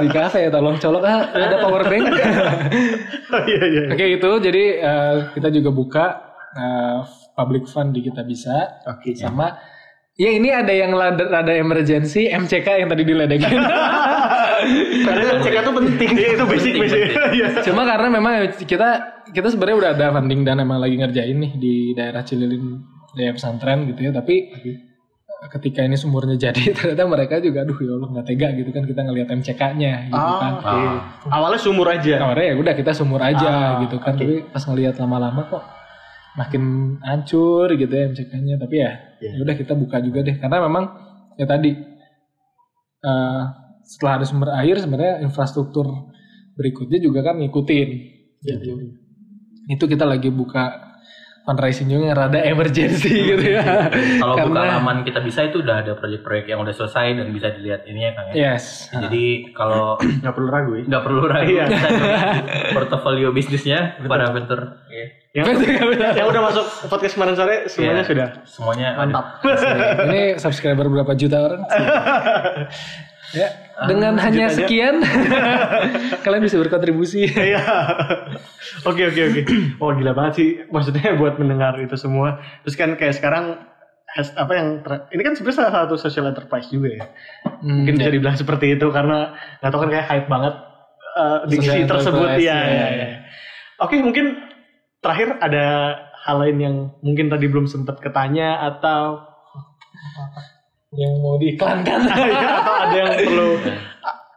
di 0.00 0.08
kafe 0.10 0.38
ya 0.44 0.50
tolong 0.50 0.76
colok 0.76 1.04
ah, 1.04 1.20
ada 1.30 1.56
power 1.58 1.82
bank. 1.84 2.04
Oh, 3.30 3.42
iya 3.46 3.62
iya. 3.64 3.82
Oke 3.88 4.04
itu 4.10 4.30
jadi 4.42 4.64
eh, 4.80 5.16
kita 5.32 5.48
juga 5.48 5.70
buka 5.70 6.04
eh, 6.52 6.98
public 7.32 7.64
fund 7.64 7.94
di 7.94 8.02
kita 8.02 8.20
bisa 8.22 8.82
Oke. 8.84 9.14
sama 9.14 9.54
ya 10.16 10.30
ini 10.30 10.48
ada 10.48 10.70
yang 10.70 10.90
rada, 10.90 11.22
rada 11.22 11.52
emergency 11.52 12.26
MCK 12.26 12.82
yang 12.82 12.88
tadi 12.88 13.02
diledekin. 13.04 13.50
Karena 15.00 15.40
cek 15.40 15.54
itu 15.56 15.72
penting. 15.72 16.08
Iya 16.12 16.28
itu 16.34 16.44
basic 16.44 16.72
Penting, 16.72 16.82
basic. 16.84 17.00
penting. 17.08 17.32
Iya. 17.32 17.48
Cuma 17.64 17.82
karena 17.84 18.08
memang 18.12 18.32
kita 18.60 18.88
kita 19.26 19.48
sebenarnya 19.48 19.76
udah 19.78 19.90
ada 19.94 20.06
funding 20.12 20.40
dan 20.42 20.60
emang 20.60 20.78
lagi 20.78 20.94
ngerjain 20.94 21.32
nih 21.32 21.52
di 21.56 21.74
daerah 21.92 22.20
Cililin 22.20 22.76
daerah 23.12 23.34
pesantren 23.34 23.88
gitu 23.88 24.00
ya. 24.04 24.12
Tapi 24.12 24.52
ketika 25.50 25.80
ini 25.80 25.96
sumurnya 25.96 26.36
jadi 26.36 26.60
ternyata 26.76 27.08
mereka 27.08 27.40
juga 27.40 27.64
aduh 27.64 27.72
ya 27.74 27.96
Allah 27.96 28.08
nggak 28.12 28.26
tega 28.28 28.48
gitu 28.52 28.70
kan 28.70 28.84
kita 28.84 29.00
ngelihat 29.00 29.28
MCK-nya 29.32 29.92
gitu 30.12 30.20
Ah, 30.20 30.36
kan. 30.36 30.52
oke. 30.60 30.80
Awalnya 31.32 31.60
sumur 31.60 31.86
aja. 31.88 32.14
Awalnya 32.20 32.44
ya 32.44 32.54
udah 32.60 32.74
kita 32.76 32.92
sumur 32.92 33.20
aja 33.24 33.48
Ah, 33.48 33.70
gitu 33.80 33.96
kan. 33.96 34.12
oke. 34.12 34.20
Tapi 34.20 34.34
pas 34.52 34.62
ngelihat 34.68 34.94
lama-lama 35.00 35.40
kok 35.48 35.64
makin 36.36 36.62
hancur 37.00 37.72
gitu 37.72 37.88
ya 37.90 38.12
MCK-nya. 38.12 38.60
Tapi 38.60 38.76
ya 38.76 38.90
Iya. 39.20 39.36
ya 39.36 39.40
udah 39.44 39.56
kita 39.56 39.72
buka 39.76 40.00
juga 40.00 40.24
deh 40.24 40.36
karena 40.40 40.64
memang 40.64 40.84
ya 41.36 41.44
tadi 41.44 41.70
eh, 43.04 43.42
setelah 43.84 44.12
ada 44.20 44.24
sumber 44.26 44.50
air 44.56 44.76
sebenarnya 44.80 45.24
infrastruktur 45.24 45.86
berikutnya 46.56 46.98
juga 47.00 47.24
kan 47.24 47.40
ngikutin 47.40 47.88
gitu. 48.44 48.72
Itu 49.70 49.84
kita 49.86 50.04
lagi 50.08 50.28
buka 50.32 50.89
fundraising 51.50 51.90
juga 51.90 52.04
yang 52.06 52.18
rada 52.20 52.38
emergency 52.40 53.10
gitu 53.34 53.42
ya. 53.50 53.90
Kalau 54.16 54.38
buka 54.38 54.54
Karena- 54.54 54.78
laman 54.78 55.02
kita 55.02 55.18
bisa 55.18 55.42
itu 55.42 55.58
udah 55.58 55.82
ada 55.82 55.92
proyek-proyek 55.92 56.46
yang 56.46 56.62
udah 56.62 56.70
selesai 56.70 57.18
dan 57.18 57.26
bisa 57.28 57.50
dilihat 57.50 57.82
ini 57.84 58.00
ya 58.00 58.10
Kang 58.14 58.26
ya. 58.30 58.34
Yes. 58.54 58.86
Jadi 58.88 59.50
kalau 59.50 59.98
Nggak 60.22 60.32
perlu 60.32 60.48
ragu 60.48 60.72
ya. 60.72 60.84
nggak 60.86 61.02
perlu 61.02 61.20
ragu 61.24 61.50
Iya. 61.50 61.66
portofolio 62.76 63.28
bisnisnya 63.30 63.98
para 64.00 64.30
venture 64.30 64.78
Iya. 64.86 65.06
Yang, 65.30 65.62
yang 66.12 66.26
udah 66.26 66.42
masuk 66.44 66.66
podcast 66.86 67.14
kemarin 67.14 67.34
sore 67.34 67.56
semuanya 67.66 67.94
Iya. 67.96 68.06
sudah 68.06 68.28
semuanya 68.44 68.88
ada. 68.92 68.98
mantap. 69.00 69.24
Ini 70.06 70.22
subscriber 70.36 70.86
berapa 70.86 71.14
juta 71.14 71.38
orang? 71.40 71.62
ya, 73.32 73.48
dengan 73.86 74.14
hanya 74.18 74.50
sekian 74.50 75.00
kalian 76.24 76.42
bisa 76.44 76.56
berkontribusi. 76.58 77.28
Iya. 77.30 77.62
Oke 78.84 79.08
oke 79.08 79.20
oke. 79.32 79.40
Oh 79.78 79.90
gila 79.94 80.12
banget 80.12 80.32
sih. 80.36 80.48
Maksudnya 80.68 81.14
buat 81.20 81.36
mendengar 81.40 81.78
itu 81.78 81.94
semua. 81.94 82.40
Terus 82.66 82.74
kan 82.76 82.94
kayak 82.94 83.16
sekarang 83.16 83.58
has- 84.16 84.34
apa 84.34 84.52
yang 84.54 84.68
ter- 84.82 85.06
ini 85.14 85.22
kan 85.22 85.34
sebenarnya 85.38 85.58
salah 85.62 85.72
satu 85.86 85.94
social 85.96 86.26
enterprise 86.28 86.68
juga 86.68 86.88
ya. 86.90 87.04
Hmm, 87.62 87.84
Mungkin 87.84 87.94
bisa 87.98 88.10
ya. 88.10 88.14
dibilang 88.14 88.36
seperti 88.36 88.74
itu 88.74 88.86
karena 88.90 89.34
nggak 89.62 89.70
tahu 89.70 89.80
kan 89.86 89.90
kayak 89.94 90.06
hype 90.10 90.28
banget 90.28 90.54
uh, 91.16 91.38
diksi 91.46 91.78
tersebut 91.86 92.28
ya. 92.38 92.58
ya, 92.66 92.86
ya. 92.94 93.08
Oke 93.80 93.96
mungkin 94.02 94.36
terakhir 95.00 95.40
ada 95.40 95.66
hal 96.20 96.36
lain 96.44 96.56
yang 96.60 96.76
mungkin 97.00 97.32
tadi 97.32 97.48
belum 97.48 97.64
sempat 97.64 97.96
ketanya 98.04 98.60
atau 98.60 99.24
yang 100.94 101.22
mau 101.22 101.38
diiklankan. 101.38 102.00
atau 102.06 102.74
ada 102.86 102.96
yang 102.96 103.12
perlu 103.22 103.48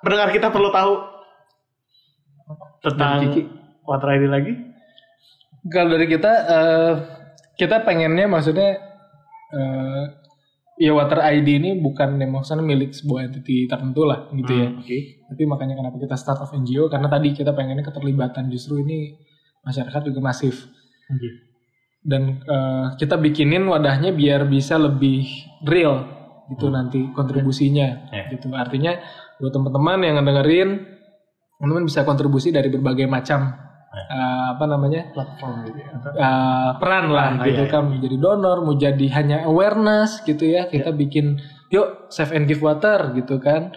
pendengar 0.04 0.30
kita 0.30 0.48
perlu 0.54 0.70
tahu 0.70 0.94
tentang. 2.84 3.20
Water 3.84 4.10
ID 4.16 4.24
lagi? 4.32 4.54
Kalau 5.68 5.92
dari 5.92 6.08
kita, 6.08 6.32
eh, 6.48 6.94
kita 7.60 7.84
pengennya 7.84 8.32
maksudnya 8.32 8.80
eh, 9.52 10.04
ya 10.80 10.92
Water 10.96 11.20
ID 11.20 11.60
ini 11.60 11.72
bukan 11.84 12.16
ya, 12.16 12.28
maksudnya 12.28 12.64
milik 12.64 12.96
sebuah 12.96 13.28
entity 13.28 13.68
tertentu 13.68 14.08
lah 14.08 14.32
gitu 14.32 14.54
ya. 14.56 14.68
Hmm, 14.72 14.80
Oke. 14.80 15.20
Tapi 15.28 15.44
makanya 15.44 15.76
kenapa 15.76 16.00
kita 16.00 16.16
start 16.16 16.48
of 16.48 16.56
NGO 16.56 16.88
karena 16.88 17.12
tadi 17.12 17.36
kita 17.36 17.52
pengennya 17.52 17.84
keterlibatan 17.84 18.48
justru 18.48 18.80
ini 18.84 19.20
masyarakat 19.68 20.02
juga 20.12 20.20
masif. 20.24 20.68
Oke. 21.12 21.52
dan 22.04 22.44
eh, 22.44 22.88
kita 23.00 23.16
bikinin 23.16 23.64
wadahnya 23.64 24.12
biar 24.12 24.44
bisa 24.52 24.76
lebih 24.76 25.24
real 25.64 26.23
gitu 26.52 26.68
nanti 26.68 27.08
kontribusinya 27.16 28.12
Ya. 28.12 28.28
gitu. 28.28 28.52
Artinya 28.52 29.00
buat 29.40 29.52
teman-teman 29.52 30.00
yang 30.04 30.16
ngedengerin 30.20 30.70
teman-teman 31.58 31.86
bisa 31.88 32.04
kontribusi 32.04 32.52
dari 32.52 32.68
berbagai 32.68 33.08
macam 33.08 33.56
eh, 33.94 34.46
apa 34.58 34.66
namanya 34.68 35.14
Platform 35.14 35.64
gitu 35.70 35.80
ya. 35.80 35.88
eh, 36.18 36.72
peran 36.82 37.06
lah 37.14 37.28
gitu 37.46 37.64
iya, 37.64 37.72
kan. 37.72 37.82
mau 37.88 37.98
jadi 38.02 38.18
donor 38.20 38.58
mau 38.66 38.76
jadi 38.76 39.06
hanya 39.16 39.38
awareness 39.48 40.20
gitu 40.26 40.44
ya. 40.44 40.68
Kita 40.68 40.92
bikin 40.92 41.40
yuk 41.70 42.10
save 42.12 42.34
and 42.36 42.46
give 42.46 42.60
water 42.60 43.14
gitu 43.16 43.40
kan. 43.40 43.72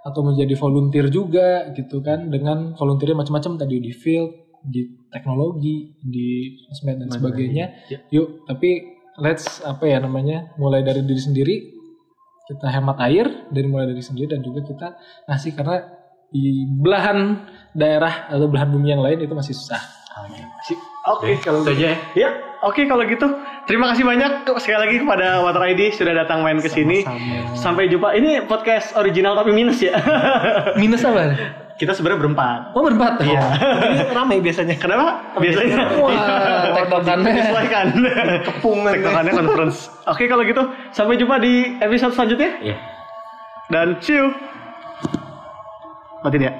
Atau 0.00 0.24
menjadi 0.24 0.52
volunteer 0.56 1.08
juga 1.08 1.70
gitu 1.72 2.04
kan. 2.04 2.28
Dengan 2.28 2.76
volunteernya 2.76 3.20
macam-macam 3.20 3.56
tadi 3.56 3.80
di 3.80 3.92
field 3.94 4.32
di 4.60 4.84
teknologi 5.08 5.96
di 5.96 6.60
sosmed 6.68 7.00
dan 7.00 7.08
sebagainya. 7.08 7.88
Ya. 7.88 7.98
yuk 8.12 8.44
tapi 8.44 8.84
let's 9.16 9.64
apa 9.64 9.88
ya 9.88 9.96
namanya 10.04 10.52
mulai 10.60 10.84
dari 10.84 11.00
diri 11.00 11.16
sendiri 11.20 11.56
kita 12.50 12.66
hemat 12.66 12.98
air 13.06 13.46
dari 13.46 13.66
mulai 13.70 13.86
dari 13.86 14.02
sendiri 14.02 14.34
dan 14.34 14.42
juga 14.42 14.66
kita 14.66 14.98
ngasih 15.30 15.54
karena 15.54 15.76
di 16.30 16.66
belahan 16.66 17.46
daerah 17.74 18.26
atau 18.26 18.50
belahan 18.50 18.70
bumi 18.70 18.90
yang 18.90 19.02
lain 19.02 19.22
itu 19.22 19.34
masih 19.34 19.54
susah. 19.54 19.78
Oke 21.10 21.38
kalau 21.40 21.62
Itu 21.62 21.70
aja 21.72 21.94
ya. 21.94 21.96
Ya, 22.12 22.30
oke 22.66 22.82
kalau 22.90 23.06
gitu. 23.06 23.26
Terima 23.64 23.94
kasih 23.94 24.02
banyak 24.02 24.50
sekali 24.58 24.78
lagi 24.82 24.96
kepada 25.00 25.40
Water 25.46 25.62
ID 25.70 25.94
sudah 25.94 26.12
datang 26.12 26.42
main 26.42 26.58
ke 26.58 26.68
sini. 26.68 27.06
Sampai 27.54 27.86
jumpa. 27.86 28.12
Ini 28.18 28.44
podcast 28.50 28.98
original 28.98 29.38
tapi 29.38 29.54
minus 29.54 29.78
ya. 29.80 29.94
minus 30.82 31.06
apa 31.06 31.34
Kita 31.80 31.96
sebenarnya 31.96 32.20
berempat. 32.20 32.60
oh 32.70 32.84
berempat 32.84 33.24
Iya. 33.24 33.40
Ini 33.88 34.12
ramai 34.12 34.36
biasanya. 34.38 34.76
Kenapa? 34.76 35.32
Biasanya 35.34 35.96
Wah, 35.96 36.76
tektokannya. 36.76 37.32
disesuaikan. 37.32 37.86
Kepungan. 38.44 38.92
Tektokannya 38.92 39.32
conference. 39.32 39.88
Oke 40.04 40.28
kalau 40.28 40.44
gitu, 40.44 40.60
sampai 40.92 41.16
jumpa 41.16 41.40
di 41.40 41.80
episode 41.80 42.12
selanjutnya 42.12 42.50
Iya. 42.60 42.76
dan 43.66 43.96
see 43.98 44.12
you. 44.14 44.28
Mati 46.20 46.36
dia. 46.36 46.52